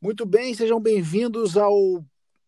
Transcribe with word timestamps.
Muito 0.00 0.24
bem, 0.24 0.54
sejam 0.54 0.78
bem-vindos 0.78 1.56
ao 1.56 2.04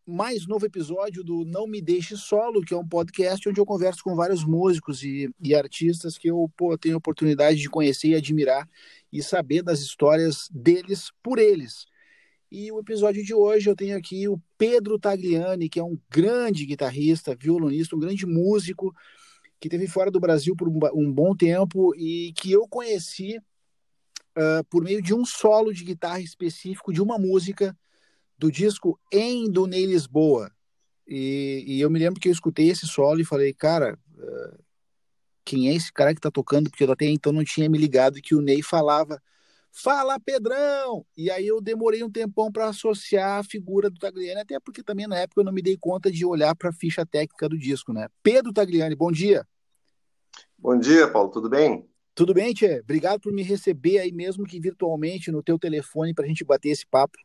mais 0.06 0.46
novo 0.46 0.64
episódio 0.64 1.24
do 1.24 1.44
Não 1.44 1.66
Me 1.66 1.82
Deixe 1.82 2.16
Solo, 2.16 2.62
que 2.62 2.72
é 2.72 2.76
um 2.76 2.86
podcast 2.86 3.48
onde 3.48 3.60
eu 3.60 3.66
converso 3.66 4.04
com 4.04 4.14
vários 4.14 4.44
músicos 4.44 5.02
e, 5.02 5.28
e 5.42 5.52
artistas 5.52 6.16
que 6.16 6.28
eu 6.28 6.48
pô, 6.56 6.78
tenho 6.78 6.96
oportunidade 6.96 7.58
de 7.58 7.68
conhecer 7.68 8.10
e 8.10 8.14
admirar 8.14 8.68
e 9.12 9.20
saber 9.20 9.64
das 9.64 9.80
histórias 9.80 10.48
deles 10.52 11.10
por 11.20 11.40
eles. 11.40 11.86
E 12.52 12.70
o 12.70 12.78
episódio 12.78 13.24
de 13.24 13.34
hoje 13.34 13.68
eu 13.68 13.74
tenho 13.74 13.98
aqui 13.98 14.28
o 14.28 14.40
Pedro 14.56 14.96
Tagliani, 14.96 15.68
que 15.68 15.80
é 15.80 15.84
um 15.84 15.98
grande 16.08 16.64
guitarrista, 16.64 17.34
violonista, 17.34 17.96
um 17.96 18.00
grande 18.00 18.26
músico, 18.26 18.94
que 19.58 19.68
teve 19.68 19.88
fora 19.88 20.08
do 20.08 20.20
Brasil 20.20 20.54
por 20.54 20.68
um, 20.68 20.78
um 20.94 21.12
bom 21.12 21.34
tempo 21.34 21.92
e 21.96 22.32
que 22.36 22.52
eu 22.52 22.68
conheci 22.68 23.40
uh, 24.36 24.64
por 24.68 24.82
meio 24.82 25.02
de 25.02 25.14
um 25.14 25.24
solo 25.24 25.72
de 25.72 25.84
guitarra 25.84 26.20
específico 26.20 26.92
de 26.92 27.02
uma 27.02 27.18
música 27.18 27.76
do 28.38 28.50
disco 28.50 28.98
Em 29.12 29.50
do 29.50 29.66
Ney 29.66 29.86
Lisboa. 29.86 30.50
E, 31.06 31.64
e, 31.66 31.80
eu 31.80 31.90
me 31.90 31.98
lembro 31.98 32.20
que 32.20 32.28
eu 32.28 32.32
escutei 32.32 32.68
esse 32.68 32.86
solo 32.86 33.20
e 33.20 33.24
falei, 33.24 33.52
cara, 33.52 33.98
uh, 34.16 34.64
quem 35.44 35.68
é 35.68 35.74
esse 35.74 35.92
cara 35.92 36.14
que 36.14 36.20
tá 36.20 36.30
tocando? 36.30 36.70
Porque 36.70 36.84
eu 36.84 36.92
até 36.92 37.06
então 37.06 37.32
não 37.32 37.44
tinha 37.44 37.68
me 37.68 37.76
ligado 37.76 38.20
que 38.22 38.34
o 38.34 38.40
Ney 38.40 38.62
falava, 38.62 39.20
fala 39.72 40.18
Pedrão! 40.20 41.04
E 41.16 41.30
aí 41.30 41.46
eu 41.46 41.60
demorei 41.60 42.02
um 42.04 42.10
tempão 42.10 42.50
para 42.50 42.68
associar 42.68 43.40
a 43.40 43.44
figura 43.44 43.90
do 43.90 43.98
Tagliani, 43.98 44.40
até 44.40 44.60
porque 44.60 44.82
também 44.82 45.06
na 45.06 45.18
época 45.18 45.40
eu 45.40 45.44
não 45.44 45.52
me 45.52 45.62
dei 45.62 45.76
conta 45.76 46.10
de 46.10 46.24
olhar 46.24 46.54
para 46.54 46.70
a 46.70 46.72
ficha 46.72 47.04
técnica 47.04 47.48
do 47.48 47.58
disco, 47.58 47.92
né? 47.92 48.08
Pedro 48.22 48.52
Tagliani, 48.52 48.94
bom 48.94 49.10
dia. 49.10 49.46
Bom 50.56 50.78
dia, 50.78 51.10
Paulo, 51.10 51.30
tudo 51.30 51.48
bem? 51.48 51.88
Tudo 52.20 52.34
bem, 52.34 52.52
Tchê? 52.52 52.80
Obrigado 52.80 53.18
por 53.18 53.32
me 53.32 53.42
receber 53.42 53.98
aí 53.98 54.12
mesmo 54.12 54.44
que 54.44 54.60
virtualmente 54.60 55.32
no 55.32 55.42
teu 55.42 55.58
telefone 55.58 56.12
para 56.12 56.26
a 56.26 56.28
gente 56.28 56.44
bater 56.44 56.68
esse 56.68 56.86
papo. 56.86 57.16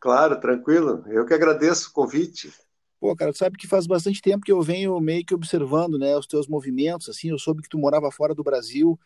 Claro, 0.00 0.40
tranquilo. 0.40 1.04
Eu 1.06 1.26
que 1.26 1.34
agradeço 1.34 1.90
o 1.90 1.92
convite. 1.92 2.50
Pô, 2.98 3.14
cara, 3.14 3.30
tu 3.30 3.36
sabe 3.36 3.58
que 3.58 3.66
faz 3.66 3.86
bastante 3.86 4.22
tempo 4.22 4.42
que 4.42 4.50
eu 4.50 4.62
venho 4.62 4.98
meio 5.00 5.22
que 5.22 5.34
observando, 5.34 5.98
né, 5.98 6.16
os 6.16 6.26
teus 6.26 6.48
movimentos, 6.48 7.10
assim, 7.10 7.28
eu 7.28 7.38
soube 7.38 7.60
que 7.60 7.68
tu 7.68 7.76
morava 7.76 8.10
fora 8.10 8.34
do 8.34 8.42
Brasil 8.42 8.98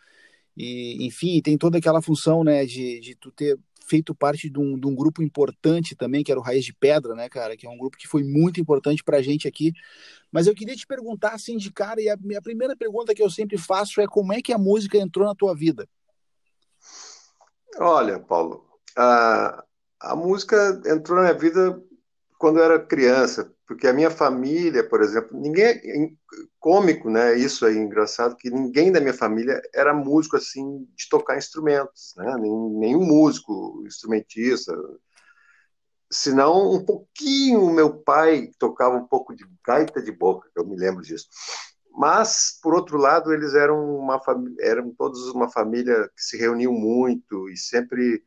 e, 0.57 1.05
enfim, 1.05 1.43
tem 1.43 1.59
toda 1.59 1.79
aquela 1.79 2.01
função, 2.01 2.45
né, 2.45 2.65
de, 2.65 3.01
de 3.01 3.17
tu 3.17 3.33
ter 3.33 3.59
feito 3.89 4.15
parte 4.15 4.51
de 4.51 4.59
um, 4.59 4.79
de 4.79 4.87
um, 4.87 4.95
grupo 4.95 5.23
importante 5.23 5.97
também, 5.97 6.23
que 6.23 6.31
era 6.31 6.41
o 6.41 6.43
Raiz 6.43 6.65
de 6.65 6.75
Pedra, 6.75 7.15
né, 7.15 7.29
cara? 7.29 7.57
Que 7.57 7.67
é 7.67 7.71
um 7.71 7.79
grupo 7.79 7.97
que 7.97 8.07
foi 8.07 8.23
muito 8.23 8.61
importante 8.61 9.03
para 9.03 9.19
a 9.19 9.23
gente 9.23 9.49
aqui. 9.49 9.73
Mas 10.31 10.47
eu 10.47 10.55
queria 10.55 10.77
te 10.77 10.87
perguntar, 10.87 11.31
assim, 11.31 11.57
de 11.57 11.73
cara, 11.73 12.01
e 12.01 12.09
a 12.09 12.17
minha 12.17 12.43
primeira 12.43 12.77
pergunta 12.77 13.15
que 13.15 13.23
eu 13.23 13.31
sempre 13.31 13.57
faço 13.57 14.01
é 14.01 14.07
como 14.07 14.33
é 14.33 14.43
que 14.43 14.53
a 14.53 14.59
música 14.59 14.99
entrou 14.99 15.27
na 15.27 15.35
tua 15.35 15.55
vida? 15.55 15.89
Olha, 17.79 18.19
Paulo, 18.19 18.67
a, 18.97 19.65
a 20.01 20.17
música 20.17 20.81
entrou 20.87 21.17
na 21.17 21.25
minha 21.25 21.39
vida 21.39 21.83
quando 22.39 22.59
eu 22.59 22.65
era 22.65 22.79
criança, 22.79 23.53
porque 23.69 23.87
a 23.87 23.93
minha 23.93 24.11
família, 24.11 24.83
por 24.83 25.03
exemplo, 25.03 25.39
ninguém 25.39 25.67
é 25.67 26.11
cômico, 26.59 27.11
né? 27.11 27.37
Isso 27.37 27.67
aí 27.67 27.77
engraçado 27.77 28.35
que 28.35 28.49
ninguém 28.49 28.91
da 28.91 28.99
minha 28.99 29.13
família 29.13 29.61
era 29.75 29.93
músico 29.93 30.39
assim 30.39 30.89
de 30.97 31.07
tocar 31.11 31.37
instrumentos, 31.37 32.15
né? 32.17 32.35
Nenhum 32.39 33.05
músico, 33.05 33.85
instrumentista. 33.87 34.75
Senão 36.11 36.73
um 36.73 36.83
pouquinho 36.83 37.71
meu 37.71 37.93
pai 37.93 38.51
tocava 38.59 38.97
um 38.97 39.07
pouco 39.07 39.37
de 39.37 39.45
gaita 39.63 40.01
de 40.01 40.13
boca, 40.13 40.49
eu 40.57 40.67
me 40.67 40.75
lembro 40.75 41.03
disso. 41.03 41.29
Mas 41.93 42.59
por 42.63 42.75
outro 42.75 42.97
lado, 42.97 43.35
eles 43.35 43.53
eram 43.53 43.99
uma 43.99 44.19
família, 44.19 44.65
eram 44.65 44.95
todos 44.95 45.29
uma 45.29 45.51
família 45.51 46.09
que 46.17 46.23
se 46.23 46.39
reuniam 46.39 46.73
muito 46.73 47.51
e 47.51 47.57
sempre 47.59 48.25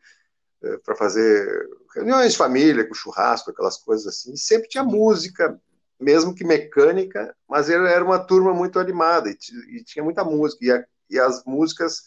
para 0.84 0.96
fazer 0.96 1.70
reuniões 1.94 2.34
de 2.34 2.38
família, 2.38 2.88
com 2.88 2.94
churrasco, 2.94 3.52
aquelas 3.52 3.78
coisas 3.78 4.08
assim. 4.08 4.34
E 4.34 4.38
sempre 4.38 4.70
tinha 4.70 4.84
música, 4.84 5.60
mesmo 6.00 6.36
que 6.36 6.44
mecânica, 6.44 7.36
mas 7.50 7.70
era 7.70 8.04
uma 8.04 8.20
turma 8.20 8.54
muito 8.54 8.80
animada 8.80 9.30
e, 9.30 9.38
e 9.78 9.84
tinha 9.84 10.04
muita 10.04 10.24
música. 10.24 10.64
E, 10.64 10.72
a, 10.72 10.86
e, 11.10 11.20
as 11.20 11.44
músicas 11.46 12.04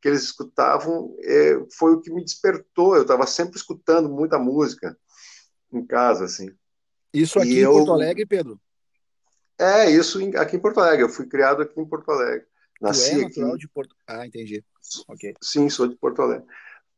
que 0.00 0.08
eles 0.08 0.22
escutavam 0.22 1.14
é, 1.20 1.62
foi 1.76 1.92
o 1.92 2.00
que 2.00 2.10
me 2.10 2.24
despertou. 2.24 2.96
Eu 2.96 3.02
estava 3.02 3.26
sempre 3.26 3.56
escutando 3.56 4.08
muita 4.08 4.38
música 4.38 4.96
em 5.72 5.84
casa, 5.84 6.24
assim. 6.24 6.50
Isso 7.12 7.38
aqui 7.38 7.54
e 7.54 7.58
em 7.58 7.62
eu... 7.62 7.72
Porto 7.72 7.92
Alegre, 7.92 8.26
Pedro? 8.26 8.60
É, 9.58 9.90
isso 9.90 10.18
aqui 10.36 10.56
em 10.56 10.60
Porto 10.60 10.80
Alegre. 10.80 11.04
Eu 11.04 11.10
fui 11.10 11.26
criado 11.26 11.60
aqui 11.60 11.78
em 11.78 11.86
Porto 11.86 12.10
Alegre. 12.10 12.46
Nasci 12.80 13.10
tu 13.10 13.20
é 13.20 13.22
natural 13.24 13.50
aqui. 13.50 13.58
de 13.58 13.68
Porto... 13.68 13.94
Ah, 14.06 14.26
entendi. 14.26 14.64
Ok. 15.06 15.34
Sim, 15.42 15.68
sou 15.68 15.86
de 15.86 15.96
Porto 15.96 16.22
Alegre. 16.22 16.46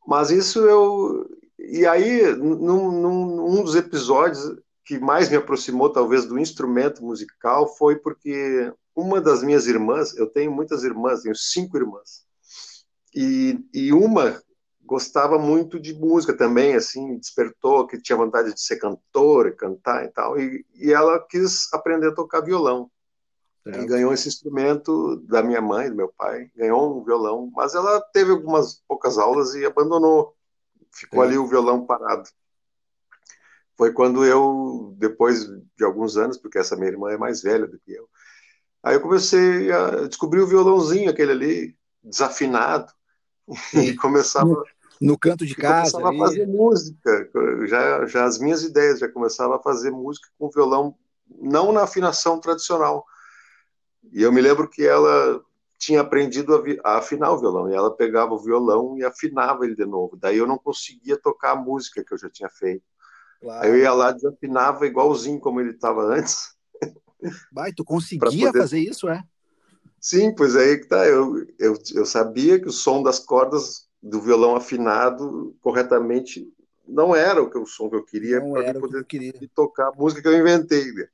Mas 0.07 0.29
isso 0.29 0.59
eu. 0.59 1.29
E 1.57 1.85
aí, 1.85 2.35
num, 2.35 2.91
num, 2.91 3.63
dos 3.63 3.75
episódios 3.75 4.57
que 4.85 4.99
mais 4.99 5.29
me 5.29 5.37
aproximou, 5.37 5.89
talvez, 5.89 6.25
do 6.25 6.37
instrumento 6.37 7.03
musical 7.03 7.73
foi 7.75 7.95
porque 7.95 8.71
uma 8.95 9.21
das 9.21 9.41
minhas 9.41 9.65
irmãs, 9.65 10.15
eu 10.17 10.27
tenho 10.27 10.51
muitas 10.51 10.83
irmãs, 10.83 11.21
tenho 11.21 11.35
cinco 11.35 11.77
irmãs, 11.77 12.25
e, 13.15 13.59
e 13.73 13.93
uma 13.93 14.41
gostava 14.85 15.39
muito 15.39 15.79
de 15.79 15.93
música 15.93 16.35
também, 16.35 16.75
assim, 16.75 17.17
despertou 17.17 17.87
que 17.87 18.01
tinha 18.01 18.17
vontade 18.17 18.53
de 18.53 18.61
ser 18.61 18.77
cantora, 18.77 19.55
cantar 19.55 20.05
e 20.05 20.09
tal, 20.09 20.39
e, 20.39 20.65
e 20.75 20.91
ela 20.91 21.19
quis 21.29 21.71
aprender 21.73 22.09
a 22.09 22.13
tocar 22.13 22.41
violão. 22.41 22.91
É. 23.65 23.81
E 23.81 23.85
ganhou 23.85 24.13
esse 24.13 24.27
instrumento 24.27 25.17
da 25.25 25.41
minha 25.41 25.61
mãe, 25.61 25.89
do 25.89 25.95
meu 25.95 26.09
pai, 26.17 26.51
ganhou 26.55 26.99
um 26.99 27.03
violão, 27.03 27.49
mas 27.55 27.73
ela 27.73 28.01
teve 28.13 28.31
algumas 28.31 28.81
poucas 28.87 29.17
aulas 29.17 29.55
e 29.55 29.65
abandonou. 29.65 30.35
Ficou 30.91 31.23
é. 31.23 31.27
ali 31.27 31.37
o 31.37 31.47
violão 31.47 31.85
parado. 31.85 32.29
Foi 33.77 33.91
quando 33.93 34.25
eu, 34.25 34.93
depois 34.97 35.47
de 35.47 35.83
alguns 35.83 36.17
anos, 36.17 36.37
porque 36.37 36.59
essa 36.59 36.75
minha 36.75 36.89
irmã 36.89 37.11
é 37.11 37.17
mais 37.17 37.41
velha 37.41 37.65
do 37.65 37.79
que 37.79 37.93
eu, 37.93 38.07
aí 38.83 38.95
eu 38.95 39.01
comecei 39.01 39.71
a 39.71 40.07
descobrir 40.07 40.41
o 40.41 40.47
violãozinho, 40.47 41.09
aquele 41.09 41.31
ali, 41.31 41.77
desafinado, 42.03 42.91
e 43.73 43.95
começava. 43.95 44.45
No, 44.45 44.63
no 45.01 45.17
canto 45.17 45.45
de 45.45 45.55
casa. 45.55 45.93
Começava 45.93 46.09
ali. 46.09 46.21
a 46.21 46.25
fazer 46.25 46.47
música, 46.47 47.29
já, 47.65 48.05
já 48.07 48.25
as 48.25 48.37
minhas 48.37 48.61
ideias, 48.61 48.99
já 48.99 49.09
começava 49.09 49.55
a 49.55 49.61
fazer 49.61 49.89
música 49.89 50.27
com 50.37 50.49
violão, 50.49 50.95
não 51.41 51.71
na 51.71 51.83
afinação 51.83 52.39
tradicional, 52.39 53.05
e 54.11 54.21
eu 54.21 54.31
me 54.31 54.41
lembro 54.41 54.69
que 54.69 54.85
ela 54.85 55.41
tinha 55.77 56.01
aprendido 56.01 56.55
a, 56.55 56.89
a, 56.89 56.97
afinar 56.97 57.31
o 57.31 57.37
violão, 57.37 57.69
e 57.69 57.73
ela 57.73 57.95
pegava 57.95 58.33
o 58.33 58.39
violão 58.39 58.97
e 58.97 59.03
afinava 59.03 59.65
ele 59.65 59.75
de 59.75 59.85
novo. 59.85 60.17
Daí 60.17 60.37
eu 60.37 60.47
não 60.47 60.57
conseguia 60.57 61.17
tocar 61.17 61.51
a 61.51 61.55
música 61.55 62.03
que 62.03 62.13
eu 62.13 62.17
já 62.17 62.29
tinha 62.29 62.49
feito. 62.49 62.83
Claro. 63.41 63.65
Aí 63.65 63.69
eu 63.69 63.77
ia 63.77 63.93
lá 63.93 64.11
desafinava 64.11 64.87
igualzinho 64.87 65.39
como 65.39 65.59
ele 65.59 65.71
estava 65.71 66.03
antes. 66.03 66.55
Vai, 67.51 67.73
tu 67.73 67.83
conseguia 67.83 68.47
poder... 68.47 68.59
fazer 68.59 68.79
isso, 68.79 69.09
é? 69.09 69.23
Sim, 69.99 70.33
pois 70.35 70.55
aí 70.55 70.77
que 70.77 70.87
tá. 70.87 71.05
Eu, 71.05 71.45
eu, 71.57 71.77
eu 71.93 72.05
sabia 72.05 72.59
que 72.59 72.67
o 72.67 72.73
som 72.73 73.01
das 73.01 73.19
cordas 73.19 73.87
do 74.01 74.21
violão 74.21 74.55
afinado 74.55 75.55
corretamente 75.61 76.45
não 76.85 77.15
era 77.15 77.41
o, 77.41 77.49
que, 77.49 77.57
o 77.57 77.65
som 77.65 77.89
que 77.89 77.95
eu 77.95 78.03
queria 78.03 78.41
para 78.41 78.73
poder 78.79 79.05
que 79.05 79.17
queria. 79.17 79.49
tocar 79.55 79.87
a 79.87 79.91
música 79.93 80.21
que 80.21 80.27
eu 80.27 80.37
inventei. 80.37 80.91
Né? 80.91 81.07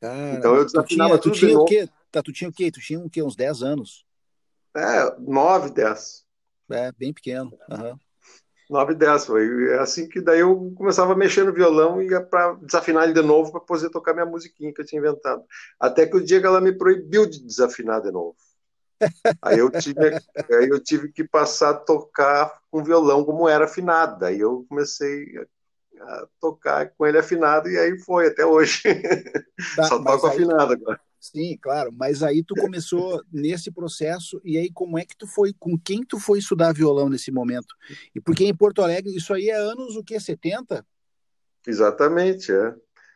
Cara, 0.00 0.34
então 0.34 0.54
eu 0.54 0.64
desafinava 0.64 1.18
tu 1.18 1.30
tinha, 1.30 1.34
tu 1.34 1.46
tinha 1.46 1.58
o 1.58 1.64
quê? 1.66 1.88
Tá, 2.14 2.22
tu 2.22 2.32
tinha 2.32 2.48
o 2.48 2.52
quê? 2.52 2.70
Tu 2.70 2.78
tinha 2.78 3.00
o 3.00 3.10
quê? 3.10 3.20
Uns 3.24 3.34
10 3.34 3.60
anos? 3.64 4.06
É, 4.76 5.18
9, 5.18 5.70
10. 5.70 6.24
É, 6.70 6.92
bem 6.92 7.12
pequeno. 7.12 7.52
Uhum. 7.68 7.98
9, 8.70 8.94
10. 8.94 9.26
Foi 9.26 9.72
é 9.72 9.80
assim 9.80 10.08
que 10.08 10.20
daí 10.20 10.38
eu 10.38 10.72
começava 10.76 11.12
a 11.12 11.16
mexer 11.16 11.42
no 11.42 11.52
violão 11.52 12.00
e 12.00 12.08
ia 12.08 12.20
para 12.20 12.52
desafinar 12.52 13.02
ele 13.02 13.14
de 13.14 13.22
novo 13.22 13.50
para 13.50 13.60
poder 13.62 13.90
tocar 13.90 14.14
minha 14.14 14.24
musiquinha 14.24 14.72
que 14.72 14.80
eu 14.80 14.86
tinha 14.86 15.00
inventado. 15.00 15.42
Até 15.80 16.06
que 16.06 16.16
o 16.16 16.24
dia 16.24 16.40
que 16.40 16.46
ela 16.46 16.60
me 16.60 16.70
proibiu 16.70 17.26
de 17.26 17.44
desafinar 17.44 18.00
de 18.00 18.12
novo. 18.12 18.36
Aí 19.42 19.58
eu 19.58 19.68
tive, 19.68 20.14
aí 20.52 20.68
eu 20.70 20.80
tive 20.80 21.10
que 21.10 21.24
passar 21.24 21.70
a 21.70 21.74
tocar 21.74 22.60
com 22.70 22.84
violão 22.84 23.24
como 23.24 23.48
era 23.48 23.64
afinado. 23.64 24.24
Aí 24.24 24.38
eu 24.38 24.64
comecei 24.68 25.26
a 26.00 26.28
tocar 26.40 26.90
com 26.90 27.04
ele 27.04 27.18
afinado 27.18 27.68
e 27.68 27.76
aí 27.76 27.98
foi 27.98 28.28
até 28.28 28.46
hoje. 28.46 28.82
Tá, 29.74 29.82
Só 29.88 30.02
toco 30.02 30.28
aí, 30.28 30.34
afinado 30.34 30.72
agora. 30.74 31.00
Sim, 31.24 31.56
claro. 31.56 31.90
Mas 31.90 32.22
aí 32.22 32.44
tu 32.44 32.54
começou 32.54 33.24
nesse 33.32 33.70
processo 33.70 34.38
e 34.44 34.58
aí 34.58 34.70
como 34.70 34.98
é 34.98 35.06
que 35.06 35.16
tu 35.16 35.26
foi, 35.26 35.54
com 35.58 35.78
quem 35.78 36.04
tu 36.04 36.20
foi 36.20 36.38
estudar 36.38 36.74
violão 36.74 37.08
nesse 37.08 37.30
momento? 37.32 37.74
E 38.14 38.20
porque 38.20 38.44
em 38.44 38.54
Porto 38.54 38.82
Alegre 38.82 39.16
isso 39.16 39.32
aí 39.32 39.48
é 39.48 39.56
anos 39.56 39.96
o 39.96 40.04
que 40.04 40.20
70? 40.20 40.86
Exatamente, 41.66 42.52
é. 42.52 42.74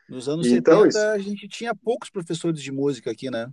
Nos 0.08 0.26
anos 0.26 0.46
então, 0.46 0.84
70 0.84 0.88
isso... 0.88 0.99
a 1.06 1.19
gente 1.19 1.49
tinha 1.49 1.75
poucos 1.75 2.08
professores 2.08 2.62
de 2.62 2.72
música 2.72 3.10
aqui, 3.10 3.31
né? 3.31 3.52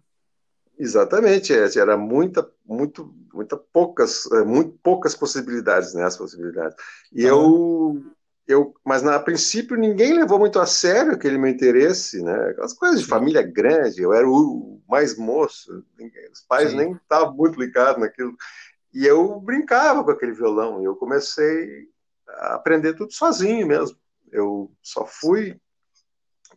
Exatamente, 0.79 1.51
é, 1.51 1.67
era 1.77 1.97
muita, 1.97 2.49
muito, 2.65 3.13
muita 3.33 3.57
poucas, 3.57 4.25
é, 4.31 4.45
muito 4.45 4.79
poucas 4.81 5.15
possibilidades, 5.15 5.93
né, 5.93 6.03
as 6.03 6.15
possibilidades. 6.15 6.77
E 7.11 7.25
ah. 7.25 7.29
eu 7.29 8.01
eu, 8.47 8.75
mas 8.83 9.01
na, 9.01 9.15
a 9.15 9.19
princípio 9.19 9.75
ninguém 9.75 10.13
levou 10.13 10.37
muito 10.37 10.59
a 10.59 10.65
sério 10.65 11.13
aquele 11.13 11.37
meu 11.37 11.49
interesse, 11.49 12.21
né? 12.21 12.49
Aquelas 12.49 12.73
coisas 12.73 13.01
de 13.01 13.07
família 13.07 13.41
grande, 13.41 14.01
eu 14.01 14.13
era 14.13 14.27
o 14.27 14.81
mais 14.87 15.17
moço, 15.17 15.83
os 16.31 16.41
pais 16.41 16.69
Sim. 16.69 16.77
nem 16.77 16.91
estavam 16.93 17.33
muito 17.35 17.59
ligados 17.59 17.99
naquilo. 17.99 18.35
E 18.93 19.05
eu 19.05 19.39
brincava 19.39 20.03
com 20.03 20.11
aquele 20.11 20.31
violão, 20.31 20.81
e 20.81 20.85
eu 20.85 20.95
comecei 20.95 21.89
aprender 22.27 22.93
tudo 22.93 23.11
sozinho 23.11 23.65
mesmo. 23.67 23.97
Eu 24.31 24.71
só 24.81 25.05
fui 25.05 25.59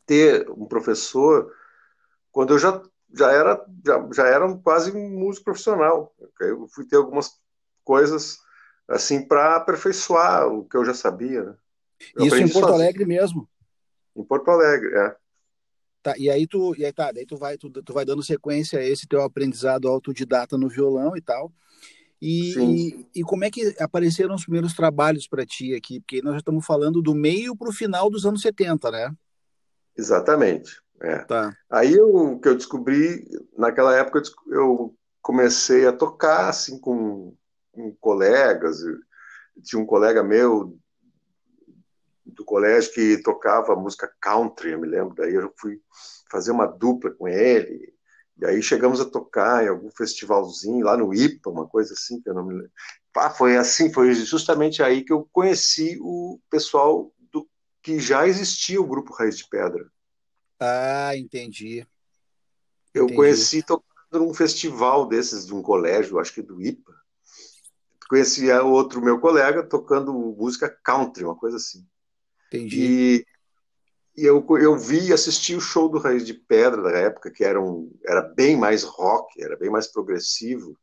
ter 0.07 0.49
um 0.51 0.67
professor 0.67 1.53
quando 2.33 2.55
eu 2.55 2.59
já 2.59 2.83
já 3.15 3.33
era 3.33 3.67
já, 3.85 4.09
já 4.13 4.27
era 4.27 4.55
quase 4.59 4.93
um 4.93 5.09
músico 5.09 5.47
profissional. 5.47 6.15
Eu 6.41 6.69
fui 6.69 6.85
ter 6.87 6.97
algumas 6.97 7.41
coisas 7.83 8.39
assim 8.87 9.27
para 9.27 9.57
aperfeiçoar 9.57 10.47
o 10.47 10.65
que 10.65 10.77
eu 10.77 10.85
já 10.85 10.93
sabia. 10.93 11.43
Né? 11.45 11.57
Eu 12.15 12.27
Isso 12.27 12.37
em 12.37 12.49
Porto 12.49 12.69
sozinho. 12.69 12.75
Alegre 12.75 13.05
mesmo. 13.05 13.49
Em 14.17 14.25
Porto 14.25 14.51
Alegre, 14.51 14.95
é. 14.95 15.17
Tá, 16.03 16.15
e 16.17 16.31
aí 16.31 16.47
tu, 16.47 16.75
e 16.77 16.85
aí 16.85 16.93
tá, 16.93 17.11
daí 17.11 17.27
tu 17.27 17.37
vai, 17.37 17.59
tu, 17.59 17.71
tu 17.71 17.93
vai 17.93 18.05
dando 18.05 18.23
sequência 18.23 18.79
a 18.79 18.85
esse 18.85 19.07
teu 19.07 19.23
aprendizado 19.23 19.89
autodidata 19.89 20.57
no 20.57 20.69
violão 20.69 21.17
e 21.17 21.21
tal. 21.21 21.53
E, 22.21 22.53
e, 22.59 23.07
e, 23.17 23.23
como 23.23 23.45
é 23.45 23.51
que 23.51 23.77
apareceram 23.79 24.35
os 24.35 24.43
primeiros 24.43 24.75
trabalhos 24.75 25.29
para 25.29 25.47
ti 25.47 25.75
aqui? 25.75 26.01
Porque 26.01 26.21
nós 26.21 26.33
já 26.33 26.39
estamos 26.39 26.67
falando 26.67 27.01
do 27.01 27.15
meio 27.15 27.57
para 27.57 27.69
o 27.69 27.73
final 27.73 28.11
dos 28.11 28.27
anos 28.27 28.43
70, 28.43 28.91
né? 28.91 29.13
Exatamente. 29.97 30.81
É. 31.01 31.19
Tá. 31.19 31.57
Aí 31.71 31.99
o 32.01 32.39
que 32.41 32.49
eu 32.49 32.57
descobri, 32.57 33.25
naquela 33.57 33.97
época 33.97 34.21
eu 34.49 34.97
comecei 35.23 35.87
a 35.87 35.93
tocar 35.93 36.49
assim 36.49 36.79
com, 36.81 37.37
com 37.71 37.95
colegas. 38.01 38.79
Tinha 39.63 39.81
um 39.81 39.87
colega 39.87 40.23
meu 40.23 40.77
do 42.39 42.45
colégio 42.45 42.93
que 42.93 43.21
tocava 43.21 43.75
música 43.75 44.11
country, 44.21 44.71
eu 44.71 44.81
me 44.81 44.87
lembro. 44.87 45.15
Daí 45.17 45.35
eu 45.35 45.53
fui 45.59 45.83
fazer 46.31 46.53
uma 46.53 46.67
dupla 46.67 47.11
com 47.11 47.27
ele. 47.27 47.93
E 48.41 48.47
aí 48.47 48.63
chegamos 48.63 49.01
a 49.01 49.05
tocar 49.05 49.65
em 49.65 49.69
algum 49.69 49.91
festivalzinho 49.91 50.85
lá 50.85 50.97
no 50.97 51.13
IPA, 51.13 51.51
uma 51.51 51.67
coisa 51.67 51.95
assim 51.95 52.23
que 52.23 52.31
eu 52.31 52.35
não 52.35 52.47
me 52.47 52.55
lembro. 52.55 52.71
Foi 53.37 53.57
assim, 53.57 53.93
foi 53.93 54.15
justamente 54.15 54.81
aí 54.81 55.03
que 55.03 55.13
eu 55.13 55.29
conheci 55.33 55.99
o 56.01 56.39
pessoal 56.49 57.13
do 57.33 57.49
que 57.83 57.99
já 57.99 58.29
existia 58.29 58.81
o 58.81 58.87
grupo 58.87 59.13
Raiz 59.13 59.37
de 59.37 59.49
Pedra. 59.49 59.91
Ah, 60.61 61.17
entendi. 61.17 61.85
Eu 62.95 63.05
entendi. 63.05 63.17
conheci 63.17 63.63
tocando 63.65 63.85
num 64.13 64.33
festival 64.33 65.09
desses 65.09 65.45
de 65.45 65.53
um 65.53 65.61
colégio, 65.61 66.21
acho 66.21 66.33
que 66.33 66.43
do 66.43 66.63
IPA. 66.63 66.95
Conheci 68.09 68.49
outro 68.53 69.03
meu 69.03 69.19
colega 69.19 69.65
tocando 69.65 70.13
música 70.13 70.69
country, 70.85 71.25
uma 71.25 71.37
coisa 71.37 71.57
assim. 71.57 71.85
Entendi. 72.49 73.25
E, 74.17 74.23
e 74.23 74.25
eu, 74.25 74.45
eu 74.59 74.77
vi 74.77 75.09
e 75.09 75.13
assisti 75.13 75.55
o 75.55 75.61
show 75.61 75.89
do 75.89 75.99
Raiz 75.99 76.27
de 76.27 76.35
Pedra 76.35 76.83
da 76.83 76.91
época, 76.91 77.31
que 77.31 77.45
era, 77.45 77.61
um, 77.61 77.91
era 78.05 78.23
bem 78.23 78.57
mais 78.57 78.83
rock, 78.83 79.41
era 79.43 79.57
bem 79.57 79.71
mais 79.71 79.87
progressivo, 79.87 80.77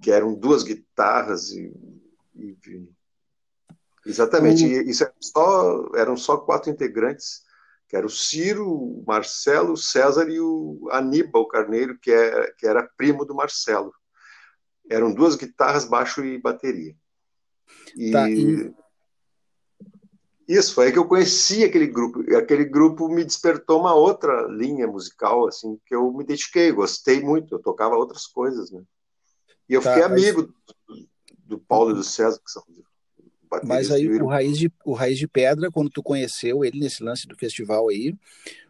que 0.00 0.10
eram 0.10 0.34
duas 0.34 0.62
guitarras 0.62 1.50
e, 1.50 1.72
e 2.36 2.56
exatamente, 4.06 4.64
uhum. 4.64 4.82
isso 4.82 5.02
era 5.02 5.14
só, 5.20 5.88
eram 5.96 6.16
só 6.16 6.36
quatro 6.36 6.70
integrantes, 6.70 7.42
que 7.88 7.96
era 7.96 8.06
o 8.06 8.10
Ciro, 8.10 8.70
o 8.70 9.04
Marcelo, 9.04 9.72
o 9.72 9.76
César 9.76 10.28
e 10.30 10.38
o 10.38 10.88
Aníbal 10.92 11.48
Carneiro, 11.48 11.98
que, 11.98 12.12
é, 12.12 12.52
que 12.56 12.66
era 12.66 12.88
primo 12.96 13.24
do 13.24 13.34
Marcelo. 13.34 13.92
Eram 14.88 15.12
duas 15.12 15.34
guitarras, 15.34 15.84
baixo 15.84 16.24
e 16.24 16.38
bateria. 16.38 16.94
E, 17.96 18.10
tá, 18.12 18.30
e... 18.30 18.72
Isso, 20.50 20.74
foi 20.74 20.86
aí 20.86 20.92
que 20.92 20.98
eu 20.98 21.06
conheci 21.06 21.62
aquele 21.62 21.86
grupo. 21.86 22.28
E 22.28 22.34
aquele 22.34 22.64
grupo 22.64 23.08
me 23.08 23.24
despertou 23.24 23.78
uma 23.78 23.94
outra 23.94 24.48
linha 24.48 24.84
musical, 24.84 25.46
assim, 25.46 25.78
que 25.86 25.94
eu 25.94 26.12
me 26.12 26.24
dediquei, 26.24 26.72
gostei 26.72 27.20
muito. 27.20 27.54
Eu 27.54 27.60
tocava 27.60 27.94
outras 27.94 28.26
coisas, 28.26 28.68
né? 28.72 28.82
E 29.68 29.74
eu 29.74 29.80
tá, 29.80 29.90
fiquei 29.90 30.04
amigo 30.04 30.52
mas... 30.88 31.06
do, 31.44 31.56
Paulo 31.56 31.92
e 31.92 31.94
do 31.94 32.02
César, 32.02 32.40
que 32.44 32.50
são 32.50 32.64
mas 33.64 33.92
aí 33.92 34.08
o 34.08 34.26
Raiz, 34.26 34.58
de, 34.58 34.72
o 34.84 34.92
Raiz 34.92 35.18
de 35.18 35.28
Pedra, 35.28 35.70
quando 35.70 35.90
tu 35.90 36.02
conheceu 36.02 36.64
ele 36.64 36.80
nesse 36.80 37.02
lance 37.02 37.28
do 37.28 37.36
festival 37.36 37.88
aí, 37.88 38.14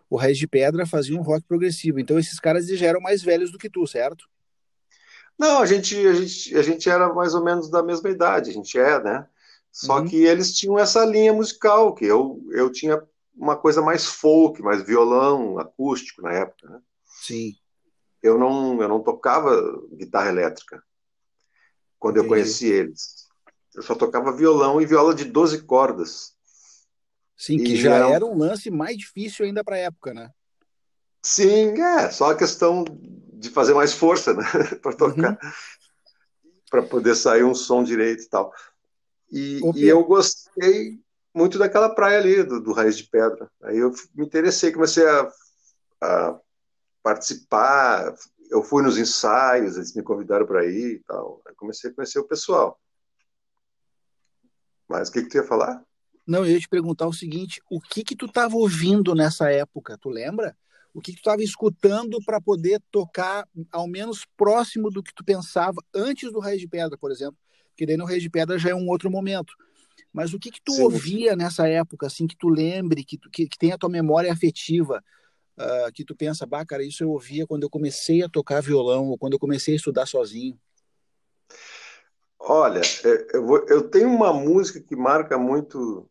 o 0.08 0.16
Raiz 0.16 0.36
de 0.36 0.46
Pedra 0.46 0.84
fazia 0.84 1.18
um 1.18 1.22
rock 1.22 1.46
progressivo. 1.46 1.98
Então 1.98 2.18
esses 2.18 2.38
caras 2.38 2.66
já 2.66 2.86
eram 2.86 3.00
mais 3.00 3.22
velhos 3.22 3.50
do 3.50 3.58
que 3.58 3.70
tu, 3.70 3.86
certo? 3.86 4.28
Não, 5.38 5.60
a 5.60 5.66
gente, 5.66 5.96
a 6.06 6.12
gente, 6.12 6.56
a 6.56 6.62
gente 6.62 6.90
era 6.90 7.12
mais 7.14 7.34
ou 7.34 7.42
menos 7.42 7.70
da 7.70 7.82
mesma 7.82 8.10
idade, 8.10 8.50
a 8.50 8.52
gente 8.52 8.78
é, 8.78 9.02
né? 9.02 9.26
Só 9.72 9.98
uhum. 9.98 10.08
que 10.08 10.16
eles 10.16 10.54
tinham 10.54 10.78
essa 10.78 11.04
linha 11.04 11.32
musical, 11.32 11.94
que 11.94 12.04
eu, 12.04 12.42
eu 12.50 12.70
tinha 12.70 13.02
uma 13.34 13.56
coisa 13.56 13.80
mais 13.80 14.04
folk, 14.04 14.60
mais 14.62 14.82
violão 14.82 15.58
acústico 15.58 16.22
na 16.22 16.32
época. 16.32 16.68
Né? 16.68 16.80
Sim. 17.06 17.54
Eu 18.22 18.38
não, 18.38 18.80
eu 18.82 18.88
não 18.88 19.02
tocava 19.02 19.50
guitarra 19.92 20.28
elétrica 20.28 20.82
quando 21.98 22.16
Entendi. 22.16 22.26
eu 22.26 22.28
conheci 22.28 22.66
eles. 22.66 23.28
Eu 23.74 23.82
só 23.82 23.94
tocava 23.94 24.36
violão 24.36 24.80
e 24.80 24.86
viola 24.86 25.14
de 25.14 25.24
12 25.24 25.62
cordas. 25.62 26.34
Sim, 27.36 27.56
que 27.58 27.74
e 27.74 27.76
já 27.76 27.94
era... 27.94 28.10
era 28.10 28.26
um 28.26 28.36
lance 28.36 28.70
mais 28.70 28.96
difícil 28.98 29.46
ainda 29.46 29.64
para 29.64 29.76
a 29.76 29.80
época, 29.80 30.12
né? 30.12 30.30
Sim, 31.22 31.80
é, 31.80 32.10
só 32.10 32.30
a 32.30 32.36
questão 32.36 32.84
de 33.32 33.48
fazer 33.50 33.74
mais 33.74 33.92
força, 33.92 34.34
né, 34.34 34.44
para 34.82 34.94
tocar, 34.94 35.32
uhum. 35.32 35.50
para 36.70 36.82
poder 36.82 37.14
sair 37.14 37.44
um 37.44 37.54
som 37.54 37.82
direito 37.82 38.22
e 38.22 38.28
tal. 38.28 38.52
E, 39.30 39.60
e, 39.76 39.86
eu 39.86 40.04
gostei 40.04 40.98
muito 41.34 41.58
daquela 41.58 41.94
praia 41.94 42.18
ali, 42.18 42.42
do, 42.42 42.60
do, 42.60 42.72
Raiz 42.72 42.96
de 42.96 43.04
Pedra. 43.04 43.50
Aí 43.62 43.78
eu 43.78 43.92
me 44.14 44.24
interessei, 44.24 44.72
comecei 44.72 45.06
a, 45.06 45.32
a 46.02 46.40
participar. 47.02 48.14
Eu 48.50 48.62
fui 48.62 48.82
nos 48.82 48.98
ensaios, 48.98 49.76
eles 49.76 49.94
me 49.94 50.02
convidaram 50.02 50.46
para 50.46 50.66
ir 50.66 50.96
e 50.96 50.98
tal. 51.04 51.40
Aí 51.46 51.54
comecei 51.54 51.90
a 51.90 51.94
conhecer 51.94 52.18
o 52.18 52.26
pessoal. 52.26 52.78
Mas 54.88 55.08
o 55.08 55.12
que, 55.12 55.22
que 55.22 55.28
tu 55.28 55.36
ia 55.36 55.44
falar? 55.44 55.84
Não, 56.26 56.44
eu 56.44 56.52
ia 56.52 56.60
te 56.60 56.68
perguntar 56.68 57.06
o 57.06 57.12
seguinte: 57.12 57.62
o 57.70 57.80
que 57.80 58.02
que 58.02 58.16
tu 58.16 58.26
estava 58.26 58.56
ouvindo 58.56 59.14
nessa 59.14 59.50
época? 59.50 59.96
Tu 59.98 60.08
lembra? 60.08 60.56
O 60.92 61.00
que, 61.00 61.12
que 61.12 61.18
tu 61.18 61.20
estava 61.20 61.42
escutando 61.42 62.18
para 62.24 62.40
poder 62.40 62.82
tocar 62.90 63.46
ao 63.70 63.86
menos 63.86 64.26
próximo 64.36 64.90
do 64.90 65.02
que 65.02 65.14
tu 65.14 65.24
pensava 65.24 65.80
antes 65.94 66.32
do 66.32 66.40
Raiz 66.40 66.60
de 66.60 66.66
Pedra, 66.66 66.98
por 66.98 67.12
exemplo? 67.12 67.38
Porque 67.70 67.86
daí 67.86 67.96
no 67.96 68.04
Rei 68.04 68.18
de 68.18 68.30
Pedra 68.30 68.58
já 68.58 68.70
é 68.70 68.74
um 68.74 68.88
outro 68.88 69.10
momento. 69.10 69.54
Mas 70.12 70.34
o 70.34 70.38
que 70.38 70.50
que 70.50 70.60
tu 70.62 70.72
Sim. 70.72 70.82
ouvia 70.82 71.36
nessa 71.36 71.68
época, 71.68 72.06
assim, 72.06 72.26
que 72.26 72.36
tu 72.36 72.48
lembre, 72.48 73.04
que, 73.04 73.16
tu, 73.16 73.30
que, 73.30 73.46
que 73.46 73.58
tem 73.58 73.72
a 73.72 73.78
tua 73.78 73.88
memória 73.88 74.32
afetiva, 74.32 75.02
uh, 75.58 75.92
que 75.92 76.04
tu 76.04 76.16
pensa, 76.16 76.46
bah, 76.46 76.64
cara, 76.64 76.82
isso 76.82 77.04
eu 77.04 77.10
ouvia 77.10 77.46
quando 77.46 77.62
eu 77.62 77.70
comecei 77.70 78.22
a 78.22 78.28
tocar 78.28 78.60
violão, 78.60 79.08
ou 79.08 79.18
quando 79.18 79.34
eu 79.34 79.38
comecei 79.38 79.74
a 79.74 79.76
estudar 79.76 80.06
sozinho? 80.06 80.58
Olha, 82.38 82.80
é, 82.80 83.36
eu, 83.36 83.46
vou, 83.46 83.64
eu 83.68 83.88
tenho 83.88 84.08
uma 84.08 84.32
música 84.32 84.80
que 84.80 84.96
marca 84.96 85.38
muito 85.38 86.08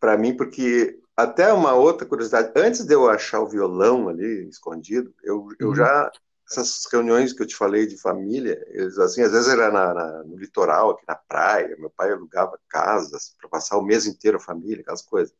para 0.00 0.16
mim, 0.16 0.34
porque 0.34 0.98
até 1.14 1.52
uma 1.52 1.74
outra 1.74 2.06
curiosidade, 2.06 2.52
antes 2.56 2.84
de 2.84 2.94
eu 2.94 3.08
achar 3.08 3.40
o 3.40 3.48
violão 3.48 4.08
ali 4.08 4.48
escondido, 4.48 5.14
eu, 5.22 5.48
eu 5.58 5.68
uhum. 5.68 5.74
já 5.74 6.10
essas 6.50 6.84
reuniões 6.90 7.32
que 7.32 7.42
eu 7.42 7.46
te 7.46 7.54
falei 7.54 7.86
de 7.86 7.96
família, 7.96 8.60
eles, 8.70 8.98
assim, 8.98 9.22
às 9.22 9.30
vezes 9.30 9.48
era 9.48 9.70
na, 9.70 9.94
na, 9.94 10.24
no 10.24 10.36
litoral, 10.36 10.90
aqui 10.90 11.04
na 11.06 11.14
praia, 11.14 11.76
meu 11.78 11.90
pai 11.90 12.10
alugava 12.12 12.58
casas 12.68 13.34
para 13.38 13.48
passar 13.48 13.78
o 13.78 13.82
mês 13.82 14.04
inteiro 14.06 14.36
a 14.36 14.40
família, 14.40 14.80
aquelas 14.80 15.02
coisas. 15.02 15.32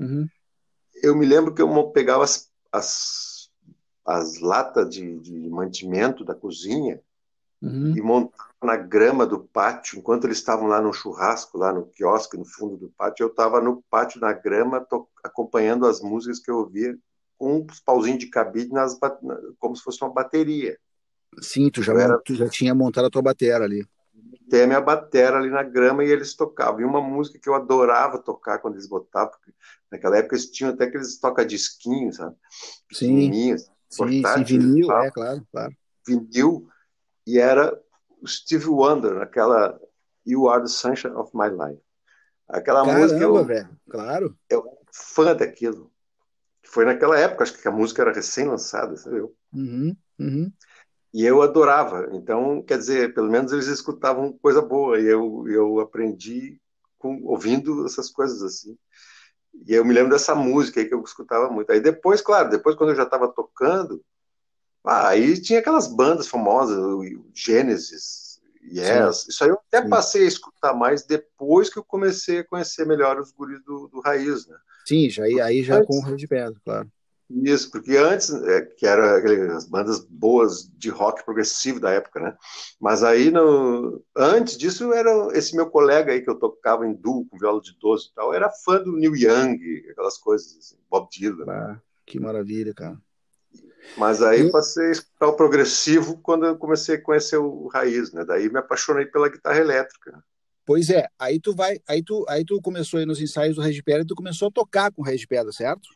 Uhum. 0.00 0.26
Eu 1.02 1.14
me 1.14 1.24
lembro 1.24 1.54
que 1.54 1.62
eu 1.62 1.90
pegava 1.90 2.24
as, 2.24 2.50
as, 2.72 3.48
as 4.04 4.40
latas 4.40 4.90
de, 4.90 5.20
de, 5.20 5.48
mantimento 5.48 6.24
da 6.24 6.34
cozinha 6.34 7.00
uhum. 7.62 7.96
e 7.96 8.00
montava 8.00 8.50
na 8.64 8.76
grama 8.76 9.24
do 9.24 9.38
pátio, 9.38 9.98
enquanto 9.98 10.24
eles 10.24 10.38
estavam 10.38 10.66
lá 10.66 10.80
no 10.80 10.92
churrasco, 10.92 11.58
lá 11.58 11.72
no 11.72 11.86
quiosque, 11.86 12.36
no 12.36 12.44
fundo 12.44 12.76
do 12.76 12.88
pátio, 12.88 13.22
eu 13.22 13.28
estava 13.28 13.60
no 13.60 13.84
pátio, 13.88 14.20
na 14.20 14.32
grama, 14.32 14.84
acompanhando 15.22 15.86
as 15.86 16.00
músicas 16.00 16.40
que 16.40 16.50
eu 16.50 16.56
ouvia 16.56 16.98
com 17.38 17.58
uns 17.58 17.80
pauzinhos 17.80 18.18
de 18.18 18.26
cabide 18.28 18.72
nas, 18.72 18.98
como 19.58 19.76
se 19.76 19.82
fosse 19.82 20.02
uma 20.02 20.12
bateria. 20.12 20.78
Sim, 21.40 21.70
tu 21.70 21.82
já, 21.82 21.92
era... 21.92 22.18
tu 22.18 22.34
já 22.34 22.48
tinha 22.48 22.74
montado 22.74 23.06
a 23.06 23.10
tua 23.10 23.22
bateria 23.22 23.56
ali. 23.56 23.86
Tem 24.48 24.62
a 24.62 24.66
minha 24.66 24.80
bateria 24.80 25.36
ali 25.36 25.50
na 25.50 25.62
grama 25.62 26.04
e 26.04 26.10
eles 26.10 26.34
tocavam. 26.34 26.80
E 26.80 26.84
uma 26.84 27.00
música 27.00 27.38
que 27.38 27.48
eu 27.48 27.54
adorava 27.54 28.18
tocar 28.18 28.58
quando 28.58 28.74
eles 28.74 28.88
botavam, 28.88 29.30
porque 29.30 29.52
naquela 29.90 30.18
época 30.18 30.36
eles 30.36 30.50
tinham 30.50 30.72
até 30.72 30.84
aqueles 30.84 31.18
toca-disquinhos, 31.18 32.16
sabe? 32.16 32.36
Sim, 32.92 33.32
sim, 33.32 34.22
sim, 34.22 34.44
vinil, 34.44 34.90
é, 34.92 35.10
claro, 35.10 35.46
claro. 35.50 35.76
Vinil, 36.06 36.68
e 37.26 37.38
era 37.38 37.78
o 38.22 38.26
Steve 38.26 38.66
Wonder, 38.68 39.20
aquela 39.20 39.78
You 40.24 40.48
Are 40.48 40.62
the 40.62 40.68
Sunshine 40.68 41.14
of 41.14 41.30
My 41.34 41.48
Life. 41.48 41.82
Aquela 42.48 42.84
Caramba, 42.84 43.02
música 43.02 43.22
eu, 43.22 43.44
velho, 43.44 43.80
claro. 43.90 44.38
Eu 44.48 44.64
fã 44.92 45.34
daquilo 45.34 45.90
foi 46.66 46.84
naquela 46.84 47.18
época, 47.18 47.44
acho 47.44 47.56
que 47.56 47.68
a 47.68 47.72
música 47.72 48.02
era 48.02 48.12
recém-lançada, 48.12 48.96
sabe? 48.96 49.20
Uhum, 49.52 49.96
uhum. 50.18 50.52
E 51.12 51.24
eu 51.24 51.40
adorava. 51.40 52.08
Então, 52.12 52.62
quer 52.62 52.78
dizer, 52.78 53.14
pelo 53.14 53.30
menos 53.30 53.52
eles 53.52 53.66
escutavam 53.68 54.36
coisa 54.36 54.60
boa. 54.60 55.00
E 55.00 55.06
eu, 55.06 55.44
eu 55.48 55.80
aprendi 55.80 56.60
com, 56.98 57.22
ouvindo 57.24 57.86
essas 57.86 58.10
coisas 58.10 58.42
assim. 58.42 58.76
E 59.66 59.72
eu 59.72 59.84
me 59.84 59.94
lembro 59.94 60.10
dessa 60.10 60.34
música 60.34 60.80
aí 60.80 60.86
que 60.86 60.94
eu 60.94 61.02
escutava 61.02 61.48
muito. 61.50 61.70
Aí 61.72 61.80
depois, 61.80 62.20
claro, 62.20 62.50
depois 62.50 62.76
quando 62.76 62.90
eu 62.90 62.96
já 62.96 63.04
estava 63.04 63.28
tocando, 63.28 64.04
ah, 64.84 65.08
aí 65.08 65.40
tinha 65.40 65.60
aquelas 65.60 65.86
bandas 65.86 66.28
famosas, 66.28 66.76
o 66.78 67.02
Gênesis, 67.34 68.25
Yes. 68.70 69.18
Sim. 69.18 69.30
Isso 69.30 69.44
aí 69.44 69.50
eu 69.50 69.58
até 69.68 69.82
Sim. 69.82 69.88
passei 69.88 70.24
a 70.24 70.28
escutar 70.28 70.74
mais 70.74 71.04
depois 71.04 71.70
que 71.70 71.78
eu 71.78 71.84
comecei 71.84 72.40
a 72.40 72.44
conhecer 72.44 72.86
melhor 72.86 73.18
os 73.20 73.32
guris 73.32 73.62
do, 73.64 73.88
do 73.88 74.00
Raiz, 74.00 74.46
né? 74.46 74.56
Sim, 74.86 75.10
já, 75.10 75.24
aí 75.24 75.62
já 75.62 75.76
antes, 75.76 75.88
com 75.88 75.98
o 75.98 76.06
Rio 76.06 76.16
de 76.16 76.28
Pedra, 76.28 76.60
claro. 76.64 76.90
Isso, 77.28 77.72
porque 77.72 77.96
antes, 77.96 78.32
é, 78.32 78.62
que 78.62 78.86
eram 78.86 79.56
as 79.56 79.66
bandas 79.68 79.98
boas 79.98 80.70
de 80.76 80.90
rock 80.90 81.24
progressivo 81.24 81.80
da 81.80 81.90
época, 81.90 82.20
né? 82.20 82.36
Mas 82.80 83.02
aí, 83.02 83.32
no, 83.32 84.00
antes 84.16 84.56
disso, 84.56 84.92
era 84.92 85.10
esse 85.36 85.56
meu 85.56 85.68
colega 85.68 86.12
aí 86.12 86.22
que 86.22 86.30
eu 86.30 86.38
tocava 86.38 86.86
em 86.86 86.94
duo 86.94 87.26
com 87.26 87.36
viola 87.36 87.60
de 87.60 87.76
12 87.80 88.06
e 88.06 88.14
tal, 88.14 88.32
era 88.32 88.48
fã 88.64 88.80
do 88.80 88.92
Neil 88.92 89.16
Young, 89.16 89.58
aquelas 89.90 90.18
coisas, 90.18 90.56
assim, 90.56 90.76
Bob 90.88 91.08
Dylan. 91.10 91.44
Ah, 91.48 91.80
que 92.06 92.20
maravilha, 92.20 92.72
cara. 92.72 92.96
Mas 93.96 94.22
aí 94.22 94.50
passei 94.50 94.88
a 94.88 94.92
escutar 94.92 95.26
o 95.28 95.36
progressivo 95.36 96.18
quando 96.22 96.46
eu 96.46 96.56
comecei 96.56 96.96
a 96.96 97.02
conhecer 97.02 97.38
o 97.38 97.66
raiz, 97.68 98.12
né? 98.12 98.24
Daí 98.24 98.50
me 98.50 98.58
apaixonei 98.58 99.06
pela 99.06 99.28
guitarra 99.28 99.58
elétrica. 99.58 100.22
Pois 100.64 100.90
é, 100.90 101.06
aí 101.18 101.38
tu 101.38 101.54
vai, 101.54 101.78
aí 101.88 102.02
tu, 102.02 102.24
aí 102.28 102.44
tu 102.44 102.60
começou 102.60 102.98
aí 102.98 103.06
nos 103.06 103.20
ensaios 103.20 103.54
do 103.54 103.62
Regis 103.62 103.82
Pedra 103.82 104.02
e 104.02 104.06
tu 104.06 104.16
começou 104.16 104.48
a 104.48 104.50
tocar 104.50 104.90
com 104.90 105.00
o 105.00 105.04
Regis 105.04 105.24
Pedra, 105.24 105.52
certo? 105.52 105.88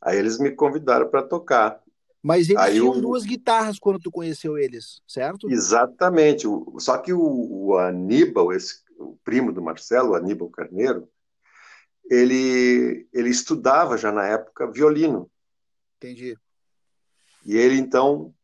Aí 0.00 0.18
eles 0.18 0.38
me 0.38 0.50
convidaram 0.50 1.08
para 1.08 1.22
tocar. 1.22 1.80
Mas 2.22 2.50
eles 2.50 2.60
aí 2.60 2.74
tinham 2.74 2.94
eu... 2.94 3.00
duas 3.00 3.24
guitarras 3.24 3.78
quando 3.78 3.98
tu 3.98 4.10
conheceu 4.10 4.58
eles, 4.58 5.00
certo? 5.06 5.50
Exatamente. 5.50 6.46
Só 6.78 6.98
que 6.98 7.12
o, 7.12 7.20
o 7.20 7.78
Aníbal, 7.78 8.52
esse, 8.52 8.80
o 8.98 9.16
primo 9.24 9.52
do 9.52 9.62
Marcelo, 9.62 10.10
o 10.10 10.14
Aníbal 10.14 10.50
Carneiro, 10.50 11.08
ele, 12.10 13.08
ele 13.12 13.30
estudava 13.30 13.96
já 13.96 14.12
na 14.12 14.26
época 14.26 14.70
violino. 14.70 15.30
Entendi. 15.96 16.36
E 17.46 17.56
ele 17.56 17.78
então 17.78 18.34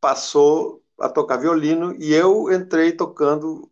passou 0.00 0.82
a 1.00 1.08
tocar 1.08 1.36
violino 1.36 1.94
e 1.98 2.12
eu 2.12 2.52
entrei 2.52 2.92
tocando. 2.92 3.68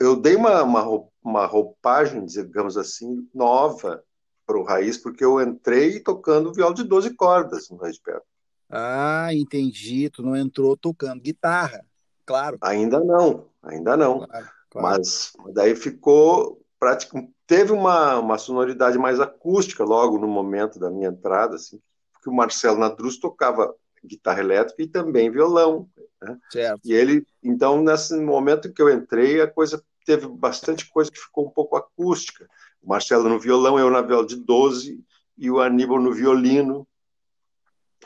Eu 0.00 0.14
dei 0.14 0.36
uma, 0.36 0.62
uma, 0.62 1.08
uma 1.22 1.46
roupagem, 1.46 2.24
digamos 2.24 2.76
assim, 2.76 3.28
nova 3.34 4.02
para 4.46 4.58
o 4.58 4.62
Raiz, 4.62 4.96
porque 4.96 5.24
eu 5.24 5.40
entrei 5.40 6.00
tocando 6.00 6.52
viola 6.52 6.74
de 6.74 6.84
12 6.84 7.14
cordas 7.14 7.68
no 7.68 7.76
Raiz 7.76 7.98
Pedra. 7.98 8.22
Ah, 8.70 9.34
entendi. 9.34 10.08
Tu 10.08 10.22
não 10.22 10.36
entrou 10.36 10.76
tocando 10.76 11.20
guitarra, 11.20 11.84
claro. 12.24 12.58
Ainda 12.60 13.00
não, 13.00 13.46
ainda 13.62 13.96
não. 13.96 14.20
Claro, 14.20 14.48
claro. 14.70 14.88
Mas 14.88 15.32
daí 15.52 15.74
ficou 15.74 16.62
praticamente 16.78 17.32
teve 17.48 17.72
uma, 17.72 18.18
uma 18.18 18.36
sonoridade 18.36 18.98
mais 18.98 19.18
acústica 19.18 19.82
logo 19.82 20.18
no 20.18 20.28
momento 20.28 20.78
da 20.78 20.90
minha 20.90 21.08
entrada, 21.08 21.56
assim, 21.56 21.80
porque 22.12 22.28
o 22.28 22.32
Marcelo 22.32 22.78
Nadruz 22.78 23.16
tocava 23.18 23.74
guitarra 24.04 24.40
elétrica 24.40 24.82
e 24.82 24.88
também 24.88 25.30
violão. 25.30 25.88
Né? 26.20 26.38
Certo. 26.50 26.80
E 26.84 26.92
ele, 26.92 27.26
então, 27.42 27.82
nesse 27.82 28.16
momento 28.16 28.72
que 28.72 28.82
eu 28.82 28.90
entrei, 28.90 29.40
a 29.40 29.46
coisa 29.46 29.82
teve 30.04 30.26
bastante 30.26 30.88
coisa 30.88 31.10
que 31.10 31.18
ficou 31.18 31.46
um 31.46 31.50
pouco 31.50 31.76
acústica. 31.76 32.48
O 32.82 32.88
Marcelo 32.88 33.28
no 33.28 33.38
violão, 33.38 33.78
eu 33.78 33.90
na 33.90 34.00
viola 34.00 34.26
de 34.26 34.36
12, 34.36 35.04
e 35.36 35.50
o 35.50 35.60
Aníbal 35.60 36.00
no 36.00 36.12
violino, 36.12 36.86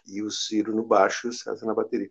e 0.06 0.22
o 0.22 0.30
Ciro 0.30 0.74
no 0.74 0.82
baixo 0.82 1.26
e 1.26 1.30
o 1.30 1.32
César 1.32 1.64
na 1.64 1.74
bateria. 1.74 2.10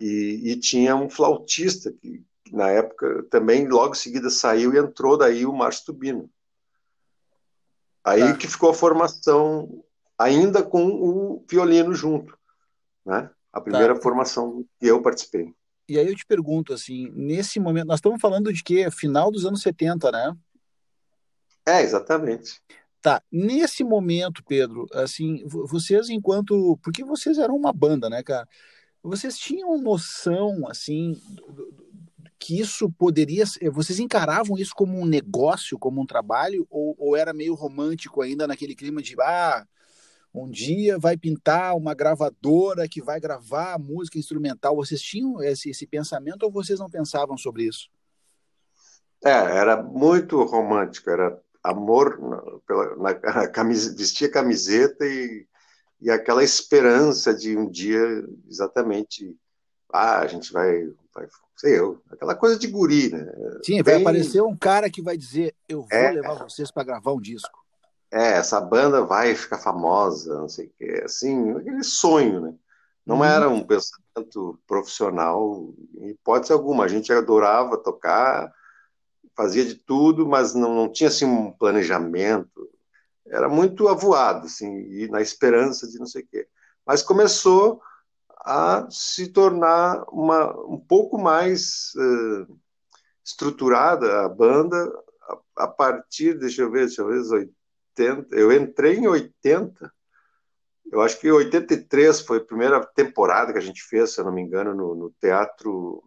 E, 0.00 0.52
e 0.52 0.56
tinha 0.56 0.96
um 0.96 1.08
flautista 1.08 1.92
que, 1.92 2.24
na 2.50 2.68
época, 2.68 3.22
também 3.30 3.68
logo 3.68 3.94
em 3.94 3.98
seguida 3.98 4.28
saiu 4.28 4.74
e 4.74 4.78
entrou 4.78 5.16
daí 5.16 5.46
o 5.46 5.52
Márcio 5.52 5.86
Tubino. 5.86 6.28
Aí 8.04 8.32
tá. 8.32 8.36
que 8.36 8.48
ficou 8.48 8.70
a 8.70 8.74
formação, 8.74 9.84
ainda 10.18 10.62
com 10.62 10.84
o 10.84 11.44
violino 11.48 11.94
junto 11.94 12.36
né? 13.04 13.30
A 13.52 13.60
primeira 13.60 13.94
tá. 13.94 14.00
formação 14.00 14.64
que 14.80 14.86
eu 14.86 15.02
participei. 15.02 15.54
E 15.88 15.98
aí 15.98 16.06
eu 16.06 16.16
te 16.16 16.24
pergunto, 16.24 16.72
assim, 16.72 17.10
nesse 17.14 17.60
momento, 17.60 17.88
nós 17.88 17.98
estamos 17.98 18.20
falando 18.20 18.52
de 18.52 18.62
quê? 18.62 18.90
Final 18.90 19.30
dos 19.30 19.44
anos 19.44 19.62
70, 19.62 20.10
né? 20.10 20.36
É, 21.66 21.82
exatamente. 21.82 22.60
Tá, 23.00 23.20
nesse 23.30 23.82
momento, 23.82 24.44
Pedro, 24.44 24.86
assim, 24.92 25.44
vocês 25.46 26.08
enquanto, 26.08 26.78
porque 26.82 27.04
vocês 27.04 27.36
eram 27.36 27.56
uma 27.56 27.72
banda, 27.72 28.08
né, 28.08 28.22
cara? 28.22 28.48
Vocês 29.02 29.36
tinham 29.36 29.76
noção, 29.76 30.68
assim, 30.68 31.20
que 32.38 32.60
isso 32.60 32.90
poderia, 32.92 33.44
vocês 33.72 33.98
encaravam 33.98 34.56
isso 34.56 34.72
como 34.74 34.98
um 34.98 35.04
negócio, 35.04 35.78
como 35.78 36.00
um 36.00 36.06
trabalho, 36.06 36.66
ou, 36.70 36.94
ou 36.96 37.16
era 37.16 37.32
meio 37.32 37.54
romântico 37.54 38.22
ainda 38.22 38.46
naquele 38.46 38.74
clima 38.74 39.02
de, 39.02 39.14
ah, 39.20 39.66
um 40.34 40.48
dia 40.48 40.98
vai 40.98 41.16
pintar 41.16 41.76
uma 41.76 41.94
gravadora 41.94 42.88
que 42.88 43.02
vai 43.02 43.20
gravar 43.20 43.78
música 43.78 44.18
instrumental. 44.18 44.74
Vocês 44.74 45.00
tinham 45.00 45.42
esse, 45.42 45.70
esse 45.70 45.86
pensamento 45.86 46.44
ou 46.44 46.50
vocês 46.50 46.80
não 46.80 46.88
pensavam 46.88 47.36
sobre 47.36 47.64
isso? 47.64 47.90
É, 49.24 49.30
era 49.30 49.80
muito 49.82 50.42
romântico, 50.42 51.10
era 51.10 51.38
amor 51.62 52.18
na, 52.18 52.42
pela, 52.66 52.96
na, 52.96 53.14
camise, 53.48 53.94
vestia 53.94 54.30
camiseta 54.30 55.04
e, 55.06 55.46
e 56.00 56.10
aquela 56.10 56.42
esperança 56.42 57.34
de 57.34 57.56
um 57.56 57.70
dia 57.70 58.00
exatamente, 58.48 59.36
ah, 59.92 60.20
a 60.20 60.26
gente 60.26 60.50
vai, 60.52 60.90
vai 61.14 61.28
sei 61.56 61.78
eu, 61.78 62.02
aquela 62.10 62.34
coisa 62.34 62.58
de 62.58 62.66
guri, 62.66 63.12
né? 63.12 63.30
Sim, 63.62 63.74
Bem... 63.74 63.82
vai 63.82 64.00
aparecer 64.00 64.42
um 64.42 64.56
cara 64.56 64.90
que 64.90 65.02
vai 65.02 65.16
dizer, 65.16 65.54
eu 65.68 65.82
vou 65.82 65.88
é, 65.92 66.10
levar 66.10 66.34
vocês 66.42 66.70
para 66.70 66.82
gravar 66.82 67.12
um 67.12 67.20
disco 67.20 67.61
é, 68.12 68.32
essa 68.32 68.60
banda 68.60 69.02
vai 69.04 69.34
ficar 69.34 69.58
famosa, 69.58 70.38
não 70.38 70.48
sei 70.48 70.66
o 70.66 70.72
quê, 70.78 71.02
assim, 71.02 71.52
aquele 71.52 71.82
sonho, 71.82 72.40
né? 72.42 72.54
Não 73.06 73.16
uhum. 73.16 73.24
era 73.24 73.48
um 73.48 73.64
pensamento 73.64 74.60
profissional, 74.66 75.74
em 75.96 76.10
hipótese 76.10 76.52
alguma. 76.52 76.84
A 76.84 76.88
gente 76.88 77.10
adorava 77.12 77.78
tocar, 77.78 78.52
fazia 79.34 79.64
de 79.64 79.74
tudo, 79.74 80.28
mas 80.28 80.54
não, 80.54 80.74
não 80.74 80.92
tinha 80.92 81.08
assim 81.08 81.24
um 81.24 81.50
planejamento. 81.50 82.70
Era 83.26 83.48
muito 83.48 83.88
avoado, 83.88 84.46
assim, 84.46 84.70
e 84.90 85.08
na 85.08 85.22
esperança 85.22 85.88
de 85.88 85.98
não 85.98 86.06
sei 86.06 86.22
o 86.22 86.26
quê. 86.26 86.46
Mas 86.86 87.02
começou 87.02 87.80
a 88.44 88.86
se 88.90 89.28
tornar 89.28 90.04
uma, 90.12 90.52
um 90.66 90.78
pouco 90.78 91.18
mais 91.18 91.92
uh, 91.96 92.58
estruturada 93.24 94.26
a 94.26 94.28
banda 94.28 94.92
a, 95.56 95.64
a, 95.64 95.68
partir, 95.68 96.38
deixa 96.38 96.62
eu 96.62 96.70
ver, 96.70 96.86
deixa 96.86 97.02
eu 97.02 97.08
ver, 97.08 97.48
80, 97.96 98.34
eu 98.34 98.52
entrei 98.52 98.96
em 98.96 99.06
80, 99.06 99.92
eu 100.90 101.00
acho 101.00 101.18
que 101.20 101.30
83 101.30 102.20
foi 102.20 102.38
a 102.38 102.44
primeira 102.44 102.84
temporada 102.84 103.52
que 103.52 103.58
a 103.58 103.62
gente 103.62 103.82
fez, 103.82 104.12
se 104.12 104.20
eu 104.20 104.24
não 104.24 104.32
me 104.32 104.42
engano, 104.42 104.74
no, 104.74 104.94
no 104.94 105.10
teatro, 105.20 106.04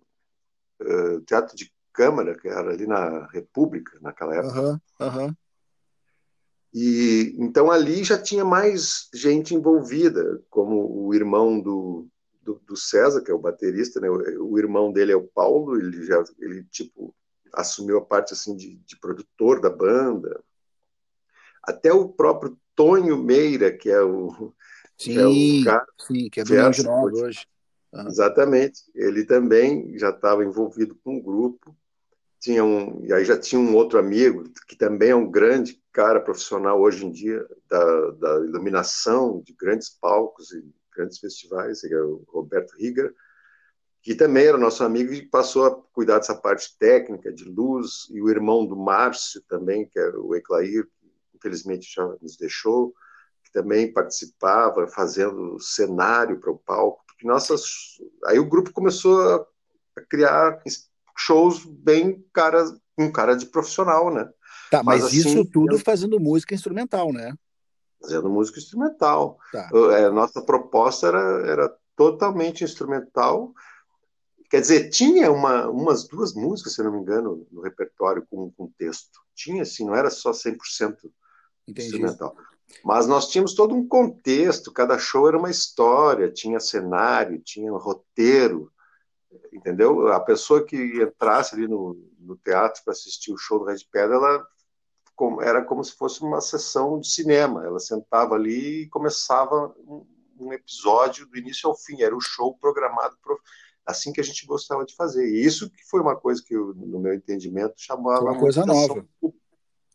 uh, 0.82 1.22
teatro 1.22 1.56
de 1.56 1.74
Câmara, 1.92 2.38
que 2.38 2.48
era 2.48 2.72
ali 2.72 2.86
na 2.86 3.26
República, 3.28 3.98
naquela 4.02 4.36
época. 4.36 4.62
Uhum, 4.62 4.80
uhum. 5.00 5.36
E 6.74 7.34
então 7.40 7.72
ali 7.72 8.04
já 8.04 8.22
tinha 8.22 8.44
mais 8.44 9.08
gente 9.14 9.56
envolvida, 9.56 10.44
como 10.50 11.08
o 11.08 11.14
irmão 11.14 11.60
do, 11.60 12.06
do, 12.42 12.62
do 12.68 12.76
César, 12.76 13.22
que 13.22 13.32
é 13.32 13.34
o 13.34 13.40
baterista, 13.40 14.02
né? 14.02 14.10
o, 14.10 14.52
o, 14.52 14.60
irmão 14.60 14.92
dele 14.92 15.14
é 15.14 15.16
o 15.16 15.26
Paulo, 15.26 15.78
ele 15.78 16.06
já 16.06 16.22
ele 16.38 16.66
tipo 16.66 17.16
assumiu 17.54 17.98
a 17.98 18.06
parte 18.06 18.34
assim 18.34 18.58
de, 18.58 18.76
de 18.76 19.00
produtor 19.00 19.62
da 19.62 19.70
banda. 19.70 20.44
Até 21.68 21.92
o 21.92 22.10
próprio 22.10 22.58
Tonho 22.76 23.18
Meira, 23.18 23.72
que 23.72 23.90
é 23.90 24.02
o, 24.02 24.54
sim, 24.98 25.18
é 25.18 25.28
o 25.28 25.64
cara, 25.64 25.86
sim, 26.06 26.30
que 26.30 26.42
é 26.42 26.44
do 26.44 26.72
de 26.72 26.84
Nova 26.84 27.12
hoje. 27.14 27.46
Uhum. 27.94 28.08
Exatamente. 28.08 28.82
Ele 28.94 29.26
também 29.26 29.98
já 29.98 30.10
estava 30.10 30.44
envolvido 30.44 30.96
com 31.04 31.16
um 31.16 31.22
grupo. 31.22 31.76
Tinha 32.40 32.64
um, 32.64 33.04
e 33.04 33.14
aí 33.14 33.26
já 33.26 33.40
tinha 33.40 33.60
um 33.60 33.76
outro 33.76 33.98
amigo, 33.98 34.44
que 34.68 34.76
também 34.76 35.10
é 35.10 35.16
um 35.16 35.32
grande 35.32 35.82
cara 35.92 36.20
profissional 36.20 36.80
hoje 36.80 37.06
em 37.06 37.12
dia, 37.12 37.44
da, 37.68 38.12
da 38.12 38.40
iluminação 38.46 39.42
de 39.42 39.54
grandes 39.54 39.90
palcos 39.90 40.52
e 40.52 40.64
grandes 40.96 41.18
festivais, 41.18 41.82
que 41.82 41.94
é 41.94 42.02
o 42.02 42.24
Roberto 42.28 42.76
Riga, 42.78 43.12
que 44.02 44.14
também 44.14 44.46
era 44.46 44.58
nosso 44.58 44.84
amigo 44.84 45.12
e 45.14 45.26
passou 45.26 45.66
a 45.66 45.76
cuidar 45.76 46.20
dessa 46.20 46.36
parte 46.36 46.78
técnica 46.78 47.34
de 47.34 47.46
luz, 47.46 48.08
e 48.12 48.22
o 48.22 48.30
irmão 48.30 48.66
do 48.66 48.76
Márcio 48.76 49.42
também, 49.48 49.88
que 49.88 49.98
é 49.98 50.10
o 50.10 50.36
Eclair, 50.36 50.88
infelizmente 51.46 51.94
já 51.94 52.06
nos 52.22 52.36
deixou, 52.36 52.94
que 53.44 53.52
também 53.52 53.94
participava 53.94 54.88
fazendo 54.88 55.60
cenário 55.60 56.40
para 56.40 56.52
o 56.52 56.58
palco, 56.58 57.04
porque 57.08 57.28
nossas, 57.28 57.64
aí 58.26 58.40
o 58.40 58.50
grupo 58.50 58.74
começou 58.74 59.22
a, 59.22 59.46
a 59.98 60.02
criar 60.10 60.62
shows 61.18 61.64
bem 61.66 62.26
cara, 62.34 62.66
um 62.98 63.12
cara 63.12 63.36
de 63.36 63.46
profissional, 63.46 64.14
né? 64.14 64.28
Tá, 64.72 64.82
mas, 64.84 65.04
mas 65.04 65.06
assim, 65.06 65.18
isso 65.18 65.46
tudo 65.46 65.78
fazendo 65.78 66.20
música 66.20 66.56
instrumental, 66.56 67.14
né? 67.14 67.34
Fazendo 68.02 68.30
música 68.30 68.60
instrumental. 68.60 69.38
Tá. 69.52 69.70
É, 69.94 70.10
nossa 70.10 70.42
proposta 70.42 71.08
era, 71.08 71.48
era 71.48 71.78
totalmente 71.96 72.64
instrumental. 72.64 73.54
Quer 74.50 74.62
dizer, 74.62 74.90
tinha 74.90 75.32
uma, 75.32 75.70
umas 75.70 76.08
duas 76.08 76.34
músicas, 76.34 76.74
se 76.74 76.84
não 76.84 76.92
me 76.92 77.00
engano, 77.00 77.48
no 77.52 77.62
repertório 77.62 78.26
com, 78.30 78.52
com 78.52 78.72
texto. 78.78 79.20
Tinha, 79.34 79.62
assim, 79.62 79.86
não 79.86 79.96
era 79.96 80.10
só 80.10 80.32
100% 80.32 80.58
Entendi. 81.68 81.88
instrumental. 81.88 82.36
Mas 82.84 83.08
nós 83.08 83.30
tínhamos 83.30 83.54
todo 83.54 83.76
um 83.76 83.88
contexto, 83.88 84.72
cada 84.72 84.98
show 84.98 85.28
era 85.28 85.38
uma 85.38 85.50
história, 85.50 86.32
tinha 86.32 86.60
cenário, 86.60 87.40
tinha 87.40 87.72
um 87.74 87.78
roteiro, 87.78 88.72
entendeu? 89.52 90.08
A 90.10 90.20
pessoa 90.20 90.66
que 90.66 90.76
entrasse 91.02 91.56
ali 91.56 91.68
no, 91.68 91.96
no 92.20 92.36
teatro 92.38 92.82
para 92.84 92.94
assistir 92.94 93.32
o 93.32 93.38
show 93.38 93.60
do 93.60 93.66
Red 93.66 93.80
Pedra, 93.92 94.16
ela 94.16 94.48
era 95.42 95.64
como 95.64 95.84
se 95.84 95.96
fosse 95.96 96.22
uma 96.22 96.42
sessão 96.42 97.00
de 97.00 97.10
cinema. 97.10 97.66
Ela 97.66 97.80
sentava 97.80 98.36
ali 98.36 98.84
e 98.84 98.90
começava 98.90 99.74
um, 99.80 100.06
um 100.40 100.54
episódio 100.54 101.26
do 101.28 101.38
início 101.38 101.70
ao 101.70 101.78
fim. 101.78 102.02
Era 102.02 102.16
o 102.16 102.22
show 102.22 102.58
programado 102.58 103.16
pro, 103.22 103.40
assim 103.86 104.12
que 104.12 104.20
a 104.20 104.24
gente 104.24 104.46
gostava 104.46 104.86
de 104.86 104.96
fazer. 104.96 105.28
E 105.28 105.46
isso 105.46 105.70
que 105.70 105.84
foi 105.90 106.02
uma 106.02 106.16
coisa 106.16 106.44
que, 106.46 106.54
eu, 106.54 106.74
no 106.76 107.00
meu 107.00 107.14
entendimento, 107.14 107.76
chamava 107.78 108.26
uma 108.26 108.40
coisa 108.40 108.66
nova. 108.66 109.08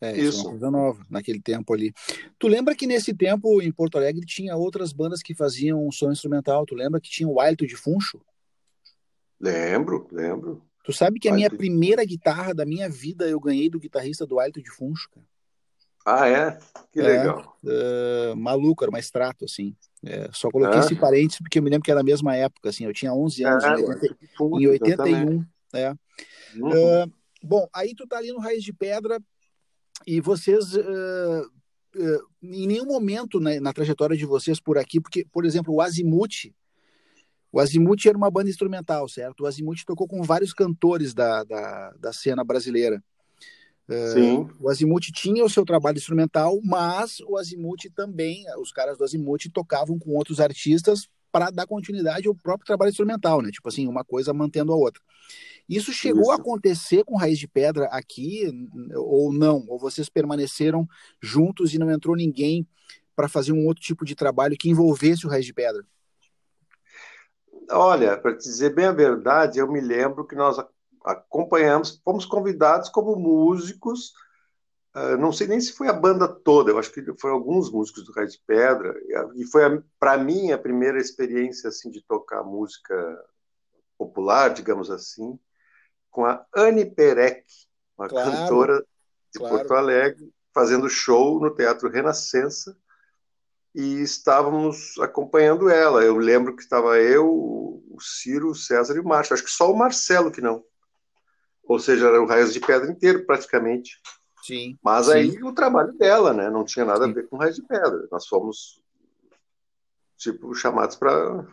É, 0.01 0.17
isso. 0.17 0.39
É 0.39 0.41
uma 0.41 0.49
coisa 0.49 0.71
nova 0.71 1.05
naquele 1.09 1.39
tempo 1.39 1.73
ali. 1.73 1.93
Tu 2.39 2.47
lembra 2.47 2.75
que 2.75 2.87
nesse 2.87 3.13
tempo 3.13 3.61
em 3.61 3.71
Porto 3.71 3.97
Alegre 3.97 4.25
tinha 4.25 4.55
outras 4.55 4.91
bandas 4.91 5.21
que 5.21 5.35
faziam 5.35 5.91
som 5.91 6.11
instrumental? 6.11 6.65
Tu 6.65 6.73
lembra 6.73 6.99
que 6.99 7.09
tinha 7.09 7.29
o 7.29 7.39
Ailton 7.39 7.65
de 7.65 7.75
Funcho? 7.75 8.19
Lembro, 9.39 10.07
lembro. 10.11 10.63
Tu 10.83 10.91
sabe 10.91 11.19
que 11.19 11.29
a 11.29 11.33
minha 11.33 11.49
primeira 11.49 12.03
guitarra 12.03 12.53
da 12.53 12.65
minha 12.65 12.89
vida 12.89 13.27
eu 13.27 13.39
ganhei 13.39 13.69
do 13.69 13.79
guitarrista 13.79 14.25
do 14.25 14.39
Ailton 14.39 14.61
de 14.61 14.71
Funcho, 14.71 15.07
cara. 15.11 15.25
Ah, 16.03 16.27
é? 16.27 16.57
Que 16.91 16.99
é, 16.99 17.03
legal. 17.03 17.55
Uh, 17.63 18.35
maluco, 18.35 18.83
era 18.83 18.89
uma 18.89 18.97
extrato, 18.97 19.45
assim. 19.45 19.75
É, 20.03 20.27
só 20.33 20.49
coloquei 20.49 20.79
ah. 20.79 20.83
esse 20.83 20.95
parênteses 20.95 21.37
porque 21.37 21.59
eu 21.59 21.63
me 21.63 21.69
lembro 21.69 21.83
que 21.83 21.91
era 21.91 21.99
a 21.99 22.03
mesma 22.03 22.35
época, 22.35 22.69
assim. 22.69 22.85
Eu 22.85 22.93
tinha 22.93 23.13
11 23.13 23.43
anos, 23.43 23.63
é, 23.63 23.67
em, 23.67 23.85
80, 23.85 24.15
em 24.39 24.67
81. 24.67 25.45
É. 25.73 25.91
Uhum. 26.55 26.69
Uh, 26.69 27.11
bom, 27.43 27.67
aí 27.71 27.93
tu 27.93 28.07
tá 28.07 28.17
ali 28.17 28.31
no 28.31 28.39
Raiz 28.39 28.63
de 28.63 28.73
Pedra 28.73 29.19
e 30.05 30.21
vocês... 30.21 30.73
Uh, 30.73 31.49
em 32.41 32.67
nenhum 32.67 32.85
momento 32.85 33.37
né, 33.37 33.59
na 33.59 33.73
trajetória 33.73 34.15
de 34.15 34.25
vocês 34.25 34.61
por 34.61 34.77
aqui, 34.77 35.01
porque, 35.01 35.25
por 35.25 35.43
exemplo, 35.45 35.73
o 35.73 35.81
Azimuth, 35.81 36.53
o 37.51 37.59
Azimuth 37.59 38.05
era 38.05 38.17
uma 38.17 38.31
banda 38.31 38.49
instrumental, 38.49 39.09
certo? 39.09 39.41
O 39.41 39.45
Azimuth 39.45 39.83
tocou 39.85 40.07
com 40.07 40.23
vários 40.23 40.53
cantores 40.53 41.13
da, 41.13 41.43
da, 41.43 41.93
da 41.99 42.13
cena 42.13 42.45
brasileira. 42.45 43.03
Sim. 44.13 44.37
Uh, 44.37 44.55
o 44.61 44.69
Azimuth 44.69 45.11
tinha 45.13 45.43
o 45.43 45.49
seu 45.49 45.65
trabalho 45.65 45.97
instrumental, 45.97 46.59
mas 46.63 47.19
o 47.27 47.37
Azimuth 47.37 47.91
também, 47.93 48.45
os 48.61 48.71
caras 48.71 48.97
do 48.97 49.03
Azimuth 49.03 49.49
tocavam 49.53 49.99
com 49.99 50.11
outros 50.11 50.39
artistas 50.39 51.09
para 51.29 51.49
dar 51.49 51.67
continuidade 51.67 52.27
ao 52.27 52.35
próprio 52.35 52.65
trabalho 52.65 52.89
instrumental, 52.89 53.41
né? 53.41 53.51
Tipo 53.51 53.67
assim, 53.67 53.87
uma 53.87 54.03
coisa 54.03 54.33
mantendo 54.33 54.71
a 54.71 54.75
outra. 54.75 55.01
Isso 55.67 55.93
chegou 55.93 56.23
Isso. 56.23 56.31
a 56.31 56.35
acontecer 56.35 57.03
com 57.03 57.17
Raiz 57.17 57.39
de 57.39 57.47
Pedra 57.47 57.85
aqui 57.85 58.51
ou 58.95 59.31
não? 59.31 59.65
Ou 59.67 59.79
vocês 59.79 60.09
permaneceram 60.09 60.87
juntos 61.21 61.73
e 61.73 61.79
não 61.79 61.91
entrou 61.91 62.15
ninguém 62.15 62.67
para 63.15 63.29
fazer 63.29 63.51
um 63.51 63.65
outro 63.65 63.83
tipo 63.83 64.05
de 64.05 64.15
trabalho 64.15 64.57
que 64.57 64.69
envolvesse 64.69 65.25
o 65.25 65.29
Raiz 65.29 65.45
de 65.45 65.53
Pedra? 65.53 65.85
Olha, 67.69 68.17
para 68.17 68.35
te 68.35 68.43
dizer 68.43 68.73
bem 68.73 68.85
a 68.85 68.91
verdade, 68.91 69.59
eu 69.59 69.71
me 69.71 69.79
lembro 69.79 70.25
que 70.25 70.35
nós 70.35 70.57
acompanhamos, 71.05 72.01
fomos 72.03 72.25
convidados 72.25 72.89
como 72.89 73.15
músicos, 73.15 74.13
uh, 74.95 75.17
não 75.17 75.31
sei 75.31 75.47
nem 75.47 75.59
se 75.59 75.73
foi 75.73 75.87
a 75.87 75.93
banda 75.93 76.27
toda, 76.27 76.71
eu 76.71 76.77
acho 76.77 76.91
que 76.91 77.01
foi 77.19 77.31
alguns 77.31 77.71
músicos 77.71 78.03
do 78.03 78.11
Raio 78.11 78.27
de 78.27 78.41
Pedra, 78.45 78.93
e 79.35 79.45
foi 79.45 79.81
para 79.99 80.17
mim 80.17 80.51
a 80.51 80.57
primeira 80.57 80.99
experiência 80.99 81.69
assim 81.69 81.89
de 81.89 82.01
tocar 82.01 82.43
música 82.43 82.95
popular, 83.97 84.49
digamos 84.49 84.91
assim, 84.91 85.39
com 86.11 86.25
a 86.25 86.45
Anne 86.55 86.85
Perec, 86.85 87.43
uma 87.97 88.07
claro, 88.07 88.31
cantora 88.31 88.85
de 89.33 89.39
claro. 89.39 89.57
Porto 89.57 89.73
Alegre, 89.73 90.31
fazendo 90.53 90.89
show 90.89 91.39
no 91.39 91.49
Teatro 91.55 91.89
Renascença, 91.89 92.77
e 93.73 94.01
estávamos 94.01 94.99
acompanhando 94.99 95.69
ela. 95.69 96.03
Eu 96.03 96.17
lembro 96.17 96.55
que 96.55 96.61
estava 96.61 96.99
eu, 96.99 97.25
o 97.25 97.97
Ciro, 98.01 98.49
o 98.49 98.55
César 98.55 98.95
e 98.95 98.99
o 98.99 99.07
Márcio. 99.07 99.33
Acho 99.33 99.43
que 99.43 99.49
só 99.49 99.71
o 99.71 99.77
Marcelo 99.77 100.31
que 100.31 100.41
não. 100.41 100.63
Ou 101.63 101.79
seja, 101.79 102.07
era 102.07 102.21
o 102.21 102.25
Raios 102.25 102.53
de 102.53 102.59
Pedra 102.59 102.91
inteiro, 102.91 103.25
praticamente. 103.25 104.01
Sim. 104.43 104.77
Mas 104.83 105.05
sim. 105.05 105.13
aí 105.13 105.43
o 105.43 105.53
trabalho 105.53 105.93
dela, 105.93 106.33
né? 106.33 106.49
Não 106.49 106.65
tinha 106.65 106.83
nada 106.83 107.05
sim. 107.05 107.11
a 107.11 107.13
ver 107.13 107.29
com 107.29 107.37
Raios 107.37 107.55
de 107.55 107.63
Pedra. 107.63 108.07
Nós 108.11 108.27
fomos, 108.27 108.81
tipo, 110.17 110.53
chamados 110.53 110.97
para 110.97 111.45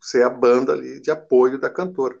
ser 0.00 0.24
a 0.24 0.30
banda 0.30 0.72
ali 0.72 0.98
de 1.00 1.10
apoio 1.12 1.60
da 1.60 1.70
cantora. 1.70 2.18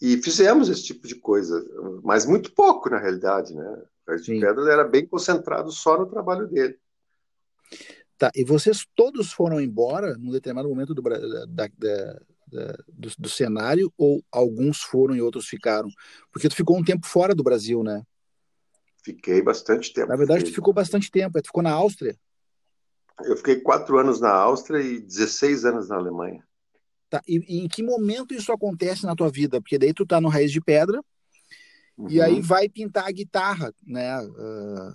E 0.00 0.16
fizemos 0.22 0.68
esse 0.68 0.84
tipo 0.84 1.08
de 1.08 1.16
coisa, 1.16 1.64
mas 2.04 2.24
muito 2.24 2.52
pouco, 2.52 2.88
na 2.88 2.98
realidade, 2.98 3.54
né? 3.54 3.68
O 4.06 4.10
Raios 4.10 4.24
de 4.24 4.40
Pedra 4.40 4.72
era 4.72 4.84
bem 4.84 5.06
concentrado 5.06 5.72
só 5.72 5.98
no 5.98 6.06
trabalho 6.06 6.46
dele. 6.46 6.78
Tá, 8.16 8.30
e 8.34 8.44
vocês 8.44 8.86
todos 8.94 9.32
foram 9.32 9.60
embora 9.60 10.16
num 10.16 10.30
determinado 10.30 10.68
momento 10.68 10.94
do, 10.94 11.02
da, 11.02 11.18
da, 11.46 11.68
da, 11.78 12.20
do, 12.88 13.10
do, 13.18 13.28
cenário 13.28 13.92
ou 13.96 14.22
alguns 14.32 14.78
foram 14.78 15.14
e 15.14 15.22
outros 15.22 15.46
ficaram? 15.46 15.88
Porque 16.32 16.48
tu 16.48 16.56
ficou 16.56 16.76
um 16.76 16.84
tempo 16.84 17.06
fora 17.06 17.34
do 17.34 17.44
Brasil, 17.44 17.82
né? 17.84 18.02
Fiquei 19.04 19.42
bastante 19.42 19.92
tempo. 19.92 20.08
Na 20.08 20.16
verdade, 20.16 20.40
fiquei. 20.40 20.52
tu 20.52 20.56
ficou 20.56 20.72
bastante 20.72 21.10
tempo. 21.10 21.40
Tu 21.40 21.46
ficou 21.46 21.62
na 21.62 21.72
Áustria? 21.72 22.16
Eu 23.24 23.36
fiquei 23.36 23.60
quatro 23.60 23.98
anos 23.98 24.20
na 24.20 24.30
Áustria 24.30 24.80
e 24.80 25.00
16 25.00 25.64
anos 25.64 25.88
na 25.88 25.96
Alemanha. 25.96 26.47
Tá, 27.10 27.22
e, 27.26 27.42
e 27.48 27.64
em 27.64 27.68
que 27.68 27.82
momento 27.82 28.34
isso 28.34 28.52
acontece 28.52 29.04
na 29.04 29.16
tua 29.16 29.30
vida? 29.30 29.60
Porque 29.60 29.78
daí 29.78 29.94
tu 29.94 30.04
tá 30.04 30.20
no 30.20 30.28
Raiz 30.28 30.52
de 30.52 30.60
Pedra 30.60 31.02
uhum. 31.96 32.08
e 32.10 32.20
aí 32.20 32.40
vai 32.40 32.68
pintar 32.68 33.06
a 33.06 33.12
guitarra, 33.12 33.72
né? 33.86 34.20
Uh, 34.22 34.94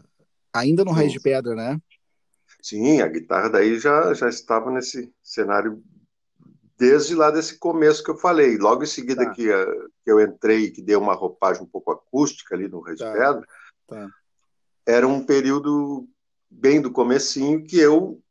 ainda 0.54 0.86
no 0.86 0.92
Raiz 0.92 1.12
de 1.12 1.20
Pedra, 1.20 1.56
né? 1.56 1.80
Sim, 2.62 3.02
a 3.02 3.08
guitarra 3.08 3.50
daí 3.50 3.80
já, 3.80 4.14
já 4.14 4.30
estava 4.30 4.72
nesse 4.72 5.12
cenário 5.22 5.84
desde 6.78 7.16
lá 7.16 7.32
desse 7.32 7.58
começo 7.58 8.04
que 8.04 8.12
eu 8.12 8.18
falei. 8.18 8.58
Logo 8.58 8.84
em 8.84 8.88
seguida 8.88 9.26
tá. 9.26 9.32
que, 9.32 9.52
a, 9.52 9.66
que, 10.04 10.12
eu 10.12 10.22
entrei, 10.22 10.72
que 10.72 10.82
deu 10.82 11.00
uma 11.00 11.14
roupagem 11.14 11.64
um 11.64 11.68
pouco 11.68 11.92
acústica 11.92 12.56
ali 12.56 12.68
no 12.68 12.82
Red 12.82 12.98
tá. 12.98 13.12
Pedra, 13.12 13.48
tá. 13.88 14.10
era 14.86 15.08
um 15.08 15.26
período 15.26 16.08
bem 16.50 16.80
do 16.80 16.92
comecinho 16.92 17.64
que 17.64 17.80
eu, 17.80 18.22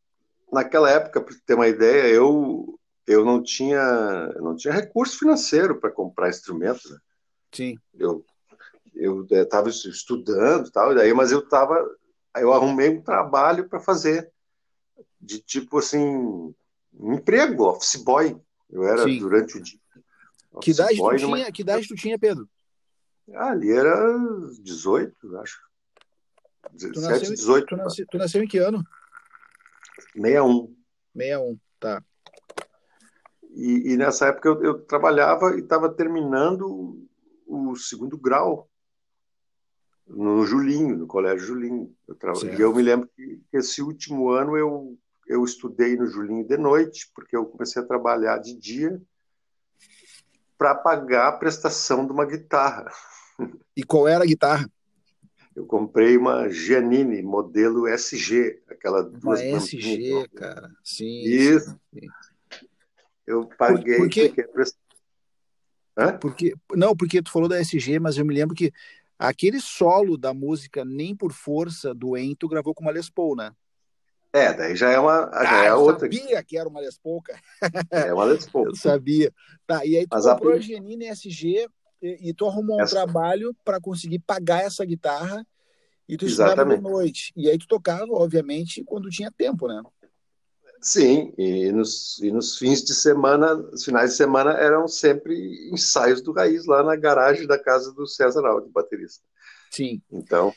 naquela 0.53 0.91
época, 0.91 1.21
para 1.21 1.35
ter 1.45 1.55
uma 1.55 1.69
ideia, 1.69 2.13
eu 2.13 2.79
eu 3.07 3.25
não 3.25 3.43
tinha 3.43 4.29
não 4.41 4.57
tinha 4.57 4.73
recurso 4.73 5.19
financeiro 5.19 5.81
para 5.81 5.91
comprar 5.91 6.29
instrumentos. 6.29 6.91
Né? 6.91 6.99
Sim. 7.53 7.79
Eu 7.95 8.25
eu 8.95 9.27
estava 9.31 9.69
estudando 9.71 10.71
tal, 10.71 10.95
daí, 10.95 11.13
mas 11.15 11.33
eu 11.33 11.41
estava 11.41 11.83
Aí 12.35 12.43
eu 12.43 12.53
arrumei 12.53 12.89
um 12.89 13.03
trabalho 13.03 13.69
para 13.69 13.79
fazer, 13.79 14.33
de 15.21 15.39
tipo 15.39 15.79
assim, 15.79 16.55
um 16.95 17.13
emprego, 17.13 17.65
office 17.65 17.97
boy. 18.03 18.41
Eu 18.71 18.85
era 18.85 19.05
Sim. 19.05 19.19
durante 19.19 19.59
o 19.59 19.63
dia. 19.63 19.79
Que 20.63 20.71
idade, 20.71 20.97
tu 20.97 21.17
tinha, 21.17 21.29
numa... 21.29 21.53
que 21.53 21.63
idade 21.63 21.89
tu 21.89 21.95
tinha, 21.95 22.19
Pedro? 22.19 22.49
Ah, 23.35 23.51
ali 23.51 23.71
era 23.71 24.19
18, 24.61 25.37
acho. 25.39 25.61
17, 26.73 26.95
tu 26.95 27.01
nasceu, 27.01 27.31
18. 27.35 27.67
Tu 27.67 27.77
nasceu, 27.77 28.07
tu 28.11 28.19
nasceu 28.19 28.43
em 28.43 28.49
que 28.49 28.59
ano? 28.59 28.83
61. 30.15 30.75
61, 31.15 31.59
tá. 31.79 32.03
E, 33.55 33.93
e 33.93 33.97
nessa 33.97 34.27
época 34.27 34.49
eu, 34.49 34.63
eu 34.63 34.79
trabalhava 34.81 35.55
e 35.57 35.61
estava 35.61 35.89
terminando 35.91 37.07
o 37.47 37.77
segundo 37.77 38.17
grau 38.17 38.69
no 40.07 40.45
Julinho, 40.45 40.97
no 40.97 41.07
Colégio 41.07 41.47
Julinho. 41.47 41.95
Eu 42.09 42.15
tra... 42.15 42.33
E 42.57 42.61
eu 42.61 42.75
me 42.75 42.83
lembro 42.83 43.09
que 43.15 43.41
esse 43.53 43.83
último 43.83 44.31
ano 44.31 44.57
eu, 44.57 44.99
eu 45.27 45.45
estudei 45.45 45.97
no 45.97 46.07
Julinho 46.07 46.47
de 46.47 46.57
noite, 46.57 47.11
porque 47.15 47.37
eu 47.37 47.45
comecei 47.47 47.83
a 47.83 47.87
trabalhar 47.87 48.39
de 48.39 48.55
dia 48.55 49.01
para 50.57 50.75
pagar 50.75 51.29
a 51.29 51.33
prestação 51.33 52.07
de 52.07 52.13
uma 52.13 52.25
guitarra. 52.25 52.91
E 53.75 53.83
qual 53.83 54.07
era 54.07 54.23
a 54.23 54.27
guitarra? 54.27 54.71
Eu 55.57 55.65
comprei 55.65 56.17
uma 56.19 56.51
Giannini, 56.51 57.23
modelo 57.23 57.89
SG, 57.89 58.63
aquela 58.69 59.03
duas 59.03 59.41
Uma 59.41 59.57
SG, 59.57 60.29
cara. 60.35 60.71
Sim. 60.85 61.23
Isso. 61.25 61.71
Sim. 61.93 62.07
Eu 63.27 63.47
paguei 63.59 63.97
Por, 63.97 64.05
porque... 64.05 64.49
porque 66.21 66.55
não, 66.75 66.97
porque 66.97 67.23
tu 67.23 67.31
falou 67.31 67.49
da 67.49 67.61
SG, 67.61 67.99
mas 67.99 68.17
eu 68.17 68.25
me 68.25 68.35
lembro 68.35 68.55
que 68.55 68.73
Aquele 69.23 69.61
solo 69.61 70.19
da 70.19 70.35
música 70.35 70.85
Nem 70.85 71.15
por 71.15 71.33
Força 71.33 71.95
do 71.95 72.17
Ento 72.17 72.49
gravou 72.49 72.75
com 72.75 72.83
uma 72.83 72.91
Les 72.91 73.09
Paul, 73.09 73.37
né? 73.37 73.53
É, 74.33 74.53
daí 74.53 74.75
já 74.75 74.91
é 74.91 74.99
uma 74.99 75.31
já 75.31 75.61
ah, 75.61 75.65
é 75.65 75.71
eu 75.71 75.79
outra. 75.81 76.09
Eu 76.09 76.13
sabia 76.13 76.43
que 76.43 76.59
era 76.59 76.69
uma 76.69 76.81
Les 76.81 76.99
Paul, 76.99 77.23
cara. 77.23 77.41
É 77.91 78.13
uma 78.13 78.25
Les 78.25 78.49
Paul. 78.49 78.67
eu 78.67 78.75
sabia. 78.75 79.33
Tá, 79.65 79.87
e 79.87 79.97
aí 79.97 80.07
tu 80.09 80.15
Mas 80.15 80.27
comprou 80.27 80.53
a, 80.53 80.57
a 80.57 80.59
Genine 80.59 81.05
SG 81.07 81.69
e, 82.03 82.31
e 82.31 82.35
tu 82.35 82.49
arrumou 82.49 82.81
essa... 82.81 83.01
um 83.01 83.05
trabalho 83.05 83.55
para 83.65 83.81
conseguir 83.81 84.19
pagar 84.19 84.65
essa 84.65 84.85
guitarra 84.85 85.47
e 86.09 86.17
tu 86.17 86.27
estudava 86.27 86.63
à 86.63 86.81
noite. 86.81 87.33
E 87.37 87.49
aí 87.49 87.57
tu 87.57 87.69
tocava, 87.69 88.11
obviamente, 88.11 88.83
quando 88.83 89.09
tinha 89.09 89.31
tempo, 89.31 89.69
né? 89.69 89.81
Sim, 90.83 91.33
e 91.39 91.71
nos, 91.71 92.19
e 92.19 92.33
nos 92.33 92.59
fins 92.59 92.83
de 92.83 92.93
semana, 92.93 93.55
os 93.55 93.85
finais 93.85 94.11
de 94.11 94.17
semana 94.17 94.53
eram 94.55 94.89
sempre 94.89 95.71
ensaios 95.73 96.21
do 96.21 96.33
Raiz 96.33 96.67
lá 96.67 96.83
na 96.83 96.97
garagem 96.97 97.47
da 97.47 97.57
casa 97.57 97.93
do 97.93 98.05
César 98.05 98.45
Aldi, 98.45 98.69
baterista. 98.69 99.25
Sim. 99.71 100.03
Então, 100.11 100.53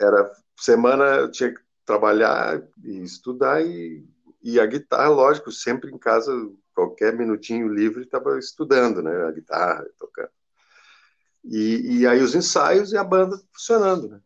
era 0.00 0.30
semana 0.56 1.04
eu 1.16 1.30
tinha 1.30 1.52
que 1.52 1.60
trabalhar 1.84 2.62
e 2.84 3.02
estudar 3.02 3.66
e, 3.66 4.06
e 4.40 4.60
a 4.60 4.66
guitarra, 4.66 5.08
lógico, 5.08 5.50
sempre 5.50 5.90
em 5.90 5.98
casa 5.98 6.32
qualquer 6.72 7.12
minutinho 7.12 7.68
livre 7.68 8.04
estava 8.04 8.38
estudando, 8.38 9.02
né, 9.02 9.10
a 9.24 9.32
guitarra, 9.32 9.84
tocando. 9.98 10.30
E, 11.44 11.98
e 11.98 12.06
aí 12.06 12.22
os 12.22 12.34
ensaios 12.34 12.92
e 12.92 12.96
a 12.96 13.04
banda 13.04 13.36
funcionando, 13.52 14.08
né? 14.08 14.20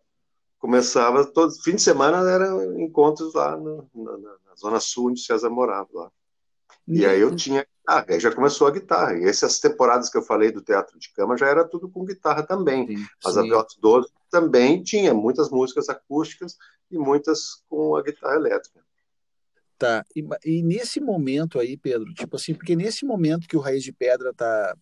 Começava 0.58 1.24
todo 1.24 1.52
fim 1.62 1.76
de 1.76 1.82
semana 1.82 2.28
eram 2.28 2.80
encontros 2.80 3.34
lá 3.34 3.56
no, 3.56 3.88
na, 3.94 4.18
na, 4.18 4.56
zona 4.56 4.80
sul 4.80 5.10
onde 5.10 5.20
César 5.20 5.50
morava 5.50 5.88
lá. 5.92 6.10
E 6.86 7.04
aí 7.04 7.20
eu 7.20 7.34
tinha 7.36 7.64
guitarra, 7.64 8.06
aí 8.08 8.18
já 8.18 8.34
começou 8.34 8.66
a 8.66 8.70
guitarra. 8.70 9.18
E 9.18 9.24
essas 9.24 9.60
temporadas 9.60 10.08
que 10.10 10.18
eu 10.18 10.22
falei 10.22 10.50
do 10.50 10.62
teatro 10.62 10.98
de 10.98 11.12
cama 11.12 11.36
já 11.36 11.46
era 11.46 11.64
tudo 11.64 11.88
com 11.88 12.04
guitarra 12.04 12.42
também. 12.42 12.86
Sim, 12.86 13.06
Mas 13.24 13.34
sim. 13.34 13.40
a 13.40 13.42
Viola 13.42 13.66
12 13.78 14.08
também 14.30 14.82
tinha 14.82 15.14
muitas 15.14 15.50
músicas 15.50 15.88
acústicas 15.88 16.56
e 16.90 16.98
muitas 16.98 17.62
com 17.68 17.94
a 17.94 18.02
guitarra 18.02 18.36
elétrica. 18.36 18.80
Tá. 19.78 20.04
E, 20.16 20.26
e, 20.44 20.62
nesse 20.62 21.00
momento 21.00 21.60
aí, 21.60 21.76
Pedro, 21.76 22.12
tipo 22.14 22.34
assim, 22.34 22.52
porque 22.52 22.74
nesse 22.74 23.04
momento 23.06 23.46
que 23.46 23.56
o 23.56 23.60
Raiz 23.60 23.84
de 23.84 23.92
Pedra 23.92 24.34
tá 24.34 24.76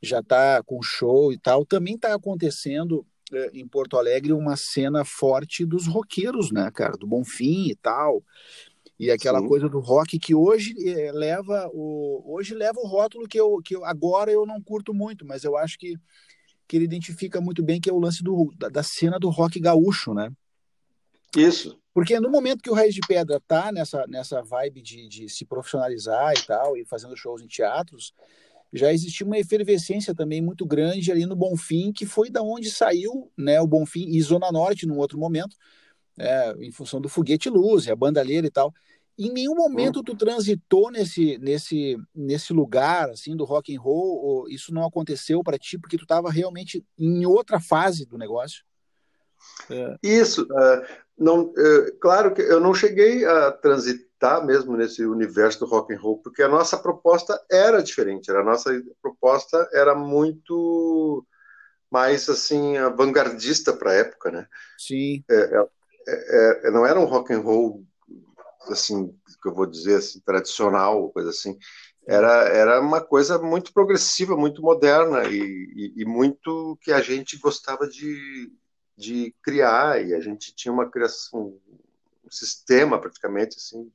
já 0.00 0.22
tá 0.22 0.62
com 0.62 0.80
show 0.80 1.32
e 1.32 1.38
tal, 1.38 1.66
também 1.66 1.98
tá 1.98 2.14
acontecendo 2.14 3.04
em 3.52 3.66
Porto 3.66 3.96
Alegre 3.96 4.32
uma 4.32 4.56
cena 4.56 5.04
forte 5.04 5.64
dos 5.64 5.86
roqueiros, 5.86 6.50
né, 6.50 6.70
cara, 6.70 6.96
do 6.96 7.06
Bonfim 7.06 7.68
e 7.68 7.76
tal. 7.76 8.22
E 8.98 9.10
aquela 9.10 9.40
Sim. 9.40 9.46
coisa 9.46 9.68
do 9.68 9.78
rock 9.78 10.18
que 10.18 10.34
hoje 10.34 10.74
é, 10.88 11.12
leva 11.12 11.70
o 11.72 12.34
hoje 12.34 12.54
leva 12.54 12.80
o 12.80 12.86
rótulo 12.86 13.28
que 13.28 13.38
eu 13.38 13.60
que 13.64 13.76
eu, 13.76 13.84
agora 13.84 14.30
eu 14.32 14.44
não 14.44 14.60
curto 14.60 14.92
muito, 14.92 15.24
mas 15.24 15.44
eu 15.44 15.56
acho 15.56 15.78
que 15.78 15.94
que 16.66 16.76
ele 16.76 16.84
identifica 16.84 17.40
muito 17.40 17.62
bem 17.62 17.80
que 17.80 17.88
é 17.88 17.92
o 17.92 17.98
lance 17.98 18.22
do, 18.22 18.52
da, 18.58 18.68
da 18.68 18.82
cena 18.82 19.18
do 19.18 19.30
rock 19.30 19.58
gaúcho, 19.58 20.12
né? 20.12 20.30
Isso. 21.36 21.78
Porque 21.94 22.20
no 22.20 22.30
momento 22.30 22.62
que 22.62 22.70
o 22.70 22.74
Raiz 22.74 22.94
de 22.94 23.00
Pedra 23.06 23.40
tá 23.46 23.72
nessa, 23.72 24.06
nessa 24.06 24.42
vibe 24.42 24.82
de, 24.82 25.08
de 25.08 25.28
se 25.28 25.44
profissionalizar 25.44 26.32
e 26.32 26.46
tal, 26.46 26.76
e 26.76 26.84
fazendo 26.84 27.16
shows 27.16 27.42
em 27.42 27.48
teatros, 27.48 28.12
já 28.72 28.92
existia 28.92 29.26
uma 29.26 29.38
efervescência 29.38 30.14
também 30.14 30.42
muito 30.42 30.66
grande 30.66 31.10
ali 31.10 31.24
no 31.24 31.36
Bonfim, 31.36 31.92
que 31.92 32.04
foi 32.04 32.30
da 32.30 32.42
onde 32.42 32.70
saiu 32.70 33.30
né, 33.36 33.60
o 33.60 33.66
Bonfim 33.66 34.08
e 34.08 34.20
Zona 34.20 34.52
Norte 34.52 34.86
num 34.86 34.98
outro 34.98 35.18
momento, 35.18 35.56
é, 36.18 36.54
em 36.60 36.70
função 36.70 37.00
do 37.00 37.08
Foguete 37.08 37.48
Luz, 37.48 37.88
a 37.88 37.96
bandalheira 37.96 38.46
e 38.46 38.50
tal. 38.50 38.72
Em 39.18 39.32
nenhum 39.32 39.54
momento 39.54 40.02
tu 40.02 40.14
transitou 40.14 40.90
nesse, 40.90 41.38
nesse, 41.38 41.96
nesse 42.14 42.52
lugar 42.52 43.10
assim 43.10 43.34
do 43.34 43.44
rock 43.44 43.74
and 43.74 43.80
roll, 43.80 44.48
isso 44.48 44.72
não 44.72 44.86
aconteceu 44.86 45.42
para 45.42 45.58
ti 45.58 45.78
porque 45.78 45.96
tu 45.96 46.04
estava 46.04 46.30
realmente 46.30 46.84
em 46.96 47.26
outra 47.26 47.58
fase 47.58 48.06
do 48.06 48.16
negócio? 48.16 48.64
É. 49.70 49.96
Isso, 50.02 50.42
uh, 50.42 50.86
não, 51.16 51.52
é, 51.56 51.90
claro 52.00 52.32
que 52.32 52.42
eu 52.42 52.60
não 52.60 52.74
cheguei 52.74 53.24
a 53.24 53.50
transitar 53.52 54.07
mesmo 54.44 54.76
nesse 54.76 55.04
universo 55.04 55.60
do 55.60 55.66
rock 55.66 55.94
and 55.94 55.98
roll, 55.98 56.18
porque 56.18 56.42
a 56.42 56.48
nossa 56.48 56.76
proposta 56.76 57.40
era 57.50 57.82
diferente. 57.82 58.30
A 58.30 58.42
nossa 58.42 58.70
proposta 59.00 59.68
era 59.72 59.94
muito 59.94 61.26
mais 61.90 62.28
assim 62.28 62.74
vanguardista 62.96 63.72
para 63.72 63.92
a 63.92 63.94
época, 63.94 64.30
né? 64.30 64.46
Sim. 64.78 65.24
É, 65.30 65.66
é, 66.08 66.60
é, 66.64 66.70
não 66.70 66.84
era 66.84 66.98
um 66.98 67.04
rock 67.04 67.32
and 67.32 67.40
roll 67.40 67.84
assim 68.68 69.14
que 69.40 69.48
eu 69.48 69.54
vou 69.54 69.66
dizer 69.66 69.96
assim 69.96 70.20
tradicional, 70.20 71.10
coisa 71.10 71.30
assim. 71.30 71.56
Era, 72.06 72.48
era 72.48 72.80
uma 72.80 73.00
coisa 73.00 73.38
muito 73.38 73.72
progressiva, 73.72 74.36
muito 74.36 74.62
moderna 74.62 75.24
e, 75.28 75.38
e, 75.38 76.02
e 76.02 76.04
muito 76.04 76.78
que 76.80 76.90
a 76.90 77.00
gente 77.00 77.38
gostava 77.38 77.86
de 77.86 78.50
de 78.98 79.32
criar 79.40 80.04
e 80.04 80.12
a 80.12 80.20
gente 80.20 80.52
tinha 80.52 80.72
uma 80.72 80.90
criação, 80.90 81.56
um 82.28 82.30
sistema 82.30 83.00
praticamente 83.00 83.56
assim, 83.56 83.90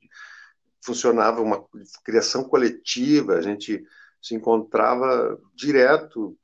funcionava 0.84 1.40
uma 1.40 1.64
criação 2.04 2.44
coletiva, 2.44 3.34
a 3.34 3.40
gente 3.40 3.82
se 4.20 4.34
encontrava 4.34 5.40
direto 5.54 6.36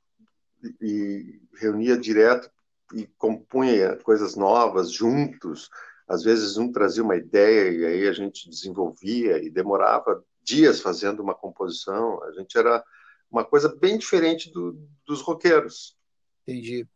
e 0.81 1.39
reunia 1.55 1.97
direto 1.97 2.49
e 2.93 3.07
compunha 3.17 3.97
coisas 3.97 4.35
novas 4.35 4.91
juntos. 4.91 5.69
Às 6.07 6.23
vezes 6.23 6.57
um 6.57 6.71
trazia 6.71 7.03
uma 7.03 7.15
ideia 7.15 7.71
e 7.71 7.85
aí 7.85 8.07
a 8.07 8.13
gente 8.13 8.49
desenvolvia 8.49 9.43
e 9.43 9.49
demorava 9.49 10.23
dias 10.43 10.81
fazendo 10.81 11.21
uma 11.21 11.33
composição. 11.33 12.21
A 12.23 12.31
gente 12.33 12.57
era 12.57 12.83
uma 13.29 13.45
coisa 13.45 13.69
bem 13.69 13.97
diferente 13.97 14.51
do, 14.51 14.77
dos 15.05 15.21
roqueiros. 15.21 15.95
Entendi. 16.43 16.87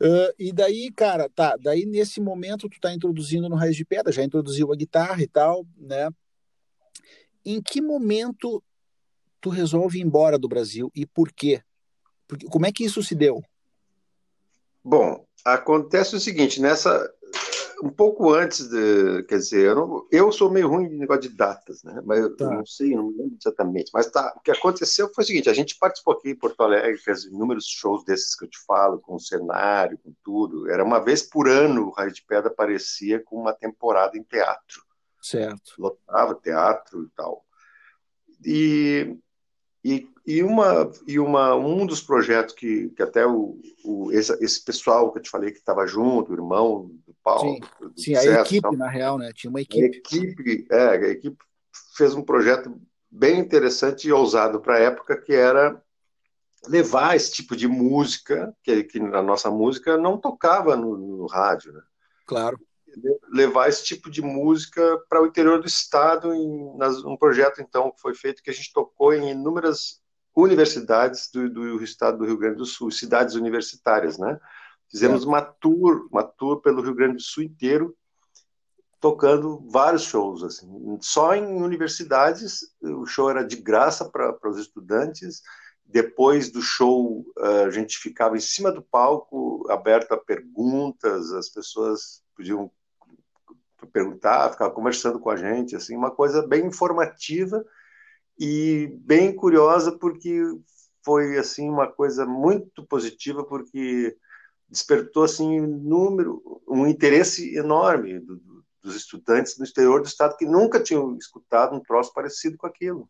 Uh, 0.00 0.32
e 0.38 0.52
daí, 0.52 0.90
cara, 0.92 1.28
tá, 1.28 1.56
daí 1.56 1.86
nesse 1.86 2.20
momento 2.20 2.68
tu 2.68 2.78
tá 2.78 2.92
introduzindo 2.92 3.48
no 3.48 3.56
Raiz 3.56 3.74
de 3.74 3.84
Pedra, 3.84 4.12
já 4.12 4.22
introduziu 4.22 4.70
a 4.72 4.76
guitarra 4.76 5.22
e 5.22 5.26
tal, 5.26 5.66
né? 5.76 6.10
Em 7.44 7.62
que 7.62 7.80
momento 7.80 8.62
tu 9.40 9.48
resolve 9.48 9.98
ir 9.98 10.02
embora 10.02 10.38
do 10.38 10.48
Brasil 10.48 10.90
e 10.94 11.06
por 11.06 11.32
quê? 11.32 11.62
Porque, 12.28 12.46
como 12.46 12.66
é 12.66 12.72
que 12.72 12.84
isso 12.84 13.02
se 13.02 13.14
deu? 13.14 13.42
Bom, 14.84 15.24
acontece 15.44 16.14
o 16.14 16.20
seguinte, 16.20 16.60
nessa 16.60 17.10
um 17.82 17.90
pouco 17.90 18.32
antes 18.32 18.68
de, 18.68 19.22
quer 19.24 19.38
dizer, 19.38 19.66
eu, 19.66 19.74
não, 19.74 20.08
eu 20.10 20.32
sou 20.32 20.50
meio 20.50 20.68
ruim 20.68 20.88
de 20.88 20.96
negócio 20.96 21.22
de 21.22 21.28
datas, 21.30 21.82
né? 21.82 22.00
Mas 22.04 22.20
eu 22.20 22.36
tá. 22.36 22.50
não 22.50 22.64
sei, 22.64 22.94
não 22.94 23.08
lembro 23.08 23.36
exatamente. 23.40 23.90
Mas 23.92 24.10
tá, 24.10 24.34
o 24.36 24.40
que 24.40 24.50
aconteceu 24.50 25.10
foi 25.14 25.24
o 25.24 25.26
seguinte: 25.26 25.50
a 25.50 25.54
gente 25.54 25.78
participou 25.78 26.14
aqui 26.14 26.30
em 26.30 26.36
Porto 26.36 26.62
Alegre, 26.62 26.98
fez 26.98 27.24
inúmeros 27.24 27.66
shows 27.66 28.04
desses 28.04 28.34
que 28.34 28.44
eu 28.44 28.50
te 28.50 28.58
falo, 28.66 29.00
com 29.00 29.14
o 29.16 29.20
cenário, 29.20 29.98
com 29.98 30.14
tudo. 30.24 30.70
Era 30.70 30.84
uma 30.84 31.00
vez 31.00 31.22
por 31.22 31.48
ano 31.48 31.88
o 31.88 31.90
Raio 31.90 32.12
de 32.12 32.24
Pedra 32.24 32.50
aparecia 32.50 33.22
com 33.22 33.36
uma 33.36 33.52
temporada 33.52 34.16
em 34.16 34.22
teatro. 34.22 34.82
Certo. 35.20 35.74
Lotava 35.78 36.34
teatro 36.34 37.04
e 37.04 37.08
tal. 37.16 37.44
E 38.44 39.18
e, 39.86 40.08
e, 40.26 40.42
uma, 40.42 40.90
e 41.06 41.18
uma, 41.18 41.54
um 41.54 41.86
dos 41.86 42.02
projetos 42.02 42.54
que, 42.54 42.88
que 42.90 43.02
até 43.02 43.24
o, 43.24 43.58
o 43.84 44.10
esse, 44.10 44.32
esse, 44.42 44.64
pessoal 44.64 45.12
que 45.12 45.18
eu 45.18 45.22
te 45.22 45.30
falei 45.30 45.52
que 45.52 45.58
estava 45.58 45.86
junto, 45.86 46.32
o 46.32 46.34
irmão 46.34 46.90
do 47.06 47.14
Paulo. 47.22 47.54
Sim, 47.54 47.60
do 47.80 48.00
sim 48.00 48.16
a 48.16 48.40
equipe, 48.40 48.62
tal, 48.62 48.76
na 48.76 48.88
real, 48.88 49.18
né? 49.18 49.30
Tinha 49.32 49.50
uma 49.50 49.60
equipe. 49.60 49.84
A 49.84 49.86
equipe, 49.86 50.66
é, 50.70 50.88
a 50.88 51.08
equipe 51.08 51.36
fez 51.96 52.14
um 52.14 52.22
projeto 52.22 52.76
bem 53.08 53.38
interessante 53.38 54.08
e 54.08 54.12
ousado 54.12 54.60
para 54.60 54.74
a 54.74 54.80
época, 54.80 55.16
que 55.16 55.32
era 55.32 55.80
levar 56.66 57.14
esse 57.14 57.32
tipo 57.32 57.54
de 57.54 57.68
música, 57.68 58.52
que, 58.64 58.82
que 58.82 58.98
na 58.98 59.22
nossa 59.22 59.48
música 59.48 59.96
não 59.96 60.18
tocava 60.18 60.76
no, 60.76 60.96
no 60.96 61.26
rádio, 61.26 61.72
né? 61.72 61.82
Claro 62.26 62.58
levar 63.30 63.68
esse 63.68 63.84
tipo 63.84 64.10
de 64.10 64.22
música 64.22 64.98
para 65.06 65.22
o 65.22 65.26
interior 65.26 65.60
do 65.60 65.66
estado 65.66 66.32
em 66.32 66.76
nas, 66.78 67.04
um 67.04 67.14
projeto 67.14 67.60
então 67.60 67.90
que 67.90 68.00
foi 68.00 68.14
feito 68.14 68.42
que 68.42 68.48
a 68.48 68.52
gente 68.54 68.72
tocou 68.72 69.12
em 69.12 69.32
inúmeras 69.32 70.00
universidades 70.36 71.30
do, 71.32 71.48
do 71.48 71.82
estado 71.82 72.18
do 72.18 72.26
Rio 72.26 72.36
Grande 72.36 72.58
do 72.58 72.66
Sul, 72.66 72.90
cidades 72.90 73.34
universitárias, 73.34 74.18
né? 74.18 74.38
Fizemos 74.90 75.24
é. 75.24 75.26
uma 75.26 75.40
tour, 75.40 76.06
uma 76.12 76.22
tour 76.22 76.60
pelo 76.60 76.82
Rio 76.82 76.94
Grande 76.94 77.16
do 77.16 77.22
Sul 77.22 77.42
inteiro, 77.42 77.96
tocando 79.00 79.64
vários 79.70 80.02
shows 80.02 80.44
assim. 80.44 80.68
Só 81.00 81.34
em 81.34 81.62
universidades 81.62 82.60
o 82.82 83.06
show 83.06 83.30
era 83.30 83.42
de 83.42 83.56
graça 83.56 84.04
para 84.04 84.36
os 84.44 84.58
estudantes. 84.58 85.42
Depois 85.84 86.50
do 86.50 86.60
show 86.60 87.24
a 87.66 87.70
gente 87.70 87.96
ficava 87.96 88.36
em 88.36 88.40
cima 88.40 88.70
do 88.70 88.82
palco, 88.82 89.66
aberto 89.70 90.12
a 90.12 90.18
perguntas, 90.18 91.32
as 91.32 91.48
pessoas 91.48 92.22
podiam 92.36 92.70
perguntar, 93.92 94.50
ficar 94.50 94.70
conversando 94.70 95.18
com 95.18 95.30
a 95.30 95.36
gente, 95.36 95.76
assim, 95.76 95.96
uma 95.96 96.10
coisa 96.10 96.46
bem 96.46 96.66
informativa 96.66 97.64
e 98.38 98.88
bem 99.00 99.34
curiosa 99.34 99.96
porque 99.96 100.40
foi 101.04 101.38
assim 101.38 101.68
uma 101.68 101.86
coisa 101.86 102.26
muito 102.26 102.84
positiva 102.86 103.44
porque 103.44 104.16
despertou 104.68 105.24
assim 105.24 105.60
um 105.60 105.66
número, 105.66 106.60
um 106.68 106.86
interesse 106.86 107.54
enorme 107.56 108.18
do, 108.18 108.36
do, 108.36 108.64
dos 108.82 108.96
estudantes 108.96 109.58
no 109.58 109.64
exterior 109.64 110.00
do 110.00 110.08
estado 110.08 110.36
que 110.36 110.44
nunca 110.44 110.82
tinham 110.82 111.16
escutado 111.16 111.74
um 111.74 111.80
troço 111.80 112.12
parecido 112.12 112.56
com 112.56 112.66
aquilo 112.66 113.08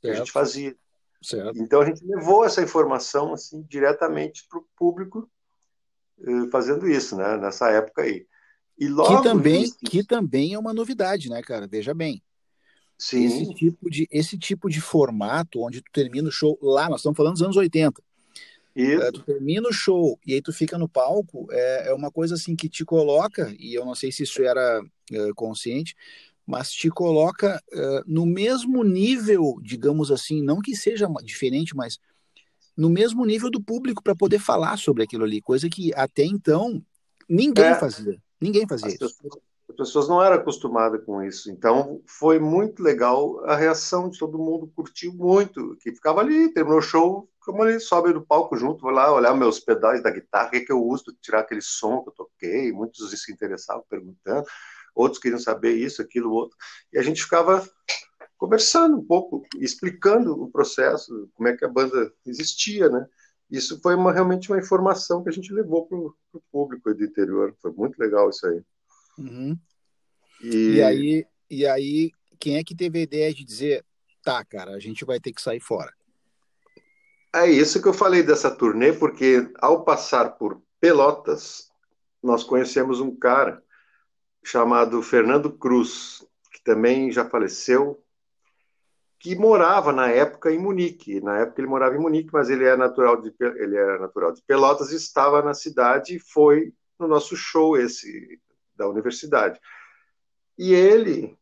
que 0.00 0.08
a 0.08 0.14
gente 0.14 0.32
fazia. 0.32 0.76
Certo. 1.22 1.58
Então 1.58 1.80
a 1.80 1.86
gente 1.86 2.04
levou 2.04 2.44
essa 2.44 2.62
informação 2.62 3.32
assim 3.32 3.62
diretamente 3.62 4.46
para 4.48 4.58
o 4.58 4.66
público 4.76 5.30
eh, 6.20 6.50
fazendo 6.50 6.88
isso, 6.88 7.16
né? 7.16 7.36
Nessa 7.36 7.70
época 7.70 8.02
aí. 8.02 8.26
E 8.78 8.88
logo 8.88 9.16
que 9.16 9.22
também, 9.22 9.70
que 9.88 10.04
também 10.04 10.52
é 10.52 10.58
uma 10.58 10.74
novidade, 10.74 11.30
né, 11.30 11.40
cara? 11.42 11.66
Veja 11.66 11.94
bem. 11.94 12.22
Sim. 12.98 13.26
Esse 13.26 13.54
tipo, 13.54 13.90
de, 13.90 14.08
esse 14.10 14.38
tipo 14.38 14.70
de 14.70 14.80
formato, 14.80 15.60
onde 15.60 15.82
tu 15.82 15.90
termina 15.92 16.28
o 16.28 16.32
show 16.32 16.58
lá, 16.62 16.88
nós 16.88 17.00
estamos 17.00 17.16
falando 17.16 17.34
dos 17.34 17.42
anos 17.42 17.56
80. 17.56 18.02
Isso. 18.74 19.02
É, 19.02 19.12
tu 19.12 19.22
termina 19.22 19.68
o 19.68 19.72
show 19.72 20.18
e 20.26 20.34
aí 20.34 20.42
tu 20.42 20.52
fica 20.52 20.76
no 20.76 20.88
palco, 20.88 21.46
é, 21.50 21.88
é 21.88 21.94
uma 21.94 22.10
coisa 22.10 22.34
assim 22.34 22.54
que 22.54 22.68
te 22.68 22.84
coloca, 22.84 23.54
e 23.58 23.74
eu 23.74 23.84
não 23.84 23.94
sei 23.94 24.12
se 24.12 24.22
isso 24.22 24.42
era 24.42 24.82
é, 25.12 25.30
consciente, 25.34 25.94
mas 26.46 26.70
te 26.70 26.90
coloca 26.90 27.62
é, 27.72 28.02
no 28.06 28.26
mesmo 28.26 28.84
nível, 28.84 29.58
digamos 29.62 30.10
assim, 30.10 30.42
não 30.42 30.60
que 30.60 30.76
seja 30.76 31.08
diferente, 31.24 31.74
mas 31.74 31.98
no 32.76 32.90
mesmo 32.90 33.24
nível 33.24 33.50
do 33.50 33.62
público 33.62 34.02
para 34.02 34.14
poder 34.14 34.38
falar 34.38 34.76
sobre 34.76 35.02
aquilo 35.02 35.24
ali, 35.24 35.40
coisa 35.40 35.68
que 35.70 35.94
até 35.94 36.24
então 36.24 36.82
ninguém 37.28 37.64
é. 37.64 37.74
fazia. 37.74 38.22
Ninguém 38.38 38.66
fazia 38.68 38.88
as 38.88 38.94
isso. 38.94 39.16
Pessoas, 39.22 39.42
As 39.68 39.74
pessoas 39.74 40.08
não 40.08 40.22
eram 40.22 40.36
acostumadas 40.36 41.04
com 41.04 41.22
isso. 41.22 41.50
Então, 41.50 42.00
foi 42.06 42.38
muito 42.38 42.82
legal 42.82 43.44
a 43.44 43.56
reação 43.56 44.08
de 44.08 44.18
todo 44.18 44.38
mundo, 44.38 44.70
curtiu 44.74 45.12
muito. 45.12 45.76
Que 45.80 45.92
ficava 45.92 46.20
ali, 46.20 46.52
terminou 46.52 46.78
o 46.78 46.82
show, 46.82 47.28
como 47.40 47.62
ali, 47.62 47.78
sobe 47.80 48.12
no 48.12 48.24
palco 48.24 48.56
junto, 48.56 48.82
vou 48.82 48.90
lá 48.90 49.12
olhar 49.12 49.34
meus 49.34 49.60
pedais 49.60 50.02
da 50.02 50.10
guitarra, 50.10 50.48
o 50.48 50.50
que, 50.50 50.56
é 50.58 50.64
que 50.64 50.72
eu 50.72 50.82
uso 50.82 51.04
tirar 51.20 51.40
aquele 51.40 51.60
som 51.60 52.02
que 52.02 52.10
eu 52.10 52.14
toquei. 52.14 52.72
Muitos 52.72 53.10
se 53.10 53.32
interessavam 53.32 53.84
perguntando, 53.88 54.46
outros 54.94 55.20
queriam 55.20 55.38
saber 55.38 55.72
isso, 55.72 56.00
aquilo, 56.00 56.32
outro. 56.32 56.56
E 56.92 56.98
a 56.98 57.02
gente 57.02 57.22
ficava 57.22 57.68
conversando 58.38 58.98
um 58.98 59.04
pouco, 59.04 59.42
explicando 59.58 60.32
o 60.40 60.50
processo, 60.50 61.28
como 61.34 61.48
é 61.48 61.56
que 61.56 61.64
a 61.64 61.68
banda 61.68 62.12
existia, 62.24 62.88
né? 62.88 63.06
Isso 63.50 63.80
foi 63.80 63.94
uma, 63.94 64.12
realmente 64.12 64.50
uma 64.50 64.58
informação 64.58 65.22
que 65.22 65.28
a 65.28 65.32
gente 65.32 65.52
levou 65.52 65.86
para 65.86 65.96
o 65.98 66.14
público 66.50 66.92
do 66.92 67.04
interior. 67.04 67.54
Foi 67.62 67.72
muito 67.72 67.96
legal 67.98 68.28
isso 68.28 68.46
aí. 68.46 68.60
Uhum. 69.18 69.58
E... 70.42 70.74
e... 70.74 70.82
aí, 70.82 71.26
e 71.50 71.66
aí, 71.66 72.10
quem 72.38 72.56
é 72.56 72.64
que 72.64 72.74
teve 72.74 72.98
a 72.98 73.02
ideia 73.02 73.32
de 73.32 73.44
dizer, 73.44 73.84
tá, 74.22 74.44
cara, 74.44 74.72
a 74.72 74.80
gente 74.80 75.04
vai 75.04 75.20
ter 75.20 75.32
que 75.32 75.40
sair 75.40 75.60
fora? 75.60 75.92
É 77.34 77.46
isso 77.46 77.82
que 77.82 77.88
eu 77.88 77.94
falei 77.94 78.22
dessa 78.22 78.50
turnê, 78.50 78.92
porque 78.92 79.50
ao 79.58 79.84
passar 79.84 80.30
por 80.38 80.62
Pelotas, 80.80 81.70
nós 82.22 82.42
conhecemos 82.42 83.00
um 83.00 83.14
cara 83.14 83.62
chamado 84.42 85.02
Fernando 85.02 85.50
Cruz, 85.50 86.26
que 86.52 86.62
também 86.62 87.10
já 87.10 87.28
faleceu, 87.28 88.02
que 89.18 89.34
morava 89.34 89.92
na 89.92 90.08
época 90.08 90.52
em 90.52 90.58
Munique. 90.58 91.20
Na 91.20 91.38
época 91.38 91.60
ele 91.60 91.68
morava 91.68 91.96
em 91.96 92.00
Munique, 92.00 92.30
mas 92.32 92.48
ele 92.48 92.64
é 92.64 92.76
natural 92.76 93.20
de 93.20 93.34
ele 93.38 93.76
era 93.76 93.98
natural 93.98 94.32
de 94.32 94.42
Pelotas 94.42 94.92
estava 94.92 95.42
na 95.42 95.52
cidade 95.52 96.16
e 96.16 96.20
foi 96.20 96.72
no 96.98 97.08
nosso 97.08 97.36
show 97.36 97.76
esse 97.76 98.40
da 98.76 98.88
universidade. 98.88 99.60
E 100.58 100.72
ele 100.72 101.36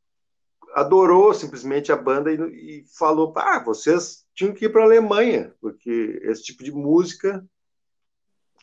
adorou 0.74 1.32
simplesmente 1.34 1.92
a 1.92 1.96
banda 1.96 2.32
e, 2.32 2.36
e 2.80 2.84
falou: 2.98 3.32
"Ah, 3.36 3.62
vocês 3.62 4.24
tinham 4.34 4.52
que 4.52 4.66
ir 4.66 4.68
para 4.70 4.82
a 4.82 4.84
Alemanha, 4.84 5.54
porque 5.60 6.20
esse 6.24 6.42
tipo 6.42 6.64
de 6.64 6.72
música 6.72 7.44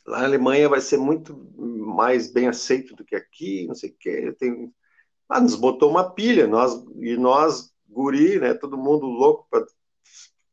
lá 0.06 0.20
na 0.20 0.26
Alemanha 0.26 0.68
vai 0.70 0.82
ser 0.82 0.98
muito 0.98 1.36
mais 1.56 2.32
bem 2.32 2.48
aceito 2.48 2.96
do 2.96 3.06
que 3.06 3.16
aqui, 3.16 3.68
não 3.68 3.76
sei 3.76 3.92
o 3.92 3.96
quê. 4.00 4.36
Tem... 4.38 4.74
Ah, 5.30 5.40
nos 5.40 5.56
botou 5.56 5.90
uma 5.90 6.12
pilha, 6.14 6.48
nós 6.48 6.74
e 7.00 7.16
nós 7.18 7.72
guri, 7.88 8.40
né? 8.40 8.54
Todo 8.54 8.78
mundo 8.78 9.06
louco 9.06 9.48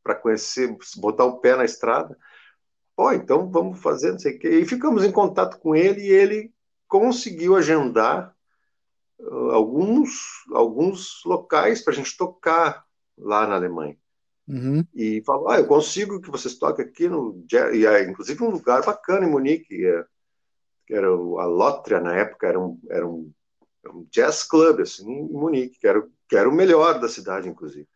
para 0.03 0.15
conhecer, 0.15 0.75
botar 0.97 1.25
o 1.25 1.39
pé 1.39 1.55
na 1.55 1.65
estrada. 1.65 2.17
Pô, 2.95 3.11
então 3.11 3.49
vamos 3.49 3.81
fazer, 3.81 4.11
não 4.11 4.19
sei 4.19 4.35
o 4.35 4.39
quê. 4.39 4.49
E 4.59 4.65
ficamos 4.65 5.03
em 5.03 5.11
contato 5.11 5.59
com 5.59 5.75
ele 5.75 6.01
e 6.01 6.11
ele 6.11 6.53
conseguiu 6.89 7.55
agendar 7.55 8.35
uh, 9.19 9.51
alguns, 9.51 10.43
alguns 10.51 11.21
locais 11.25 11.81
para 11.81 11.93
a 11.93 11.95
gente 11.95 12.17
tocar 12.17 12.83
lá 13.17 13.47
na 13.47 13.55
Alemanha. 13.55 13.97
Uhum. 14.47 14.83
E 14.93 15.21
falou, 15.23 15.49
ah, 15.49 15.59
eu 15.59 15.67
consigo 15.67 16.19
que 16.19 16.31
vocês 16.31 16.57
toquem 16.57 16.83
aqui 16.83 17.07
no 17.07 17.45
e 17.71 17.85
é, 17.85 18.03
inclusive 18.03 18.43
um 18.43 18.49
lugar 18.49 18.83
bacana 18.83 19.25
em 19.25 19.29
Munique, 19.29 19.85
é, 19.85 20.03
que 20.87 20.93
era 20.95 21.07
a 21.07 21.45
Lotria 21.45 22.01
na 22.01 22.15
época, 22.15 22.47
era 22.47 22.59
um, 22.59 22.79
era 22.89 23.07
um, 23.07 23.31
um 23.93 24.07
jazz 24.11 24.43
club 24.43 24.81
assim, 24.81 25.07
em 25.07 25.31
Munique, 25.31 25.79
que 25.79 25.87
era 25.87 26.03
que 26.29 26.37
era 26.37 26.47
o 26.47 26.53
melhor 26.53 26.99
da 26.99 27.09
cidade, 27.09 27.49
inclusive. 27.49 27.87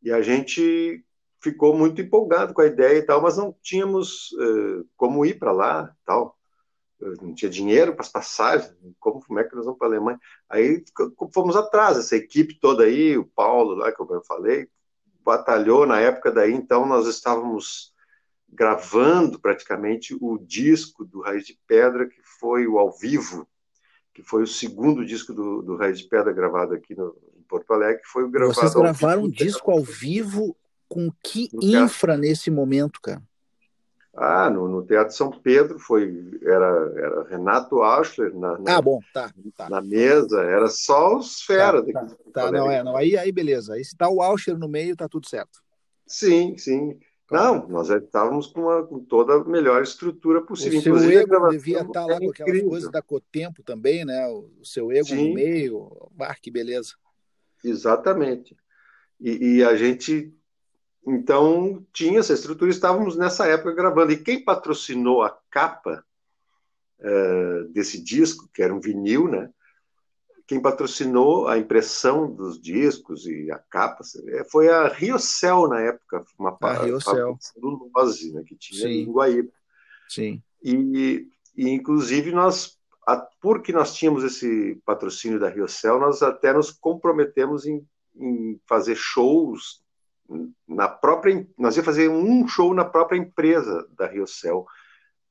E 0.00 0.12
a 0.12 0.22
gente 0.22 1.04
ficou 1.42 1.76
muito 1.76 2.00
empolgado 2.00 2.54
com 2.54 2.62
a 2.62 2.66
ideia 2.66 2.98
e 2.98 3.02
tal, 3.02 3.20
mas 3.20 3.36
não 3.36 3.54
tínhamos 3.60 4.30
uh, 4.32 4.88
como 4.96 5.26
ir 5.26 5.38
para 5.38 5.50
lá, 5.50 5.94
tal. 6.06 6.38
Não 7.20 7.34
tinha 7.34 7.50
dinheiro 7.50 7.92
para 7.92 8.02
as 8.02 8.08
passagens, 8.08 8.74
como, 8.98 9.24
como 9.24 9.38
é 9.38 9.44
que 9.44 9.54
nós 9.54 9.64
vamos 9.64 9.78
para 9.78 9.88
a 9.88 9.90
Alemanha? 9.90 10.18
Aí 10.48 10.82
fomos 11.32 11.56
atrás, 11.56 11.98
essa 11.98 12.16
equipe 12.16 12.58
toda 12.58 12.84
aí, 12.84 13.16
o 13.16 13.26
Paulo 13.26 13.74
lá, 13.74 13.92
como 13.92 14.14
eu 14.14 14.22
falei, 14.22 14.68
batalhou 15.24 15.86
na 15.86 16.00
época 16.00 16.30
daí, 16.30 16.52
então 16.52 16.86
nós 16.86 17.06
estávamos 17.06 17.92
gravando 18.48 19.40
praticamente 19.40 20.16
o 20.20 20.38
disco 20.38 21.04
do 21.04 21.20
Raiz 21.20 21.44
de 21.44 21.58
Pedra, 21.66 22.06
que 22.08 22.20
foi 22.38 22.66
o 22.66 22.78
ao 22.78 22.92
vivo, 22.92 23.46
que 24.12 24.22
foi 24.22 24.42
o 24.42 24.46
segundo 24.46 25.04
disco 25.04 25.32
do, 25.32 25.60
do 25.62 25.76
Raiz 25.76 25.98
de 25.98 26.08
Pedra 26.08 26.32
gravado 26.32 26.74
aqui 26.74 26.94
no, 26.94 27.16
Porto 27.48 27.72
Alegre, 27.72 28.02
foi 28.04 28.28
gravado. 28.30 28.54
Vocês 28.54 28.74
gravaram 28.74 29.24
um 29.24 29.30
disco 29.30 29.70
ao 29.70 29.82
vivo 29.82 30.56
com 30.88 31.10
que 31.22 31.48
infra 31.62 32.16
nesse 32.16 32.50
momento, 32.50 33.00
cara? 33.00 33.22
Ah, 34.16 34.48
no, 34.48 34.68
no, 34.68 34.86
Teatro 34.86 35.14
São 35.14 35.30
Pedro 35.30 35.78
foi 35.78 36.38
era, 36.42 36.92
era 36.96 37.28
Renato 37.28 37.82
Auschler 37.82 38.32
na, 38.32 38.56
na, 38.58 38.76
ah, 38.76 38.82
bom, 38.82 39.00
tá, 39.12 39.32
tá. 39.56 39.68
na 39.68 39.80
mesa, 39.80 40.40
era 40.42 40.68
só 40.68 41.16
os 41.16 41.42
fera. 41.42 41.84
Tá, 41.84 42.06
tá, 42.06 42.16
tá 42.32 42.52
não, 42.52 42.70
é, 42.70 42.82
não, 42.82 42.96
aí, 42.96 43.16
aí 43.16 43.32
beleza. 43.32 43.74
Aí 43.74 43.84
se 43.84 43.96
tá 43.96 44.08
o 44.08 44.22
Auschler 44.22 44.56
no 44.56 44.68
meio, 44.68 44.96
tá 44.96 45.08
tudo 45.08 45.28
certo. 45.28 45.60
Sim, 46.06 46.56
sim. 46.56 46.98
Não, 47.30 47.66
nós 47.66 47.88
estávamos 47.90 48.46
com, 48.46 48.60
uma, 48.60 48.86
com 48.86 49.00
toda 49.00 49.34
a 49.34 49.44
melhor 49.44 49.82
estrutura 49.82 50.42
possível. 50.42 50.78
O 50.78 50.82
seu 50.82 50.92
Inclusive, 50.92 51.16
ego 51.16 51.48
devia 51.48 51.80
estar 51.80 51.92
tá 51.92 52.06
lá 52.06 52.18
com 52.20 52.30
aquelas 52.30 52.62
coisas 52.62 52.90
da 52.90 53.02
Cotempo 53.02 53.62
também, 53.62 54.04
né? 54.04 54.26
O 54.28 54.64
seu 54.64 54.92
ego 54.92 55.06
sim. 55.06 55.28
no 55.28 55.34
meio. 55.34 56.10
Ah, 56.20 56.34
que 56.34 56.50
beleza. 56.50 56.94
Exatamente. 57.64 58.54
E, 59.20 59.56
e, 59.56 59.64
a 59.64 59.74
gente, 59.74 60.34
então, 61.06 61.84
tinha 61.92 62.20
essa 62.20 62.32
estrutura, 62.32 62.70
estávamos 62.70 63.16
nessa 63.16 63.46
época 63.46 63.74
gravando. 63.74 64.12
E 64.12 64.16
quem 64.16 64.42
patrocinou 64.42 65.22
a 65.22 65.38
capa 65.50 66.04
uh, 67.00 67.68
desse 67.68 68.02
disco, 68.02 68.48
que 68.52 68.62
era 68.62 68.74
um 68.74 68.80
vinil, 68.80 69.28
né? 69.28 69.50
Quem 70.46 70.60
patrocinou 70.60 71.48
a 71.48 71.56
impressão 71.58 72.30
dos 72.30 72.60
discos 72.60 73.26
e 73.26 73.50
a 73.50 73.58
capa 73.58 74.02
é, 74.28 74.44
foi 74.44 74.68
a 74.68 74.88
Riocel 74.88 75.68
na 75.68 75.80
época, 75.80 76.22
uma 76.38 76.56
a 76.60 76.84
Riocel. 76.84 77.38
do 77.56 77.90
Lose, 77.94 78.30
né, 78.32 78.42
que 78.46 78.54
tinha 78.54 78.82
Sim. 78.82 79.02
em 79.02 79.10
Guaíba. 79.10 79.50
Sim. 80.06 80.42
E, 80.62 81.26
e, 81.56 81.70
inclusive, 81.70 82.30
nós 82.30 82.78
porque 83.40 83.70
nós 83.70 83.94
tínhamos 83.94 84.24
esse 84.24 84.80
patrocínio 84.86 85.38
da 85.38 85.50
Riocel, 85.50 86.00
nós 86.00 86.22
até 86.22 86.54
nos 86.54 86.70
comprometemos 86.70 87.66
em, 87.66 87.86
em, 88.16 88.58
fazer 88.66 88.96
shows 88.96 89.83
na 90.66 90.88
própria. 90.88 91.46
Nós 91.58 91.76
ia 91.76 91.82
fazer 91.82 92.08
um 92.08 92.46
show 92.46 92.74
na 92.74 92.84
própria 92.84 93.18
empresa 93.18 93.86
da 93.96 94.06
Riocel, 94.06 94.66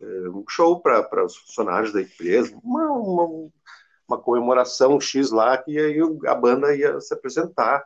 é, 0.02 0.06
um 0.30 0.44
show 0.48 0.82
para 0.82 1.26
os 1.26 1.36
funcionários 1.38 1.94
da 1.94 2.02
empresa, 2.02 2.56
uma, 2.64 2.92
uma, 2.92 3.52
uma, 4.08 4.22
comemoração 4.22 5.00
X 5.00 5.32
lá, 5.32 5.58
que 5.58 5.78
aí 5.80 6.00
a 6.28 6.36
banda 6.36 6.76
ia 6.76 7.00
se 7.00 7.14
apresentar 7.14 7.84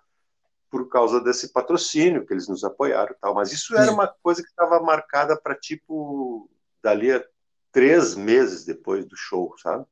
por 0.70 0.90
causa 0.90 1.22
desse 1.22 1.54
patrocínio 1.54 2.26
que 2.26 2.34
eles 2.34 2.48
nos 2.48 2.64
apoiaram 2.64 3.16
tal. 3.22 3.34
Mas 3.34 3.52
isso 3.52 3.76
era 3.78 3.92
uma 3.92 4.08
coisa 4.08 4.42
que 4.42 4.50
estava 4.50 4.82
marcada 4.82 5.40
para 5.40 5.56
tipo 5.56 6.50
dali 6.84 7.12
a 7.12 7.24
três 7.72 8.16
meses 8.16 8.66
depois 8.66 9.06
do 9.06 9.16
show, 9.16 9.56
sabe? 9.58 9.86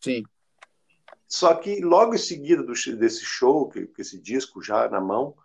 Sim. 0.00 0.24
Só 1.28 1.54
que 1.54 1.80
logo 1.80 2.14
em 2.14 2.18
seguida 2.18 2.62
do, 2.62 2.72
desse 2.72 3.24
show, 3.24 3.68
que, 3.68 3.90
esse 3.98 4.18
disco 4.18 4.62
já 4.62 4.88
na 4.88 5.00
mão, 5.00 5.36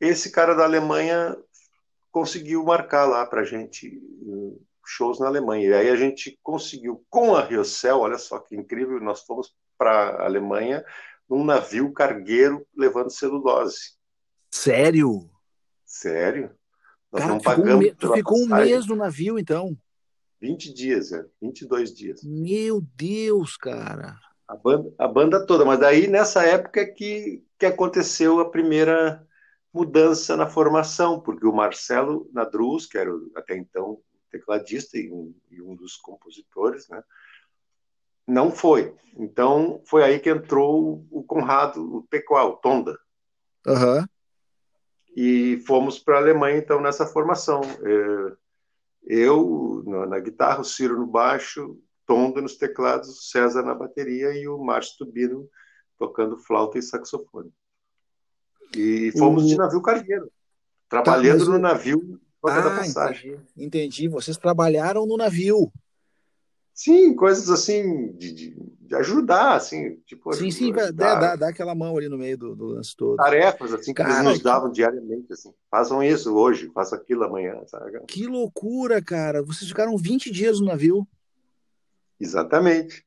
esse 0.00 0.30
cara 0.30 0.54
da 0.54 0.64
Alemanha 0.64 1.36
conseguiu 2.10 2.64
marcar 2.64 3.06
lá 3.06 3.26
para 3.26 3.44
gente 3.44 4.00
uh, 4.22 4.60
shows 4.86 5.18
na 5.18 5.26
Alemanha. 5.26 5.68
E 5.68 5.74
aí 5.74 5.90
a 5.90 5.96
gente 5.96 6.38
conseguiu, 6.42 7.04
com 7.10 7.34
a 7.34 7.44
Riocel, 7.44 7.98
olha 7.98 8.18
só 8.18 8.38
que 8.38 8.54
incrível, 8.54 9.00
nós 9.00 9.22
fomos 9.22 9.54
para 9.76 9.90
a 9.90 10.24
Alemanha 10.24 10.84
num 11.28 11.44
navio 11.44 11.92
cargueiro 11.92 12.66
levando 12.76 13.10
celulose. 13.10 13.94
Sério? 14.50 15.28
Sério? 15.84 16.50
Nós 17.10 17.22
Cara, 17.22 17.34
não 17.34 17.40
pagamos. 17.40 17.86
Um 17.86 17.94
tu 17.94 18.12
ficou 18.12 18.38
um 18.38 18.46
mês 18.46 18.86
no 18.86 18.96
navio, 18.96 19.38
então? 19.38 19.76
20 20.40 20.74
dias, 20.74 21.12
é, 21.12 21.24
22 21.40 21.94
dias. 21.94 22.20
Meu 22.22 22.80
Deus, 22.80 23.56
cara. 23.56 24.18
A 24.46 24.54
banda, 24.54 24.92
a 24.98 25.08
banda 25.08 25.46
toda, 25.46 25.64
mas 25.64 25.80
daí 25.80 26.06
nessa 26.06 26.44
época 26.44 26.80
é 26.80 26.84
que, 26.84 27.42
que 27.58 27.64
aconteceu 27.64 28.40
a 28.40 28.50
primeira 28.50 29.26
mudança 29.74 30.36
na 30.36 30.46
formação, 30.46 31.20
porque 31.20 31.44
o 31.44 31.52
Marcelo 31.52 32.30
Nadruz, 32.32 32.86
que 32.86 32.96
era 32.96 33.10
até 33.34 33.56
então 33.56 34.00
tecladista 34.30 34.96
e 34.96 35.10
um, 35.10 35.34
e 35.50 35.60
um 35.60 35.74
dos 35.74 35.96
compositores, 35.96 36.88
né, 36.88 37.02
não 38.26 38.52
foi. 38.52 38.94
Então 39.16 39.82
foi 39.84 40.04
aí 40.04 40.20
que 40.20 40.30
entrou 40.30 41.04
o 41.10 41.24
Conrado, 41.24 41.96
o 41.96 42.02
Pecoal, 42.04 42.52
o 42.52 42.56
Tonda. 42.56 42.96
Uhum. 43.66 44.06
E 45.16 45.62
fomos 45.66 45.98
para 45.98 46.16
a 46.16 46.20
Alemanha, 46.20 46.58
então, 46.58 46.80
nessa 46.80 47.06
formação. 47.06 47.60
É, 47.62 48.36
eu 49.06 49.82
na, 49.86 50.06
na, 50.06 50.18
guitarra, 50.18 50.60
o 50.60 50.64
Ciro 50.64 50.98
no 50.98 51.06
baixo, 51.06 51.78
Tonda 52.06 52.40
nos 52.40 52.56
teclados, 52.56 53.08
o 53.08 53.22
César 53.22 53.62
na 53.62 53.74
bateria 53.74 54.32
e 54.36 54.48
o 54.48 54.58
Márcio 54.58 54.98
Tubino 54.98 55.48
tocando 55.98 56.38
flauta 56.38 56.78
e 56.78 56.82
saxofone. 56.82 57.52
E 58.76 59.12
fomos 59.12 59.44
o... 59.44 59.46
de 59.46 59.56
navio 59.56 59.82
cargueiro, 59.82 60.30
trabalhando 60.88 61.44
tá, 61.44 61.50
no 61.52 61.58
navio 61.58 62.20
ah, 62.44 62.60
da 62.60 62.76
passagem. 62.76 63.32
Entendi. 63.32 63.44
entendi. 63.56 64.08
Vocês 64.08 64.36
trabalharam 64.36 65.06
no 65.06 65.16
navio. 65.16 65.72
Sim, 66.74 67.14
coisas 67.14 67.48
assim 67.50 68.12
de, 68.16 68.32
de, 68.32 68.56
de 68.80 68.94
ajudar, 68.96 69.54
assim, 69.54 69.96
tipo. 70.06 70.32
Sim, 70.32 70.50
sim, 70.50 70.72
dá, 70.92 71.36
dá, 71.36 71.48
aquela 71.48 71.74
mão 71.74 71.96
ali 71.96 72.08
no 72.08 72.18
meio 72.18 72.36
do, 72.36 72.56
do 72.56 72.66
lance 72.66 72.96
todo. 72.96 73.16
Tarefas, 73.16 73.72
assim, 73.72 73.94
que 73.94 74.02
eles 74.02 74.22
nos 74.24 74.40
davam 74.40 74.68
que... 74.68 74.74
diariamente, 74.74 75.32
assim. 75.32 75.52
Façam 75.70 76.02
isso 76.02 76.34
hoje, 76.34 76.70
façam 76.74 76.98
aquilo 76.98 77.22
amanhã, 77.22 77.60
sabe? 77.66 78.00
Que 78.08 78.26
loucura, 78.26 79.00
cara. 79.00 79.40
Vocês 79.42 79.68
ficaram 79.68 79.96
20 79.96 80.32
dias 80.32 80.58
no 80.58 80.66
navio. 80.66 81.06
Exatamente. 82.18 83.04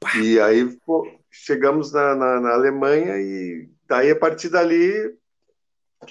Pá. 0.00 0.16
E 0.16 0.40
aí 0.40 0.76
pô, 0.84 1.08
chegamos 1.30 1.92
na, 1.92 2.14
na, 2.16 2.40
na 2.40 2.52
Alemanha 2.52 3.16
e 3.16 3.68
daí, 3.88 4.10
a 4.10 4.18
partir 4.18 4.48
dali, 4.50 5.16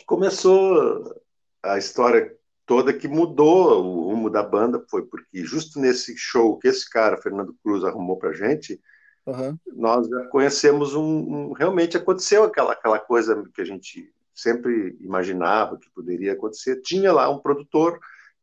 começou 0.06 1.16
a 1.64 1.78
história 1.78 2.36
toda 2.66 2.94
que 2.94 3.08
mudou 3.08 3.84
o 3.84 4.10
rumo 4.10 4.30
da 4.30 4.44
banda 4.44 4.84
foi 4.90 5.06
porque 5.06 5.44
justo 5.46 5.80
nesse 5.80 6.16
show 6.18 6.60
que 6.60 6.68
esse 6.68 6.88
cara, 6.90 7.18
Fernando 7.18 7.56
Cruz, 7.64 7.84
arrumou 7.84 8.18
pra 8.18 8.34
gente, 8.34 8.80
uhum. 9.26 9.58
nós 9.68 10.08
já 10.08 10.26
conhecemos 10.26 10.94
um, 10.94 11.04
um, 11.04 11.52
Realmente 11.54 11.96
aconteceu 11.96 12.44
aquela, 12.44 12.74
aquela 12.74 13.00
coisa 13.00 13.42
que 13.54 13.62
a 13.62 13.66
gente 13.66 14.14
sempre 14.36 14.98
imaginava 15.00 15.78
que 15.78 15.90
poderia 15.92 16.34
acontecer. 16.34 16.82
Tinha 16.82 17.12
lá 17.12 17.30
um 17.30 17.40
produtor 17.40 18.00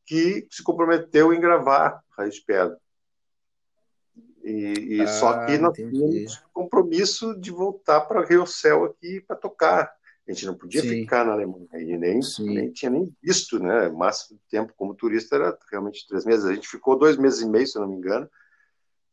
que 0.07 0.47
se 0.51 0.63
comprometeu 0.63 1.33
em 1.33 1.41
gravar 1.41 2.03
Raiz 2.17 2.37
de 2.37 2.43
Pedra. 2.43 2.79
E, 4.45 4.97
e 4.97 5.01
ah, 5.01 5.07
só 5.07 5.47
que 5.47 5.57
nós 5.57 5.75
tínhamos 5.75 6.43
compromisso 6.53 7.35
de 7.41 7.51
voltar 7.51 8.03
para 8.03 8.25
Rio 8.25 8.47
Céu 8.47 8.85
aqui 8.85 9.21
para 9.23 9.37
tocar. 9.37 9.91
A 10.27 10.33
gente 10.33 10.45
não 10.45 10.55
podia 10.55 10.83
Sim. 10.83 10.89
ficar 10.89 11.25
na 11.25 11.33
Alemanha 11.33 11.69
e 11.75 11.97
nem, 11.97 12.21
nem 12.41 12.71
tinha 12.71 12.91
nem 12.91 13.11
visto, 13.23 13.59
né? 13.59 13.89
O 13.89 13.97
máximo 13.97 14.39
de 14.39 14.45
tempo 14.51 14.73
como 14.77 14.95
turista 14.95 15.37
era 15.37 15.59
realmente 15.71 16.07
três 16.07 16.27
meses. 16.27 16.45
A 16.45 16.55
gente 16.55 16.69
ficou 16.69 16.99
dois 16.99 17.17
meses 17.17 17.41
e 17.41 17.49
meio, 17.49 17.67
se 17.67 17.79
não 17.79 17.89
me 17.89 17.97
engano, 17.97 18.29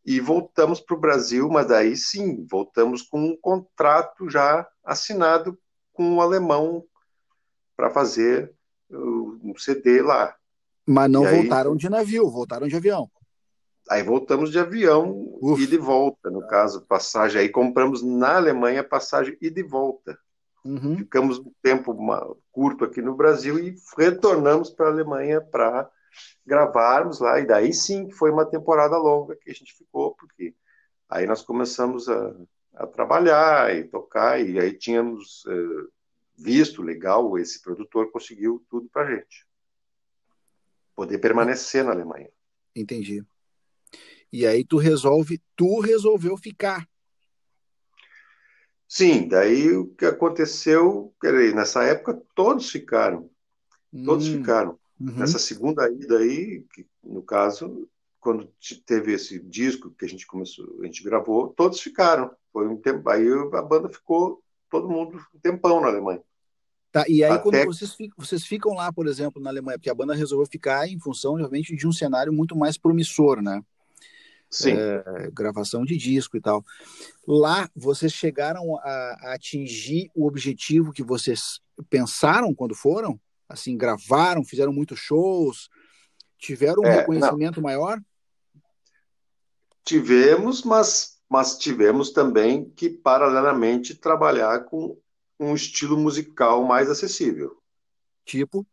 e 0.05 0.19
voltamos 0.19 0.81
para 0.81 0.95
o 0.95 0.99
Brasil, 0.99 1.47
mas 1.49 1.67
daí 1.67 1.95
sim, 1.95 2.45
voltamos 2.49 3.01
com 3.01 3.19
um 3.19 3.35
contrato 3.35 4.29
já 4.29 4.67
assinado 4.83 5.57
com 5.93 6.15
o 6.15 6.21
alemão 6.21 6.83
para 7.75 7.89
fazer 7.89 8.53
um 8.89 9.53
CD 9.57 10.01
lá. 10.01 10.35
Mas 10.85 11.09
não 11.09 11.25
e 11.25 11.35
voltaram 11.35 11.71
aí, 11.71 11.77
de 11.77 11.89
navio, 11.89 12.29
voltaram 12.29 12.67
de 12.67 12.75
avião. 12.75 13.09
Aí 13.91 14.03
voltamos 14.03 14.49
de 14.53 14.57
avião 14.57 15.37
Uf. 15.41 15.61
e 15.61 15.67
de 15.67 15.77
volta, 15.77 16.29
no 16.29 16.47
caso, 16.47 16.85
passagem. 16.85 17.41
Aí 17.41 17.49
compramos 17.49 18.01
na 18.01 18.37
Alemanha 18.37 18.85
passagem 18.85 19.37
e 19.41 19.49
de 19.49 19.61
volta. 19.61 20.17
Uhum. 20.63 20.95
Ficamos 20.95 21.39
um 21.39 21.51
tempo 21.61 21.93
curto 22.53 22.85
aqui 22.85 23.01
no 23.01 23.13
Brasil 23.13 23.59
e 23.59 23.75
retornamos 23.97 24.69
para 24.69 24.85
a 24.85 24.91
Alemanha 24.91 25.41
para 25.41 25.91
gravarmos 26.45 27.19
lá. 27.19 27.41
E 27.41 27.45
daí 27.45 27.73
sim 27.73 28.07
que 28.07 28.13
foi 28.13 28.31
uma 28.31 28.45
temporada 28.45 28.95
longa 28.97 29.35
que 29.35 29.51
a 29.51 29.53
gente 29.53 29.73
ficou, 29.73 30.15
porque 30.15 30.55
aí 31.09 31.27
nós 31.27 31.41
começamos 31.41 32.07
a, 32.07 32.33
a 32.75 32.87
trabalhar 32.87 33.75
e 33.75 33.83
tocar, 33.83 34.39
e 34.39 34.57
aí 34.57 34.71
tínhamos 34.71 35.43
uh, 35.47 35.91
visto 36.37 36.81
legal, 36.81 37.37
esse 37.37 37.61
produtor 37.61 38.09
conseguiu 38.09 38.65
tudo 38.69 38.87
para 38.87 39.05
a 39.05 39.15
gente 39.17 39.45
poder 40.95 41.17
permanecer 41.17 41.83
na 41.83 41.91
Alemanha. 41.91 42.29
Entendi. 42.73 43.25
E 44.31 44.45
aí 44.45 44.63
tu 44.63 44.77
resolve, 44.77 45.41
tu 45.55 45.79
resolveu 45.79 46.37
ficar 46.37 46.87
Sim, 48.93 49.25
daí 49.25 49.71
o 49.71 49.87
que 49.87 50.03
aconteceu, 50.03 51.13
peraí, 51.17 51.53
nessa 51.53 51.81
época 51.81 52.21
todos 52.35 52.69
ficaram, 52.69 53.29
todos 54.03 54.27
hum, 54.27 54.39
ficaram. 54.39 54.77
Uhum. 54.99 55.13
Nessa 55.13 55.39
segunda 55.39 55.89
ida 55.89 56.17
aí, 56.17 56.65
que, 56.73 56.85
no 57.01 57.23
caso, 57.23 57.87
quando 58.19 58.51
teve 58.85 59.13
esse 59.13 59.39
disco 59.39 59.91
que 59.91 60.03
a 60.03 60.09
gente 60.09 60.27
começou, 60.27 60.77
a 60.81 60.85
gente 60.85 61.05
gravou, 61.05 61.53
todos 61.55 61.79
ficaram. 61.79 62.31
Foi 62.51 62.67
um 62.67 62.75
tempo, 62.75 63.09
aí 63.09 63.25
a 63.53 63.61
banda 63.61 63.87
ficou 63.87 64.43
todo 64.69 64.89
mundo 64.89 65.25
um 65.33 65.39
tempão 65.39 65.79
na 65.79 65.87
Alemanha. 65.87 66.21
Tá, 66.91 67.05
e 67.07 67.23
aí 67.23 67.31
Até... 67.31 67.43
quando 67.43 67.65
vocês 67.67 67.95
vocês 68.17 68.43
ficam 68.43 68.73
lá, 68.73 68.91
por 68.91 69.07
exemplo, 69.07 69.41
na 69.41 69.49
Alemanha, 69.49 69.77
porque 69.77 69.89
a 69.89 69.95
banda 69.95 70.13
resolveu 70.13 70.45
ficar 70.45 70.85
em 70.85 70.99
função 70.99 71.35
realmente 71.35 71.73
de 71.77 71.87
um 71.87 71.93
cenário 71.93 72.33
muito 72.33 72.57
mais 72.57 72.77
promissor, 72.77 73.41
né? 73.41 73.63
Sim. 74.51 74.73
É, 74.73 75.31
gravação 75.31 75.85
de 75.85 75.95
disco 75.95 76.35
e 76.35 76.41
tal. 76.41 76.63
Lá, 77.25 77.69
vocês 77.73 78.11
chegaram 78.11 78.77
a, 78.79 78.81
a, 78.81 79.33
atingir 79.33 80.11
o 80.13 80.27
objetivo 80.27 80.91
que 80.91 81.01
vocês 81.01 81.61
pensaram 81.89 82.53
quando 82.53 82.75
foram? 82.75 83.17
Assim, 83.47 83.77
gravaram, 83.77 84.43
fizeram 84.43 84.73
muitos 84.73 84.99
shows, 84.99 85.69
tiveram 86.37 86.83
um 86.83 86.85
é, 86.85 86.97
reconhecimento 86.97 87.61
não. 87.61 87.63
maior? 87.63 87.99
Tivemos, 89.85 90.63
mas, 90.63 91.17
mas 91.29 91.57
tivemos 91.57 92.11
também 92.11 92.69
que, 92.69 92.89
paralelamente, 92.89 93.95
trabalhar 93.95 94.65
com 94.65 94.99
um 95.39 95.55
estilo 95.55 95.97
musical 95.97 96.63
mais 96.65 96.89
acessível. 96.89 97.57
Tipo? 98.25 98.65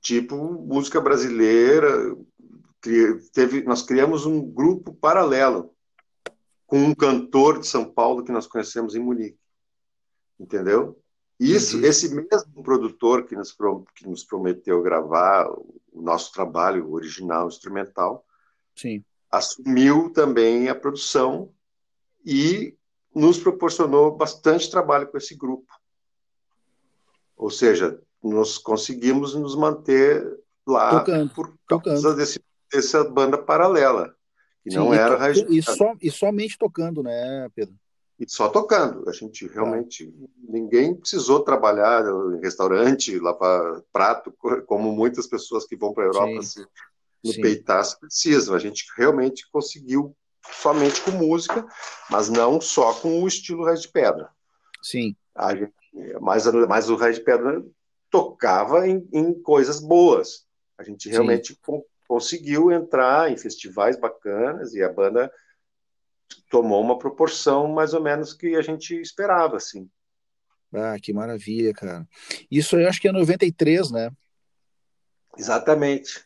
Tipo 0.00 0.36
música 0.36 1.00
brasileira, 1.00 2.16
teve, 3.32 3.62
nós 3.62 3.82
criamos 3.82 4.26
um 4.26 4.44
grupo 4.44 4.92
paralelo 4.94 5.74
com 6.66 6.78
um 6.78 6.94
cantor 6.94 7.60
de 7.60 7.66
São 7.66 7.84
Paulo 7.84 8.24
que 8.24 8.32
nós 8.32 8.46
conhecemos 8.46 8.94
em 8.94 9.00
Munique. 9.00 9.38
Entendeu? 10.38 10.98
Isso, 11.38 11.78
uhum. 11.78 11.84
esse 11.84 12.14
mesmo 12.14 12.62
produtor 12.62 13.26
que 13.26 13.34
nos, 13.34 13.56
que 13.94 14.08
nos 14.08 14.24
prometeu 14.24 14.82
gravar 14.82 15.48
o 15.50 16.02
nosso 16.02 16.32
trabalho 16.32 16.92
original 16.92 17.48
instrumental, 17.48 18.24
Sim. 18.76 19.04
assumiu 19.30 20.10
também 20.12 20.68
a 20.68 20.74
produção 20.74 21.52
e 22.24 22.76
nos 23.14 23.38
proporcionou 23.38 24.16
bastante 24.16 24.70
trabalho 24.70 25.08
com 25.08 25.18
esse 25.18 25.34
grupo. 25.36 25.72
Ou 27.36 27.50
seja, 27.50 28.00
nós 28.22 28.56
conseguimos 28.56 29.34
nos 29.34 29.56
manter 29.56 30.24
lá 30.66 31.00
tocando, 31.00 31.34
por 31.34 31.48
causa 31.66 32.02
tocando. 32.02 32.16
desse 32.16 32.41
essa 32.78 33.04
banda 33.04 33.38
paralela, 33.38 34.14
que 34.62 34.70
Sim, 34.70 34.76
não 34.76 34.94
era 34.94 35.32
to, 35.32 35.52
e, 35.52 35.62
só, 35.62 35.94
e 36.00 36.10
somente 36.10 36.56
tocando, 36.58 37.02
né, 37.02 37.48
Pedro? 37.54 37.74
E 38.18 38.28
só 38.28 38.48
tocando. 38.48 39.08
A 39.08 39.12
gente 39.12 39.48
realmente. 39.48 40.04
É. 40.04 40.28
Ninguém 40.48 40.94
precisou 40.94 41.40
trabalhar 41.40 42.04
em 42.06 42.40
restaurante, 42.40 43.18
lavar 43.18 43.82
prato, 43.92 44.32
como 44.66 44.92
muitas 44.92 45.26
pessoas 45.26 45.66
que 45.66 45.76
vão 45.76 45.92
para 45.92 46.04
a 46.04 46.06
Europa 46.06 46.42
Sim. 46.42 46.62
se, 46.62 46.66
no 47.24 47.42
peitar 47.42 47.84
se 47.84 47.98
precisam. 47.98 48.54
A 48.54 48.58
gente 48.58 48.84
realmente 48.96 49.50
conseguiu 49.50 50.14
somente 50.52 51.00
com 51.00 51.12
música, 51.12 51.66
mas 52.10 52.28
não 52.28 52.60
só 52.60 52.92
com 52.94 53.22
o 53.22 53.26
estilo 53.26 53.64
Raiz 53.64 53.82
de 53.82 53.88
Pedra. 53.88 54.30
Sim. 54.82 55.16
A 55.34 55.54
gente, 55.54 55.72
mas, 56.20 56.44
mas 56.68 56.90
o 56.90 56.96
Raiz 56.96 57.16
de 57.16 57.24
Pedra 57.24 57.64
tocava 58.10 58.86
em, 58.86 59.08
em 59.12 59.32
coisas 59.34 59.80
boas. 59.80 60.46
A 60.78 60.82
gente 60.82 61.08
realmente 61.08 61.58
conseguiu 62.12 62.70
entrar 62.70 63.32
em 63.32 63.38
festivais 63.38 63.98
bacanas 63.98 64.74
e 64.74 64.82
a 64.82 64.92
banda 64.92 65.32
tomou 66.50 66.78
uma 66.82 66.98
proporção 66.98 67.66
mais 67.66 67.94
ou 67.94 68.02
menos 68.02 68.34
que 68.34 68.54
a 68.54 68.60
gente 68.60 68.94
esperava, 69.00 69.56
assim. 69.56 69.90
Ah, 70.74 70.98
que 71.00 71.10
maravilha, 71.10 71.72
cara. 71.72 72.06
Isso 72.50 72.76
eu 72.76 72.86
acho 72.86 73.00
que 73.00 73.08
é 73.08 73.12
93, 73.12 73.90
né? 73.90 74.10
Exatamente. 75.38 76.22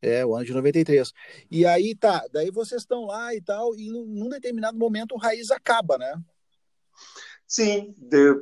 É, 0.00 0.24
o 0.24 0.36
ano 0.36 0.44
de 0.44 0.54
93. 0.54 1.12
E 1.50 1.66
aí 1.66 1.96
tá, 1.96 2.24
daí 2.32 2.52
vocês 2.52 2.82
estão 2.82 3.04
lá 3.04 3.34
e 3.34 3.42
tal, 3.42 3.74
e 3.74 3.90
num 3.90 4.28
determinado 4.28 4.78
momento 4.78 5.16
o 5.16 5.18
Raiz 5.18 5.50
acaba, 5.50 5.98
né? 5.98 6.14
Sim, 7.44 7.92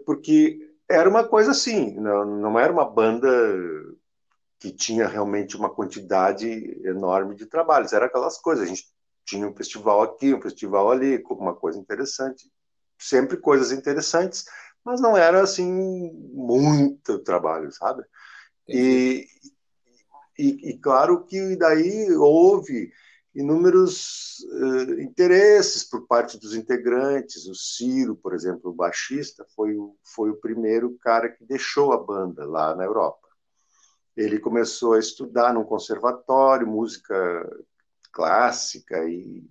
porque 0.04 0.58
era 0.90 1.08
uma 1.08 1.26
coisa 1.26 1.52
assim, 1.52 1.94
não, 1.94 2.26
não 2.26 2.58
era 2.58 2.70
uma 2.70 2.84
banda 2.84 3.30
que 4.62 4.70
tinha 4.70 5.08
realmente 5.08 5.56
uma 5.56 5.68
quantidade 5.68 6.46
enorme 6.84 7.34
de 7.34 7.46
trabalhos. 7.46 7.92
Era 7.92 8.06
aquelas 8.06 8.38
coisas, 8.38 8.64
a 8.64 8.68
gente 8.68 8.86
tinha 9.24 9.44
um 9.44 9.52
festival 9.52 10.02
aqui, 10.02 10.32
um 10.32 10.40
festival 10.40 10.92
ali, 10.92 11.20
uma 11.30 11.52
coisa 11.52 11.80
interessante, 11.80 12.48
sempre 12.96 13.36
coisas 13.38 13.72
interessantes, 13.72 14.44
mas 14.84 15.00
não 15.00 15.16
era 15.16 15.42
assim 15.42 16.12
muito 16.32 17.18
trabalho, 17.18 17.72
sabe? 17.72 18.04
E, 18.68 19.26
e, 20.38 20.70
e, 20.70 20.78
claro 20.78 21.24
que 21.24 21.56
daí 21.56 22.12
houve 22.12 22.92
inúmeros 23.34 24.46
uh, 24.48 25.00
interesses 25.00 25.82
por 25.82 26.06
parte 26.06 26.38
dos 26.38 26.54
integrantes. 26.54 27.48
O 27.48 27.54
Ciro, 27.56 28.14
por 28.14 28.32
exemplo, 28.32 28.70
o 28.70 28.74
baixista, 28.74 29.44
foi 29.56 29.76
o, 29.76 29.96
foi 30.04 30.30
o 30.30 30.36
primeiro 30.36 30.96
cara 31.00 31.28
que 31.28 31.44
deixou 31.44 31.92
a 31.92 31.98
banda 31.98 32.46
lá 32.46 32.76
na 32.76 32.84
Europa. 32.84 33.22
Ele 34.16 34.38
começou 34.38 34.94
a 34.94 34.98
estudar 34.98 35.54
num 35.54 35.64
conservatório, 35.64 36.66
música 36.66 37.14
clássica 38.12 39.04
e, 39.08 39.44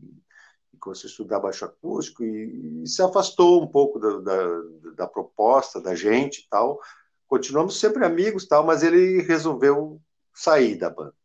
e 0.73 0.77
começou 0.77 1.07
a 1.07 1.11
estudar 1.11 1.39
baixo 1.39 1.65
acústico 1.65 2.23
e, 2.23 2.83
e 2.83 2.87
se 2.87 3.01
afastou 3.01 3.63
um 3.63 3.67
pouco 3.67 3.99
da, 3.99 4.19
da, 4.19 4.61
da, 4.95 5.07
proposta 5.07 5.81
da 5.81 5.95
gente 5.95 6.47
tal. 6.49 6.79
Continuamos 7.27 7.79
sempre 7.79 8.05
amigos 8.05 8.47
tal, 8.47 8.65
mas 8.65 8.83
ele 8.83 9.21
resolveu 9.21 9.99
sair 10.33 10.75
da 10.75 10.89
banda. 10.89 11.15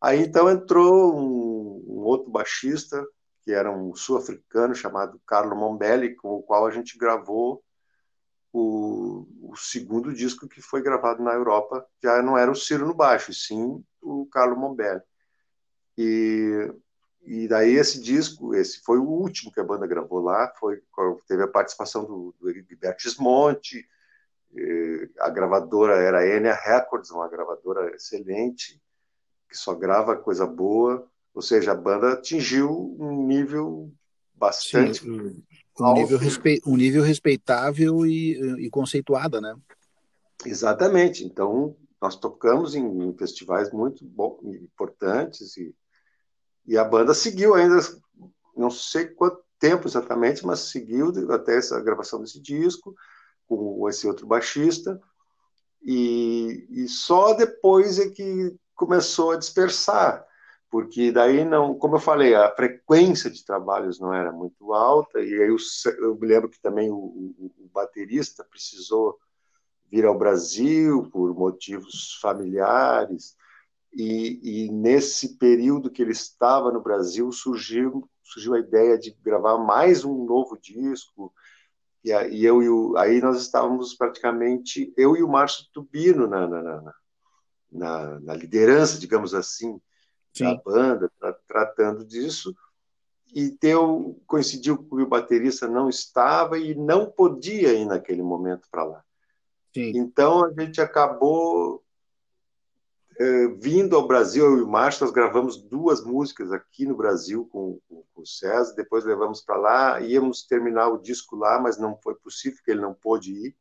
Aí 0.00 0.20
então 0.20 0.50
entrou 0.50 1.16
um 1.16 1.54
um 1.86 2.06
outro 2.06 2.30
baixista, 2.30 3.06
que 3.42 3.52
era 3.52 3.70
um 3.70 3.94
sul-africano 3.94 4.74
chamado 4.74 5.20
Carlo 5.26 5.56
Mombelli, 5.56 6.14
com 6.14 6.34
o 6.34 6.42
qual 6.42 6.66
a 6.66 6.70
gente 6.70 6.98
gravou 6.98 7.62
o, 8.56 9.26
o, 9.50 9.56
segundo 9.56 10.14
disco 10.14 10.48
que 10.48 10.62
foi 10.62 10.80
gravado 10.80 11.20
na 11.20 11.32
Europa. 11.32 11.84
Já 12.00 12.22
não 12.22 12.38
era 12.38 12.48
o 12.48 12.54
Ciro 12.54 12.86
no 12.86 12.94
baixo, 12.94 13.32
e 13.32 13.34
sim 13.34 13.84
o 14.00 14.26
Carlo 14.26 14.56
Mombelli. 14.56 15.02
E, 15.98 16.72
e 17.22 17.48
daí 17.48 17.74
esse 17.74 18.00
disco, 18.00 18.54
esse 18.54 18.80
foi 18.84 18.98
o 18.98 19.08
último 19.08 19.50
que 19.50 19.58
a 19.58 19.64
banda 19.64 19.88
gravou 19.88 20.20
lá, 20.20 20.52
foi 20.60 20.80
teve 21.26 21.42
a 21.42 21.48
participação 21.48 22.04
do, 22.04 22.32
do 22.38 22.52
Gilberto 22.52 23.02
Gismonti, 23.02 23.84
a 25.18 25.28
gravadora 25.30 25.96
era 25.96 26.20
a 26.20 26.26
Enya 26.26 26.54
Records, 26.54 27.10
uma 27.10 27.28
gravadora 27.28 27.92
excelente, 27.96 28.80
que 29.48 29.56
só 29.56 29.74
grava 29.74 30.16
coisa 30.16 30.46
boa, 30.46 31.10
ou 31.34 31.42
seja, 31.42 31.72
a 31.72 31.74
banda 31.74 32.12
atingiu 32.12 32.96
um 33.00 33.26
nível 33.26 33.92
bastante 34.32 35.00
Sim, 35.00 35.44
um, 35.80 35.94
nível, 35.94 36.18
respe... 36.18 36.62
um 36.66 36.76
nível 36.76 37.02
respeitável 37.02 38.06
e, 38.06 38.66
e 38.66 38.70
conceituada, 38.70 39.40
né? 39.40 39.54
Exatamente. 40.44 41.24
Então, 41.24 41.76
nós 42.00 42.16
tocamos 42.16 42.74
em, 42.74 43.16
festivais 43.16 43.70
muito 43.72 44.04
bom, 44.04 44.38
importantes 44.44 45.56
e, 45.56 45.74
e 46.66 46.76
a 46.76 46.84
banda 46.84 47.14
seguiu 47.14 47.54
ainda, 47.54 47.78
não 48.56 48.70
sei 48.70 49.06
quanto 49.06 49.42
tempo 49.58 49.88
exatamente, 49.88 50.44
mas 50.44 50.60
seguiu 50.60 51.12
até 51.32 51.56
essa 51.56 51.80
gravação 51.80 52.20
desse 52.20 52.40
disco 52.40 52.94
com 53.46 53.88
esse 53.88 54.06
outro 54.06 54.26
baixista 54.26 55.00
e, 55.82 56.66
e 56.70 56.88
só 56.88 57.34
depois 57.34 57.98
é 57.98 58.08
que 58.08 58.54
começou 58.74 59.32
a 59.32 59.36
dispersar 59.36 60.24
porque 60.74 61.12
daí 61.12 61.44
não, 61.44 61.78
como 61.78 61.94
eu 61.94 62.00
falei, 62.00 62.34
a 62.34 62.52
frequência 62.52 63.30
de 63.30 63.44
trabalhos 63.44 64.00
não 64.00 64.12
era 64.12 64.32
muito 64.32 64.72
alta, 64.72 65.20
e 65.20 65.32
aí 65.32 65.48
eu, 65.48 65.56
eu 66.00 66.16
me 66.16 66.26
lembro 66.26 66.48
que 66.48 66.60
também 66.60 66.90
o, 66.90 66.96
o, 66.96 67.52
o, 67.60 67.70
baterista 67.72 68.42
precisou 68.42 69.16
vir 69.88 70.04
ao 70.04 70.18
Brasil 70.18 71.08
por 71.12 71.32
motivos 71.32 72.18
familiares, 72.20 73.36
e, 73.92 74.64
e, 74.64 74.72
nesse 74.72 75.38
período 75.38 75.92
que 75.92 76.02
ele 76.02 76.10
estava 76.10 76.72
no 76.72 76.82
Brasil 76.82 77.30
surgiu, 77.30 78.10
surgiu 78.24 78.54
a 78.54 78.58
ideia 78.58 78.98
de 78.98 79.16
gravar 79.22 79.58
mais 79.58 80.04
um 80.04 80.24
novo 80.24 80.58
disco, 80.60 81.32
e, 82.02 82.10
e 82.10 82.44
eu 82.44 82.60
e 82.60 82.68
o, 82.68 82.96
aí 82.96 83.20
nós 83.20 83.40
estávamos 83.40 83.94
praticamente, 83.94 84.92
eu 84.96 85.16
e 85.16 85.22
o 85.22 85.28
Márcio 85.28 85.66
Tubino 85.72 86.26
na, 86.26 86.48
na, 86.48 86.62
na, 86.62 86.94
na, 87.70 88.18
na 88.18 88.34
liderança, 88.34 88.98
digamos 88.98 89.34
assim, 89.34 89.80
Sim. 90.34 90.44
da 90.44 90.54
banda, 90.56 91.10
tra 91.18 91.32
tratando 91.46 92.04
disso. 92.04 92.54
E 93.34 93.50
deu, 93.60 94.20
coincidiu 94.26 94.78
que 94.78 94.94
o 94.94 95.06
baterista 95.06 95.66
não 95.66 95.88
estava 95.88 96.58
e 96.58 96.74
não 96.74 97.10
podia 97.10 97.72
ir 97.72 97.84
naquele 97.84 98.22
momento 98.22 98.68
para 98.70 98.84
lá. 98.84 99.04
Sim. 99.74 99.92
Então 99.96 100.44
a 100.44 100.52
gente 100.52 100.80
acabou 100.80 101.82
é, 103.18 103.48
vindo 103.48 103.96
ao 103.96 104.06
Brasil, 104.06 104.44
eu 104.44 104.58
e 104.58 104.62
o 104.62 104.68
Márcio, 104.68 105.04
nós 105.04 105.14
gravamos 105.14 105.56
duas 105.56 106.04
músicas 106.04 106.52
aqui 106.52 106.84
no 106.84 106.96
Brasil 106.96 107.46
com, 107.50 107.78
com, 107.88 108.04
com 108.12 108.22
o 108.22 108.26
César, 108.26 108.74
depois 108.74 109.04
levamos 109.04 109.40
para 109.40 109.56
lá, 109.56 110.00
íamos 110.00 110.42
terminar 110.44 110.88
o 110.88 110.98
disco 110.98 111.36
lá, 111.36 111.60
mas 111.60 111.78
não 111.78 111.96
foi 111.96 112.14
possível, 112.16 112.56
porque 112.56 112.72
ele 112.72 112.80
não 112.80 112.94
pôde 112.94 113.32
ir. 113.32 113.56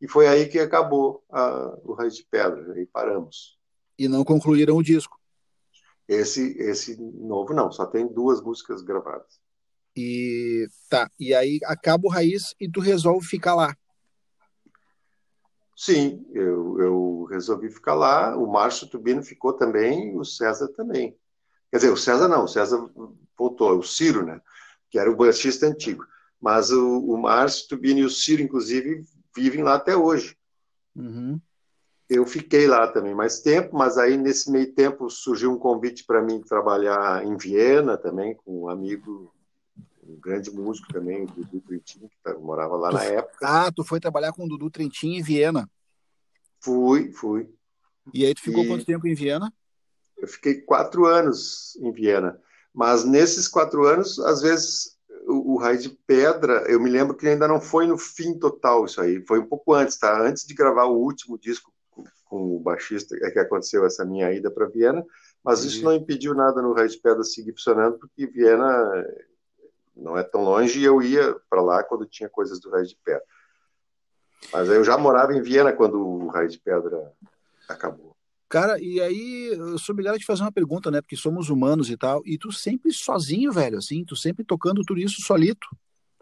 E 0.00 0.08
foi 0.08 0.28
aí 0.28 0.46
que 0.46 0.58
acabou 0.58 1.24
a, 1.30 1.76
o 1.84 1.92
Raiz 1.92 2.16
de 2.16 2.24
Pedra, 2.24 2.72
aí 2.72 2.86
paramos. 2.86 3.58
E 3.98 4.06
não 4.08 4.24
concluíram 4.24 4.76
o 4.76 4.82
disco. 4.82 5.17
Esse, 6.08 6.56
esse 6.58 6.96
novo 6.96 7.52
não, 7.52 7.70
só 7.70 7.84
tem 7.84 8.06
duas 8.06 8.40
músicas 8.40 8.80
gravadas. 8.80 9.38
E 9.94 10.66
tá, 10.88 11.10
e 11.20 11.34
aí 11.34 11.60
acaba 11.64 12.06
o 12.06 12.10
Raiz 12.10 12.54
e 12.58 12.70
tu 12.70 12.80
resolve 12.80 13.26
ficar 13.26 13.54
lá. 13.54 13.76
Sim, 15.76 16.26
eu, 16.32 16.80
eu 16.80 17.24
resolvi 17.30 17.70
ficar 17.70 17.94
lá. 17.94 18.36
O 18.36 18.50
Márcio 18.50 18.88
Tubino 18.88 19.22
ficou 19.22 19.52
também, 19.52 20.16
o 20.16 20.24
César 20.24 20.68
também. 20.68 21.16
Quer 21.70 21.76
dizer, 21.76 21.90
o 21.90 21.96
César 21.96 22.26
não, 22.26 22.44
o 22.44 22.48
César 22.48 22.88
voltou, 23.36 23.78
o 23.78 23.82
Ciro, 23.82 24.24
né? 24.24 24.40
Que 24.90 24.98
era 24.98 25.10
o 25.10 25.16
baixista 25.16 25.66
antigo. 25.66 26.06
Mas 26.40 26.70
o, 26.70 27.00
o 27.00 27.18
Márcio 27.18 27.68
Tubino 27.68 28.00
e 28.00 28.04
o 28.04 28.10
Ciro, 28.10 28.42
inclusive, 28.42 29.04
vivem 29.36 29.62
lá 29.62 29.74
até 29.74 29.94
hoje. 29.94 30.36
Uhum 30.96 31.38
eu 32.08 32.24
fiquei 32.24 32.66
lá 32.66 32.88
também 32.88 33.14
mais 33.14 33.40
tempo, 33.40 33.76
mas 33.76 33.98
aí 33.98 34.16
nesse 34.16 34.50
meio 34.50 34.72
tempo 34.72 35.10
surgiu 35.10 35.52
um 35.52 35.58
convite 35.58 36.04
para 36.04 36.22
mim 36.22 36.40
trabalhar 36.40 37.24
em 37.24 37.36
Viena 37.36 37.98
também 37.98 38.34
com 38.34 38.62
um 38.62 38.68
amigo, 38.68 39.32
um 40.02 40.18
grande 40.18 40.50
músico 40.50 40.90
também, 40.90 41.26
Dudu 41.26 41.60
Trentin, 41.60 42.08
que 42.08 42.16
tá, 42.22 42.34
morava 42.38 42.76
lá 42.76 42.88
tu, 42.88 42.94
na 42.94 43.04
época. 43.04 43.46
Ah, 43.46 43.70
tu 43.70 43.84
foi 43.84 44.00
trabalhar 44.00 44.32
com 44.32 44.44
o 44.44 44.48
Dudu 44.48 44.70
Trentin 44.70 45.16
em 45.16 45.22
Viena? 45.22 45.70
Fui, 46.60 47.12
fui. 47.12 47.50
E 48.14 48.24
aí 48.24 48.34
tu 48.34 48.40
ficou 48.40 48.64
e 48.64 48.68
quanto 48.68 48.86
tempo 48.86 49.06
em 49.06 49.14
Viena? 49.14 49.52
Eu 50.16 50.26
fiquei 50.26 50.62
quatro 50.62 51.04
anos 51.04 51.76
em 51.76 51.92
Viena, 51.92 52.40
mas 52.72 53.04
nesses 53.04 53.46
quatro 53.46 53.86
anos, 53.86 54.18
às 54.18 54.40
vezes 54.40 54.96
o, 55.26 55.54
o 55.54 55.58
Raio 55.58 55.78
de 55.78 55.90
Pedra, 56.06 56.64
eu 56.68 56.80
me 56.80 56.88
lembro 56.88 57.14
que 57.14 57.28
ainda 57.28 57.46
não 57.46 57.60
foi 57.60 57.86
no 57.86 57.98
fim 57.98 58.38
total 58.38 58.86
isso 58.86 58.98
aí, 58.98 59.22
foi 59.26 59.38
um 59.38 59.46
pouco 59.46 59.74
antes, 59.74 59.98
tá? 59.98 60.18
Antes 60.20 60.46
de 60.46 60.54
gravar 60.54 60.86
o 60.86 60.96
último 60.96 61.38
disco 61.38 61.70
com 62.24 62.56
o 62.56 62.60
baixista, 62.60 63.16
é 63.22 63.30
que 63.30 63.38
aconteceu 63.38 63.84
essa 63.84 64.04
minha 64.04 64.32
ida 64.32 64.50
para 64.50 64.66
Viena, 64.66 65.04
mas 65.42 65.64
isso 65.64 65.82
não 65.82 65.94
impediu 65.94 66.34
nada 66.34 66.60
no 66.60 66.72
Raio 66.72 66.88
de 66.88 66.98
Pedra 66.98 67.22
seguir 67.22 67.52
funcionando, 67.52 67.98
porque 67.98 68.26
Viena 68.26 69.06
não 69.96 70.16
é 70.16 70.22
tão 70.22 70.42
longe 70.42 70.78
e 70.78 70.84
eu 70.84 71.02
ia 71.02 71.34
para 71.48 71.62
lá 71.62 71.82
quando 71.82 72.06
tinha 72.06 72.28
coisas 72.28 72.60
do 72.60 72.70
Raio 72.70 72.86
de 72.86 72.96
Pedra. 73.04 73.22
Mas 74.52 74.68
eu 74.68 74.84
já 74.84 74.96
morava 74.96 75.34
em 75.34 75.42
Viena 75.42 75.72
quando 75.72 75.98
o 75.98 76.28
Raio 76.28 76.48
de 76.48 76.58
Pedra 76.58 77.12
acabou. 77.68 78.16
Cara, 78.48 78.80
e 78.80 78.98
aí 79.00 79.48
eu 79.52 79.78
sou 79.78 79.92
obrigado 79.92 80.14
a 80.14 80.18
te 80.18 80.24
fazer 80.24 80.42
uma 80.42 80.52
pergunta, 80.52 80.90
né? 80.90 81.02
Porque 81.02 81.16
somos 81.16 81.50
humanos 81.50 81.90
e 81.90 81.96
tal, 81.98 82.22
e 82.24 82.38
tu 82.38 82.50
sempre 82.50 82.90
sozinho, 82.92 83.52
velho, 83.52 83.76
assim, 83.76 84.04
tu 84.04 84.16
sempre 84.16 84.42
tocando 84.42 84.82
tudo 84.86 85.00
isso 85.00 85.20
solito, 85.20 85.68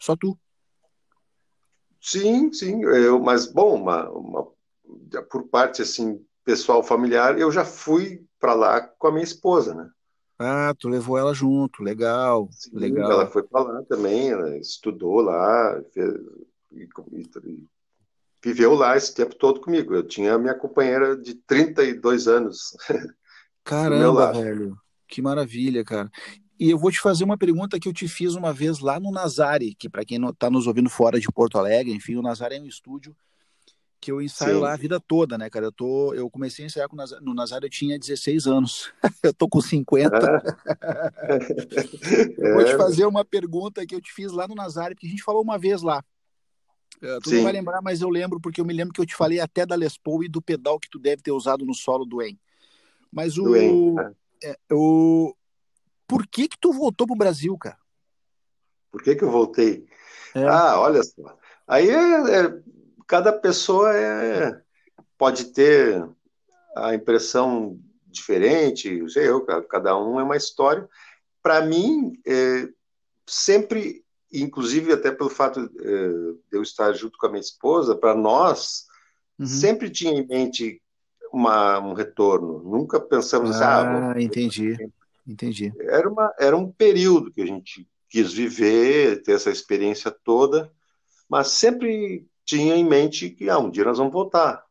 só 0.01 0.17
tu. 0.17 0.37
Sim, 2.01 2.53
sim, 2.53 2.83
eu, 2.83 3.21
mas 3.21 3.47
bom, 3.47 3.77
uma, 3.77 4.09
uma 4.11 4.56
por 5.31 5.49
parte 5.49 5.83
assim 5.83 6.25
pessoal 6.45 6.83
familiar, 6.83 7.39
eu 7.39 7.51
já 7.51 7.65
fui 7.65 8.25
para 8.39 8.55
lá 8.55 8.81
com 8.81 9.09
a 9.09 9.13
minha 9.13 9.25
esposa, 9.25 9.75
né? 9.75 9.91
Ah, 10.39 10.75
tu 10.79 10.89
levou 10.89 11.19
ela 11.19 11.35
junto, 11.35 11.83
legal, 11.83 12.49
Sim, 12.53 12.71
legal. 12.75 13.11
Ela 13.11 13.27
foi 13.27 13.43
para 13.43 13.63
lá 13.63 13.83
também, 13.83 14.31
ela 14.31 14.57
estudou 14.59 15.21
lá, 15.21 15.83
fez, 15.93 16.15
e, 16.73 16.89
e, 17.13 17.65
viveu 18.45 18.75
lá 18.75 18.97
esse 18.97 19.15
tempo 19.15 19.35
todo 19.35 19.61
comigo. 19.61 19.95
Eu 19.95 20.07
tinha 20.07 20.39
minha 20.39 20.55
companheira 20.55 21.17
de 21.17 21.35
32 21.35 22.29
anos. 22.29 22.77
Caramba, 23.65 24.33
velho, 24.33 24.77
que 25.09 25.21
maravilha, 25.21 25.83
cara. 25.85 26.11
E 26.61 26.71
eu 26.71 26.79
vou 26.79 26.91
te 26.91 27.01
fazer 27.01 27.25
uma 27.25 27.37
pergunta 27.37 27.81
que 27.81 27.89
eu 27.89 27.93
te 27.93 28.07
fiz 28.07 28.35
uma 28.35 28.53
vez 28.53 28.79
lá 28.79 29.01
no 29.01 29.11
Nazare, 29.11 29.75
que 29.75 29.89
para 29.89 30.05
quem 30.05 30.23
está 30.29 30.49
nos 30.49 30.67
ouvindo 30.67 30.89
fora 30.89 31.19
de 31.19 31.27
Porto 31.27 31.59
Alegre, 31.59 31.93
enfim, 31.93 32.15
o 32.17 32.23
Nazare 32.23 32.57
é 32.57 32.61
um 32.61 32.67
estúdio 32.67 33.17
que 34.07 34.13
eu 34.13 34.23
ensaio 34.23 34.55
Sim. 34.55 34.61
lá 34.61 34.73
a 34.73 34.77
vida 34.77 35.01
toda, 35.01 35.37
né, 35.37 35.51
cara? 35.51 35.67
Eu, 35.67 35.73
tô, 35.73 36.15
eu 36.15 36.31
comecei 36.31 36.65
a 36.65 36.67
ensaiar 36.67 36.89
no 37.21 37.35
Nazário, 37.35 37.67
eu 37.67 37.71
tinha 37.71 37.99
16 37.99 38.47
anos. 38.47 38.93
eu 39.21 39.35
tô 39.35 39.49
com 39.49 39.61
50. 39.61 40.17
É. 42.39 42.53
Vou 42.55 42.65
te 42.65 42.71
é. 42.71 42.77
fazer 42.77 43.05
uma 43.05 43.25
pergunta 43.25 43.85
que 43.85 43.97
eu 43.97 44.01
te 44.01 44.13
fiz 44.13 44.31
lá 44.31 44.47
no 44.47 44.55
Nazário, 44.55 44.95
porque 44.95 45.09
a 45.09 45.11
gente 45.11 45.25
falou 45.25 45.43
uma 45.43 45.59
vez 45.59 45.83
lá. 45.83 46.05
Uh, 47.03 47.19
tu 47.21 47.31
Sim. 47.31 47.37
não 47.39 47.43
vai 47.43 47.53
lembrar, 47.53 47.83
mas 47.83 48.01
eu 48.01 48.09
lembro, 48.09 48.41
porque 48.41 48.61
eu 48.61 48.65
me 48.65 48.73
lembro 48.73 48.95
que 48.95 49.01
eu 49.01 49.07
te 49.07 49.17
falei 49.17 49.41
até 49.41 49.67
da 49.67 49.75
Les 49.75 49.99
Paul 49.99 50.23
e 50.23 50.29
do 50.29 50.41
pedal 50.41 50.79
que 50.79 50.89
tu 50.89 51.01
deve 51.01 51.21
ter 51.21 51.33
usado 51.33 51.67
no 51.67 51.75
solo 51.75 52.05
do 52.05 52.23
En. 52.23 52.39
Mas 53.11 53.37
o, 53.37 53.57
é. 53.57 54.13
é, 54.45 54.57
o... 54.73 55.35
Por 56.07 56.29
que 56.29 56.47
que 56.47 56.59
tu 56.61 56.73
voltou 56.73 57.09
pro 57.09 57.17
Brasil, 57.17 57.59
cara? 57.59 57.77
Por 58.93 59.03
que 59.03 59.17
que 59.17 59.25
eu 59.25 59.33
voltei? 59.33 59.85
É. 60.33 60.45
Ah, 60.45 60.79
olha 60.79 61.03
só. 61.03 61.37
Aí 61.67 61.91
é, 61.91 62.45
é 62.45 62.63
cada 63.07 63.33
pessoa 63.33 63.95
é, 63.97 64.61
pode 65.17 65.47
ter 65.47 66.07
a 66.77 66.95
impressão 66.95 67.79
diferente, 68.07 69.09
sei 69.11 69.29
eu, 69.29 69.45
cada 69.69 69.97
um 69.99 70.19
é 70.19 70.23
uma 70.23 70.37
história. 70.37 70.89
Para 71.43 71.65
mim, 71.65 72.19
é, 72.27 72.69
sempre, 73.27 74.05
inclusive 74.33 74.93
até 74.93 75.11
pelo 75.11 75.31
fato 75.31 75.61
é, 75.61 76.09
de 76.49 76.57
eu 76.57 76.63
estar 76.63 76.93
junto 76.93 77.19
com 77.19 77.27
a 77.27 77.31
minha 77.31 77.41
esposa, 77.41 77.95
para 77.95 78.15
nós, 78.15 78.87
uhum. 79.39 79.47
sempre 79.47 79.91
tinha 79.91 80.13
em 80.13 80.27
mente 80.27 80.83
uma, 81.33 81.79
um 81.79 81.93
retorno. 81.93 82.63
Nunca 82.63 82.99
pensamos 82.99 83.61
ah, 83.61 84.13
ah 84.13 84.21
entendi, 84.21 84.77
entendi. 85.27 85.73
Era, 85.81 86.09
uma, 86.09 86.35
era 86.39 86.57
um 86.57 86.71
período 86.71 87.31
que 87.31 87.43
a 87.43 87.47
gente 87.47 87.87
quis 88.09 88.33
viver, 88.33 89.23
ter 89.23 89.33
essa 89.33 89.51
experiência 89.51 90.11
toda, 90.11 90.71
mas 91.29 91.49
sempre 91.49 92.27
tinha 92.47 92.77
em 92.77 92.85
mente 92.85 93.29
que 93.29 93.51
ah, 93.51 93.59
um 93.59 93.71
dia 93.71 93.85
nós 93.85 93.99
vamos 93.99 94.13
voltar. 94.13 94.65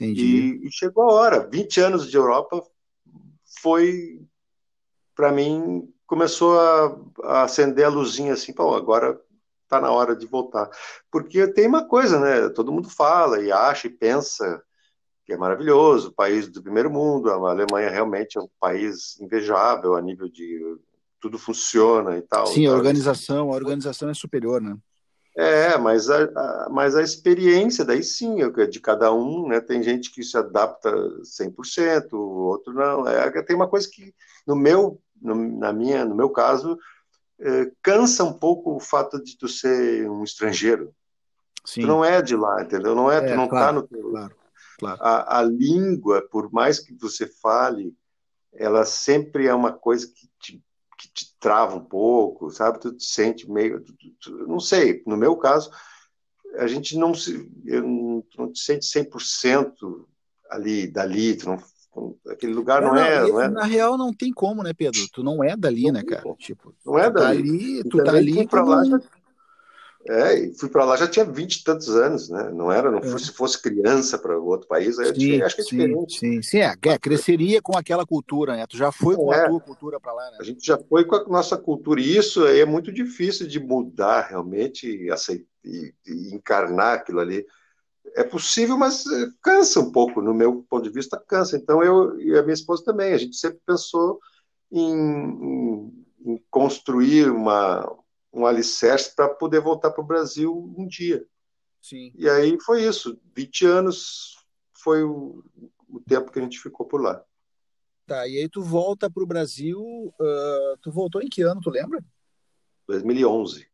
E, 0.00 0.66
e, 0.66 0.72
chegou 0.72 1.04
a 1.04 1.12
hora. 1.12 1.48
20 1.48 1.80
anos 1.80 2.10
de 2.10 2.16
Europa 2.16 2.62
foi, 3.60 4.22
para 5.14 5.30
mim, 5.30 5.92
começou 6.06 6.58
a, 6.58 6.98
a 7.24 7.42
acender 7.42 7.84
a 7.84 7.90
luzinha 7.90 8.32
assim, 8.32 8.52
pô, 8.54 8.74
agora 8.74 9.20
está 9.64 9.78
na 9.78 9.90
hora 9.90 10.16
de 10.16 10.26
voltar. 10.26 10.70
Porque 11.10 11.46
tem 11.46 11.66
uma 11.66 11.86
coisa, 11.86 12.18
né? 12.18 12.48
Todo 12.48 12.72
mundo 12.72 12.88
fala 12.88 13.40
e 13.40 13.52
acha 13.52 13.86
e 13.86 13.90
pensa 13.90 14.62
que 15.24 15.34
é 15.34 15.36
maravilhoso, 15.36 16.12
país 16.12 16.48
do 16.48 16.62
primeiro 16.62 16.90
mundo, 16.90 17.30
a 17.30 17.50
Alemanha 17.50 17.90
realmente 17.90 18.36
é 18.36 18.40
um 18.40 18.48
país 18.58 19.20
invejável 19.20 19.94
a 19.94 20.00
nível 20.00 20.28
de 20.28 20.58
tudo 21.20 21.38
funciona 21.38 22.16
e 22.16 22.22
tal. 22.22 22.46
Sim, 22.46 22.66
a 22.66 22.72
organização, 22.72 23.52
a 23.52 23.54
organização 23.54 24.08
é 24.08 24.14
superior, 24.14 24.60
né? 24.60 24.76
É, 25.36 25.78
mas 25.78 26.10
a, 26.10 26.24
a, 26.24 26.68
mas 26.70 26.96
a 26.96 27.02
experiência, 27.02 27.84
daí 27.84 28.02
sim, 28.02 28.38
de 28.68 28.80
cada 28.80 29.12
um, 29.12 29.48
né? 29.48 29.60
Tem 29.60 29.82
gente 29.82 30.10
que 30.10 30.22
se 30.22 30.36
adapta 30.36 30.90
100%, 31.22 32.12
outro 32.12 32.72
não. 32.72 33.06
É, 33.06 33.42
tem 33.42 33.54
uma 33.54 33.68
coisa 33.68 33.88
que, 33.90 34.14
no 34.46 34.56
meu, 34.56 35.00
no, 35.20 35.34
na 35.34 35.72
minha, 35.72 36.04
no 36.04 36.14
meu 36.14 36.30
caso, 36.30 36.76
é, 37.38 37.70
cansa 37.82 38.24
um 38.24 38.32
pouco 38.32 38.74
o 38.74 38.80
fato 38.80 39.22
de 39.22 39.38
tu 39.38 39.48
ser 39.48 40.10
um 40.10 40.24
estrangeiro. 40.24 40.92
Sim. 41.64 41.82
Tu 41.82 41.86
não 41.86 42.04
é 42.04 42.20
de 42.20 42.34
lá, 42.34 42.62
entendeu? 42.62 42.94
Não 42.94 43.10
é, 43.10 43.18
é 43.18 43.20
tu 43.20 43.36
não 43.36 43.44
tá 43.44 43.50
claro, 43.50 43.66
tá 43.66 43.72
no 43.72 43.82
teu... 43.82 44.10
Claro, 44.10 44.36
claro. 44.78 45.00
A, 45.02 45.38
a 45.38 45.42
língua, 45.42 46.26
por 46.30 46.52
mais 46.52 46.80
que 46.80 46.92
você 46.94 47.26
fale, 47.26 47.94
ela 48.52 48.84
sempre 48.84 49.46
é 49.46 49.54
uma 49.54 49.72
coisa 49.72 50.08
que 50.08 50.28
te 50.40 50.62
que 51.00 51.08
te 51.08 51.34
trava 51.40 51.76
um 51.76 51.84
pouco, 51.84 52.50
sabe? 52.50 52.78
Tu 52.78 52.92
te 52.92 53.04
sente 53.04 53.50
meio. 53.50 53.80
Tu, 53.80 53.94
tu, 54.20 54.30
não 54.46 54.60
sei, 54.60 55.02
no 55.06 55.16
meu 55.16 55.34
caso, 55.34 55.70
a 56.58 56.66
gente 56.66 56.98
não 56.98 57.14
se. 57.14 57.50
Eu 57.64 57.82
não, 57.82 58.24
não 58.36 58.52
te 58.52 58.60
sente 58.60 58.84
100% 58.84 59.72
ali, 60.50 60.86
dali, 60.86 61.36
tu 61.36 61.46
não, 61.46 62.16
aquele 62.28 62.52
lugar 62.52 62.82
não, 62.82 62.90
não 62.90 62.96
é, 62.96 63.20
não 63.26 63.40
é, 63.40 63.48
Na 63.48 63.64
real, 63.64 63.96
não 63.96 64.12
tem 64.12 64.30
como, 64.32 64.62
né, 64.62 64.74
Pedro? 64.74 65.00
Tu 65.10 65.22
não 65.22 65.42
é 65.42 65.56
dali, 65.56 65.86
não 65.86 65.92
né, 65.94 66.02
cara? 66.02 66.34
Tipo, 66.34 66.74
não 66.84 66.98
é 66.98 67.04
tá 67.04 67.20
dali. 67.20 67.38
Tá 67.38 67.48
ali, 67.48 67.84
tu 67.88 68.04
tá 68.04 68.12
ali. 68.12 68.48
Pra 68.48 68.62
lá, 68.62 68.84
já, 68.84 69.00
é, 70.10 70.38
e 70.40 70.54
fui 70.54 70.68
para 70.68 70.84
lá 70.84 70.96
já 70.96 71.06
tinha 71.06 71.24
vinte 71.24 71.56
e 71.56 71.64
tantos 71.64 71.88
anos, 71.94 72.28
né? 72.28 72.50
Não 72.52 72.72
era, 72.72 72.90
não 72.90 72.98
é. 72.98 73.18
se 73.18 73.30
fosse 73.30 73.62
criança 73.62 74.18
para 74.18 74.36
outro 74.36 74.66
país, 74.66 74.98
aí 74.98 75.06
sim, 75.06 75.12
tinha, 75.12 75.46
acho 75.46 75.54
que 75.54 75.60
é 75.60 75.64
sim, 75.64 75.76
diferente. 75.76 76.18
Sim, 76.18 76.42
sim, 76.42 76.58
é, 76.58 76.74
é, 76.82 76.98
cresceria 76.98 77.62
com 77.62 77.78
aquela 77.78 78.04
cultura, 78.04 78.56
né? 78.56 78.66
Tu 78.66 78.76
já 78.76 78.90
foi 78.90 79.14
com 79.14 79.32
é, 79.32 79.44
a 79.44 79.48
tua 79.48 79.60
cultura 79.60 80.00
para 80.00 80.12
lá, 80.12 80.30
né? 80.32 80.38
A 80.40 80.42
gente 80.42 80.66
já 80.66 80.76
foi 80.76 81.04
com 81.04 81.14
a 81.14 81.24
nossa 81.28 81.56
cultura, 81.56 82.00
e 82.00 82.16
isso 82.16 82.44
aí 82.44 82.58
é 82.58 82.66
muito 82.66 82.90
difícil 82.90 83.46
de 83.46 83.60
mudar 83.60 84.22
realmente 84.22 84.90
e, 84.90 85.12
aceitar, 85.12 85.46
e, 85.64 85.94
e 86.04 86.34
encarnar 86.34 86.94
aquilo 86.94 87.20
ali. 87.20 87.46
É 88.16 88.24
possível, 88.24 88.76
mas 88.76 89.06
eh, 89.06 89.28
cansa 89.40 89.78
um 89.78 89.92
pouco, 89.92 90.20
no 90.20 90.34
meu 90.34 90.66
ponto 90.68 90.82
de 90.82 90.90
vista, 90.90 91.22
cansa. 91.24 91.56
Então 91.56 91.84
eu 91.84 92.18
e 92.18 92.36
a 92.36 92.42
minha 92.42 92.54
esposa 92.54 92.82
também, 92.84 93.12
a 93.12 93.18
gente 93.18 93.36
sempre 93.36 93.60
pensou 93.64 94.18
em, 94.72 94.92
em, 94.92 96.04
em 96.26 96.42
construir 96.50 97.30
uma, 97.30 97.88
um 98.32 98.46
alicerce 98.46 99.14
para 99.14 99.28
poder 99.28 99.60
voltar 99.60 99.90
para 99.90 100.02
o 100.02 100.06
Brasil 100.06 100.72
um 100.76 100.86
dia. 100.86 101.26
Sim. 101.80 102.12
E 102.14 102.28
aí 102.28 102.58
foi 102.60 102.84
isso. 102.84 103.18
20 103.34 103.66
anos 103.66 104.36
foi 104.74 105.02
o, 105.02 105.42
o 105.88 106.00
tempo 106.00 106.30
que 106.30 106.38
a 106.38 106.42
gente 106.42 106.60
ficou 106.60 106.86
por 106.86 107.00
lá. 107.00 107.22
Tá, 108.06 108.26
e 108.26 108.38
aí 108.38 108.48
tu 108.48 108.62
volta 108.62 109.08
para 109.08 109.22
o 109.22 109.26
Brasil, 109.26 109.80
uh, 109.80 110.76
tu 110.82 110.90
voltou 110.90 111.22
em 111.22 111.28
que 111.28 111.42
ano, 111.42 111.60
tu 111.60 111.70
lembra? 111.70 112.04
2011. 112.88 113.68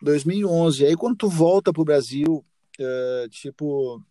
2011. 0.00 0.84
Aí 0.84 0.96
quando 0.96 1.16
tu 1.16 1.28
volta 1.28 1.72
para 1.72 1.80
o 1.80 1.84
Brasil, 1.84 2.44
uh, 2.78 3.28
tipo, 3.30 4.02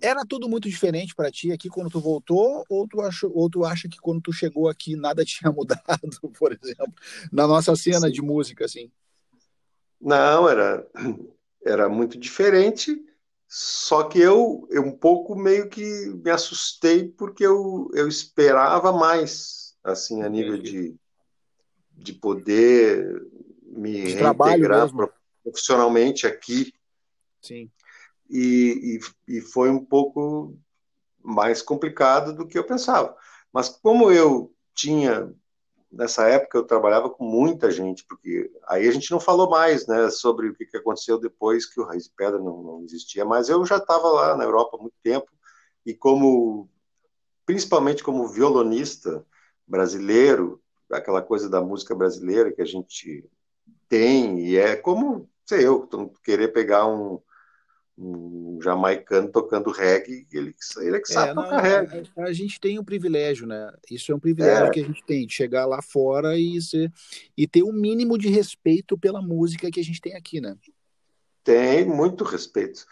era 0.00 0.24
tudo 0.24 0.48
muito 0.48 0.68
diferente 0.68 1.14
para 1.14 1.30
ti 1.30 1.52
aqui 1.52 1.68
quando 1.68 1.90
tu 1.90 2.00
voltou, 2.00 2.64
ou 2.68 2.86
tu, 2.86 3.00
achou, 3.00 3.30
ou 3.34 3.50
tu 3.50 3.64
acha 3.64 3.88
que 3.88 3.98
quando 3.98 4.20
tu 4.20 4.32
chegou 4.32 4.68
aqui 4.68 4.96
nada 4.96 5.24
tinha 5.26 5.50
mudado, 5.50 5.82
por 6.38 6.52
exemplo, 6.52 6.94
na 7.32 7.46
nossa 7.46 7.74
cena 7.74 8.06
Sim. 8.06 8.12
de 8.12 8.22
música, 8.22 8.64
assim? 8.64 8.90
Não, 10.00 10.48
era, 10.48 10.86
era 11.64 11.88
muito 11.88 12.18
diferente, 12.18 13.04
só 13.48 14.04
que 14.04 14.20
eu, 14.20 14.66
eu 14.70 14.82
um 14.82 14.96
pouco 14.96 15.34
meio 15.34 15.68
que 15.68 15.82
me 16.22 16.30
assustei 16.30 17.08
porque 17.08 17.44
eu, 17.44 17.90
eu 17.94 18.06
esperava 18.06 18.92
mais, 18.92 19.76
assim, 19.82 20.22
a 20.22 20.28
nível 20.28 20.58
de, 20.58 20.94
de 21.92 22.12
poder 22.12 23.26
me 23.62 24.04
de 24.04 24.14
reintegrar 24.14 24.88
profissionalmente 25.42 26.26
aqui. 26.26 26.72
Sim 27.42 27.70
e, 28.28 29.00
e, 29.28 29.36
e 29.38 29.40
foi 29.40 29.70
um 29.70 29.84
pouco 29.84 30.56
mais 31.22 31.62
complicado 31.62 32.34
do 32.34 32.46
que 32.46 32.58
eu 32.58 32.64
pensava. 32.64 33.16
Mas 33.52 33.68
como 33.68 34.10
eu 34.10 34.52
tinha 34.74 35.32
nessa 35.90 36.28
época 36.28 36.58
eu 36.58 36.64
trabalhava 36.64 37.08
com 37.08 37.24
muita 37.24 37.70
gente, 37.70 38.04
porque 38.04 38.50
aí 38.66 38.86
a 38.86 38.92
gente 38.92 39.10
não 39.10 39.18
falou 39.18 39.48
mais 39.48 39.86
né, 39.86 40.10
sobre 40.10 40.48
o 40.48 40.54
que 40.54 40.76
aconteceu 40.76 41.18
depois 41.18 41.66
que 41.66 41.80
o 41.80 41.84
Raiz 41.84 42.04
de 42.04 42.10
Pedra 42.10 42.38
não, 42.38 42.62
não 42.62 42.84
existia, 42.84 43.24
mas 43.24 43.48
eu 43.48 43.64
já 43.64 43.78
estava 43.78 44.08
lá 44.08 44.36
na 44.36 44.44
Europa 44.44 44.76
há 44.76 44.80
muito 44.80 44.96
tempo, 45.02 45.26
e 45.84 45.94
como, 45.94 46.68
principalmente 47.46 48.02
como 48.02 48.28
violonista 48.28 49.24
brasileiro, 49.66 50.62
aquela 50.90 51.22
coisa 51.22 51.48
da 51.48 51.60
música 51.60 51.94
brasileira 51.94 52.52
que 52.52 52.62
a 52.62 52.66
gente 52.66 53.24
tem, 53.88 54.40
e 54.40 54.56
é 54.56 54.76
como, 54.76 55.28
sei 55.46 55.66
eu, 55.66 55.88
querer 56.22 56.48
pegar 56.48 56.86
um, 56.86 57.20
um 57.98 58.60
jamaicano 58.62 59.30
tocando 59.30 59.70
reggae, 59.70 60.26
ele, 60.32 60.54
ele 60.78 60.96
é 60.96 61.00
que 61.00 61.12
sabe 61.12 61.32
é, 61.32 61.34
não, 61.34 61.42
tocar 61.42 61.60
reggae. 61.60 62.10
A, 62.16 62.24
a, 62.24 62.32
gente 62.32 62.60
tem 62.60 62.78
um 62.78 62.84
privilégio, 62.84 63.46
né? 63.46 63.72
Isso 63.90 64.12
é 64.12 64.14
um 64.14 64.20
privilégio 64.20 64.66
é. 64.66 64.70
que 64.70 64.80
a 64.80 64.84
gente 64.84 65.04
tem, 65.04 65.26
de 65.26 65.34
chegar 65.34 65.66
lá 65.66 65.82
fora 65.82 66.38
e, 66.38 66.60
ser, 66.62 66.92
e 67.36 67.46
ter 67.46 67.64
um 67.64 67.72
mínimo 67.72 68.16
de 68.16 68.28
respeito 68.28 68.96
pela 68.96 69.20
música 69.20 69.70
que 69.70 69.80
a 69.80 69.84
gente 69.84 70.00
tem 70.00 70.14
aqui, 70.14 70.40
né? 70.40 70.56
Tem 71.42 71.84
muito 71.84 72.22
respeito. 72.22 72.84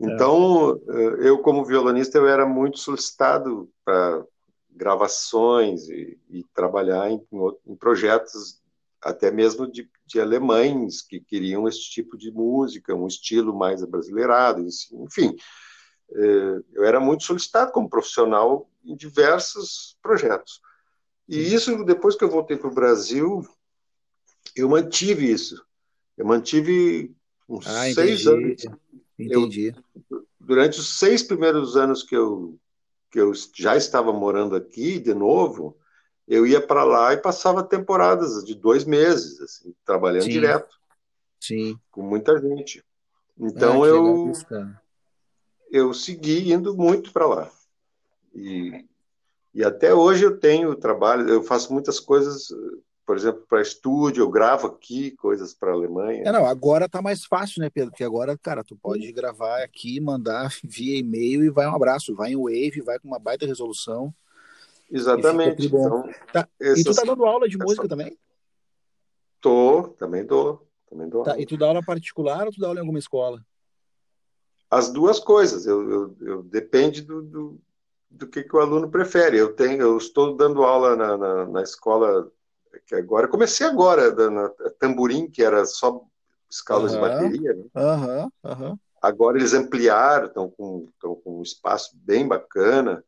É. 0.00 0.06
Então, 0.06 0.80
é. 0.88 1.28
eu 1.28 1.38
como 1.38 1.64
violonista, 1.64 2.16
eu 2.16 2.26
era 2.26 2.46
muito 2.46 2.78
solicitado 2.78 3.70
para 3.84 4.24
gravações 4.70 5.88
e, 5.88 6.18
e 6.30 6.44
trabalhar 6.54 7.10
em, 7.10 7.20
em 7.66 7.76
projetos 7.76 8.62
até 9.00 9.30
mesmo 9.30 9.70
de, 9.70 9.88
de, 10.06 10.20
alemães 10.20 11.02
que 11.02 11.20
queriam 11.20 11.66
esse 11.66 11.82
tipo 11.90 12.16
de 12.16 12.30
música, 12.30 12.94
um 12.94 13.06
estilo 13.06 13.56
mais 13.56 13.82
abrasileirado, 13.82 14.66
enfim. 14.92 15.36
É, 16.12 16.60
eu 16.72 16.84
era 16.84 17.00
muito 17.00 17.24
solicitado 17.24 17.72
como 17.72 17.88
profissional 17.88 18.70
em 18.84 18.94
diversos 18.94 19.96
projetos. 20.02 20.60
E 21.28 21.38
isso, 21.38 21.84
depois 21.84 22.16
que 22.16 22.24
eu 22.24 22.30
voltei 22.30 22.56
para 22.56 22.68
o 22.68 22.74
Brasil, 22.74 23.46
eu 24.54 24.68
mantive 24.68 25.30
isso. 25.30 25.64
Eu 26.16 26.26
mantive 26.26 27.14
uns 27.48 27.66
ah, 27.66 27.92
seis 27.92 28.26
anos. 28.26 28.64
Entendi. 29.18 29.74
Eu, 30.10 30.26
durante 30.38 30.78
os 30.78 30.98
seis 30.98 31.22
primeiros 31.22 31.76
anos 31.76 32.02
que 32.02 32.14
eu, 32.14 32.58
que 33.10 33.20
eu 33.20 33.32
já 33.54 33.76
estava 33.76 34.12
morando 34.12 34.54
aqui, 34.54 34.98
de 34.98 35.14
novo, 35.14 35.76
eu 36.26 36.46
ia 36.46 36.60
para 36.60 36.84
lá 36.84 37.12
e 37.12 37.18
passava 37.18 37.62
temporadas 37.62 38.44
de 38.44 38.54
dois 38.54 38.84
meses, 38.84 39.40
assim, 39.40 39.74
trabalhando 39.84 40.24
Sim. 40.24 40.30
direto. 40.30 40.76
Sim. 41.40 41.78
Com 41.90 42.02
muita 42.02 42.38
gente. 42.40 42.82
Então 43.38 43.82
ah, 43.82 43.88
eu 43.88 44.32
eu 45.70 45.92
segui 45.92 46.52
indo 46.52 46.76
muito 46.76 47.12
para 47.12 47.26
lá. 47.26 47.50
E, 48.32 48.84
e 49.52 49.64
até 49.64 49.92
hoje 49.92 50.24
eu 50.24 50.38
tenho 50.38 50.74
trabalho, 50.76 51.28
eu 51.28 51.42
faço 51.42 51.72
muitas 51.72 51.98
coisas, 51.98 52.46
por 53.04 53.16
exemplo, 53.16 53.44
para 53.48 53.60
estúdio, 53.60 54.22
eu 54.22 54.30
gravo 54.30 54.68
aqui 54.68 55.10
coisas 55.12 55.52
para 55.52 55.72
a 55.72 55.74
Alemanha. 55.74 56.22
É, 56.24 56.30
não, 56.30 56.46
agora 56.46 56.88
tá 56.88 57.02
mais 57.02 57.24
fácil, 57.24 57.60
né, 57.60 57.68
Pedro? 57.68 57.90
Porque 57.90 58.04
agora, 58.04 58.38
cara, 58.38 58.62
tu 58.62 58.76
pode 58.76 59.10
gravar 59.10 59.64
aqui, 59.64 60.00
mandar 60.00 60.54
via 60.62 60.96
e-mail 60.96 61.44
e 61.44 61.50
vai 61.50 61.66
um 61.66 61.74
abraço, 61.74 62.14
vai 62.14 62.32
em 62.32 62.36
Wave, 62.36 62.82
vai 62.82 62.98
com 63.00 63.08
uma 63.08 63.18
baita 63.18 63.44
resolução. 63.44 64.14
Exatamente. 64.94 65.66
Então, 65.66 66.08
tá. 66.32 66.48
essas... 66.60 66.78
E 66.78 66.84
tu 66.84 66.94
tá 66.94 67.02
dando 67.04 67.24
aula 67.24 67.48
de 67.48 67.58
música 67.58 67.88
também? 67.88 68.16
Tô, 69.40 69.88
também 69.98 70.24
dou. 70.24 70.66
Também 70.88 71.08
dou 71.08 71.24
tá. 71.24 71.38
E 71.38 71.44
tu 71.44 71.56
dá 71.56 71.66
aula 71.66 71.82
particular 71.82 72.46
ou 72.46 72.52
tu 72.52 72.60
dá 72.60 72.68
aula 72.68 72.78
em 72.78 72.82
alguma 72.82 73.00
escola? 73.00 73.44
As 74.70 74.92
duas 74.92 75.18
coisas. 75.18 75.66
Eu, 75.66 75.90
eu, 75.90 76.16
eu 76.20 76.42
depende 76.44 77.02
do, 77.02 77.22
do, 77.22 77.60
do, 78.08 78.28
que, 78.28 78.44
que 78.44 78.56
o 78.56 78.60
aluno 78.60 78.88
prefere. 78.88 79.36
Eu 79.36 79.52
tenho, 79.52 79.82
eu 79.82 79.98
estou 79.98 80.36
dando 80.36 80.62
aula 80.62 80.94
na, 80.94 81.16
na, 81.16 81.46
na 81.46 81.62
escola 81.62 82.30
que 82.86 82.94
agora 82.94 83.28
comecei 83.28 83.66
agora 83.66 84.12
na 84.30 84.48
tamborim 84.78 85.28
que 85.28 85.42
era 85.42 85.64
só 85.64 86.04
escalas 86.48 86.92
uhum, 86.92 87.00
de 87.00 87.08
bateria. 87.08 87.54
Né? 87.54 87.64
Uhum, 87.74 88.30
uhum. 88.44 88.78
Agora 89.02 89.38
eles 89.38 89.54
ampliaram, 89.54 90.26
estão 90.26 90.48
com, 90.50 90.88
estão 90.94 91.16
com 91.16 91.40
um 91.40 91.42
espaço 91.42 91.90
bem 91.94 92.26
bacana 92.26 93.04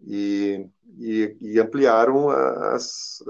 e, 0.00 0.68
e, 0.98 1.36
e 1.40 1.60
ampliaram 1.60 2.28
as, 2.30 3.22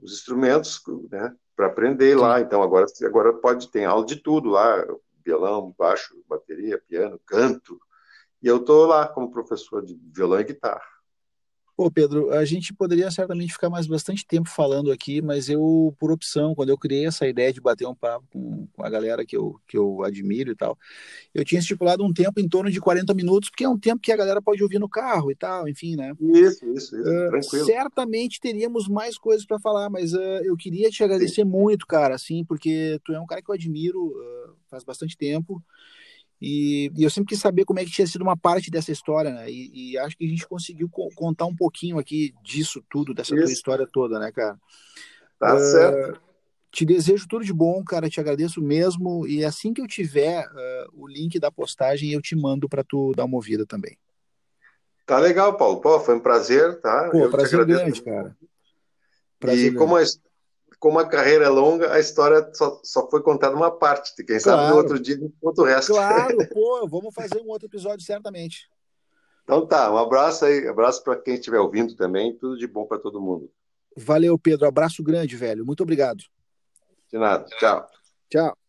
os 0.00 0.12
instrumentos 0.12 0.80
né, 1.10 1.34
para 1.54 1.66
aprender 1.66 2.14
Sim. 2.14 2.20
lá. 2.20 2.40
Então 2.40 2.62
agora, 2.62 2.86
agora 3.02 3.32
pode 3.32 3.70
ter 3.70 3.84
aula 3.84 4.04
de 4.04 4.16
tudo 4.16 4.50
lá, 4.50 4.84
violão, 5.24 5.74
baixo, 5.78 6.16
bateria, 6.28 6.82
piano, 6.88 7.20
canto. 7.26 7.80
E 8.42 8.46
eu 8.46 8.58
estou 8.58 8.86
lá 8.86 9.06
como 9.06 9.30
professor 9.30 9.84
de 9.84 9.98
violão 10.14 10.40
e 10.40 10.44
guitarra. 10.44 10.80
Pô, 11.80 11.90
Pedro, 11.90 12.30
a 12.34 12.44
gente 12.44 12.74
poderia 12.74 13.10
certamente 13.10 13.54
ficar 13.54 13.70
mais 13.70 13.86
bastante 13.86 14.26
tempo 14.26 14.50
falando 14.50 14.92
aqui, 14.92 15.22
mas 15.22 15.48
eu, 15.48 15.96
por 15.98 16.12
opção, 16.12 16.54
quando 16.54 16.68
eu 16.68 16.76
criei 16.76 17.06
essa 17.06 17.26
ideia 17.26 17.50
de 17.54 17.58
bater 17.58 17.86
um 17.86 17.94
papo 17.94 18.26
com, 18.30 18.68
com 18.70 18.84
a 18.84 18.90
galera 18.90 19.24
que 19.24 19.34
eu, 19.34 19.58
que 19.66 19.78
eu 19.78 20.04
admiro 20.04 20.52
e 20.52 20.54
tal, 20.54 20.78
eu 21.34 21.42
tinha 21.42 21.58
estipulado 21.58 22.04
um 22.04 22.12
tempo 22.12 22.38
em 22.38 22.46
torno 22.46 22.70
de 22.70 22.78
40 22.78 23.14
minutos, 23.14 23.48
porque 23.48 23.64
é 23.64 23.68
um 23.70 23.78
tempo 23.78 24.02
que 24.02 24.12
a 24.12 24.16
galera 24.16 24.42
pode 24.42 24.62
ouvir 24.62 24.78
no 24.78 24.90
carro 24.90 25.30
e 25.30 25.34
tal, 25.34 25.66
enfim, 25.70 25.96
né? 25.96 26.12
Isso, 26.20 26.66
isso, 26.66 26.94
isso, 26.94 27.00
uh, 27.00 27.30
tranquilo. 27.30 27.64
Certamente 27.64 28.40
teríamos 28.40 28.86
mais 28.86 29.16
coisas 29.16 29.46
para 29.46 29.58
falar, 29.58 29.88
mas 29.88 30.12
uh, 30.12 30.42
eu 30.44 30.58
queria 30.58 30.90
te 30.90 31.02
agradecer 31.02 31.44
Sim. 31.44 31.44
muito, 31.44 31.86
cara, 31.86 32.14
assim, 32.14 32.44
porque 32.44 33.00
tu 33.06 33.14
é 33.14 33.18
um 33.18 33.26
cara 33.26 33.40
que 33.40 33.50
eu 33.50 33.54
admiro 33.54 34.04
uh, 34.08 34.54
faz 34.68 34.84
bastante 34.84 35.16
tempo. 35.16 35.64
E, 36.40 36.90
e, 36.96 37.04
eu 37.04 37.10
sempre 37.10 37.28
quis 37.28 37.40
saber 37.40 37.66
como 37.66 37.78
é 37.80 37.84
que 37.84 37.90
tinha 37.90 38.06
sido 38.06 38.22
uma 38.22 38.36
parte 38.36 38.70
dessa 38.70 38.90
história, 38.90 39.30
né? 39.30 39.50
E, 39.50 39.92
e 39.92 39.98
acho 39.98 40.16
que 40.16 40.24
a 40.24 40.28
gente 40.28 40.46
conseguiu 40.46 40.88
co 40.88 41.08
contar 41.14 41.44
um 41.44 41.54
pouquinho 41.54 41.98
aqui 41.98 42.32
disso 42.42 42.82
tudo, 42.88 43.12
dessa 43.12 43.34
Isso. 43.34 43.44
tua 43.44 43.52
história 43.52 43.86
toda, 43.92 44.18
né, 44.18 44.32
cara? 44.32 44.58
Tá 45.38 45.54
uh, 45.54 45.58
certo. 45.58 46.20
Te 46.72 46.84
desejo 46.84 47.26
tudo 47.28 47.44
de 47.44 47.52
bom, 47.52 47.82
cara. 47.84 48.08
Te 48.08 48.20
agradeço 48.20 48.62
mesmo. 48.62 49.26
E 49.26 49.44
assim 49.44 49.74
que 49.74 49.82
eu 49.82 49.86
tiver 49.86 50.46
uh, 50.46 51.02
o 51.02 51.06
link 51.06 51.38
da 51.38 51.50
postagem, 51.50 52.10
eu 52.10 52.22
te 52.22 52.34
mando 52.34 52.68
para 52.68 52.84
tu 52.84 53.12
dar 53.14 53.24
uma 53.24 53.36
ouvida 53.36 53.66
também. 53.66 53.98
Tá 55.04 55.18
legal, 55.18 55.56
Paulo. 55.56 55.80
Pô, 55.80 56.00
foi 56.00 56.14
um 56.14 56.20
prazer, 56.20 56.80
tá? 56.80 57.10
Pô, 57.10 57.24
eu 57.24 57.30
prazer 57.30 57.66
grande, 57.66 58.00
cara. 58.02 58.36
Prazer 59.38 59.58
e 59.58 59.62
grande. 59.70 59.76
como 59.76 59.96
a, 59.96 60.02
como 60.78 60.98
a 60.98 61.08
carreira 61.08 61.44
é 61.44 61.48
longa, 61.48 61.92
a 61.92 61.98
história 61.98 62.48
só, 62.52 62.80
só 62.82 63.08
foi 63.08 63.22
contada 63.22 63.54
uma 63.54 63.70
parte. 63.70 64.14
Quem 64.16 64.38
claro. 64.38 64.40
sabe 64.40 64.70
no 64.70 64.76
outro 64.76 64.98
dia 64.98 65.18
conta 65.40 65.62
o 65.62 65.64
resto. 65.64 65.92
Claro, 65.92 66.36
pô, 66.52 66.88
vamos 66.88 67.14
fazer 67.14 67.40
um 67.40 67.48
outro 67.48 67.66
episódio 67.66 68.04
certamente. 68.04 68.68
Então 69.44 69.66
tá, 69.66 69.92
um 69.92 69.98
abraço 69.98 70.44
aí, 70.44 70.68
abraço 70.68 71.02
para 71.02 71.16
quem 71.16 71.34
estiver 71.34 71.58
ouvindo 71.58 71.96
também, 71.96 72.36
tudo 72.36 72.56
de 72.56 72.66
bom 72.66 72.86
para 72.86 72.98
todo 72.98 73.20
mundo. 73.20 73.50
Valeu, 73.96 74.38
Pedro, 74.38 74.68
abraço 74.68 75.02
grande, 75.02 75.36
velho. 75.36 75.66
Muito 75.66 75.82
obrigado. 75.82 76.22
De 77.10 77.18
nada, 77.18 77.44
tchau. 77.58 77.88
Tchau. 78.28 78.59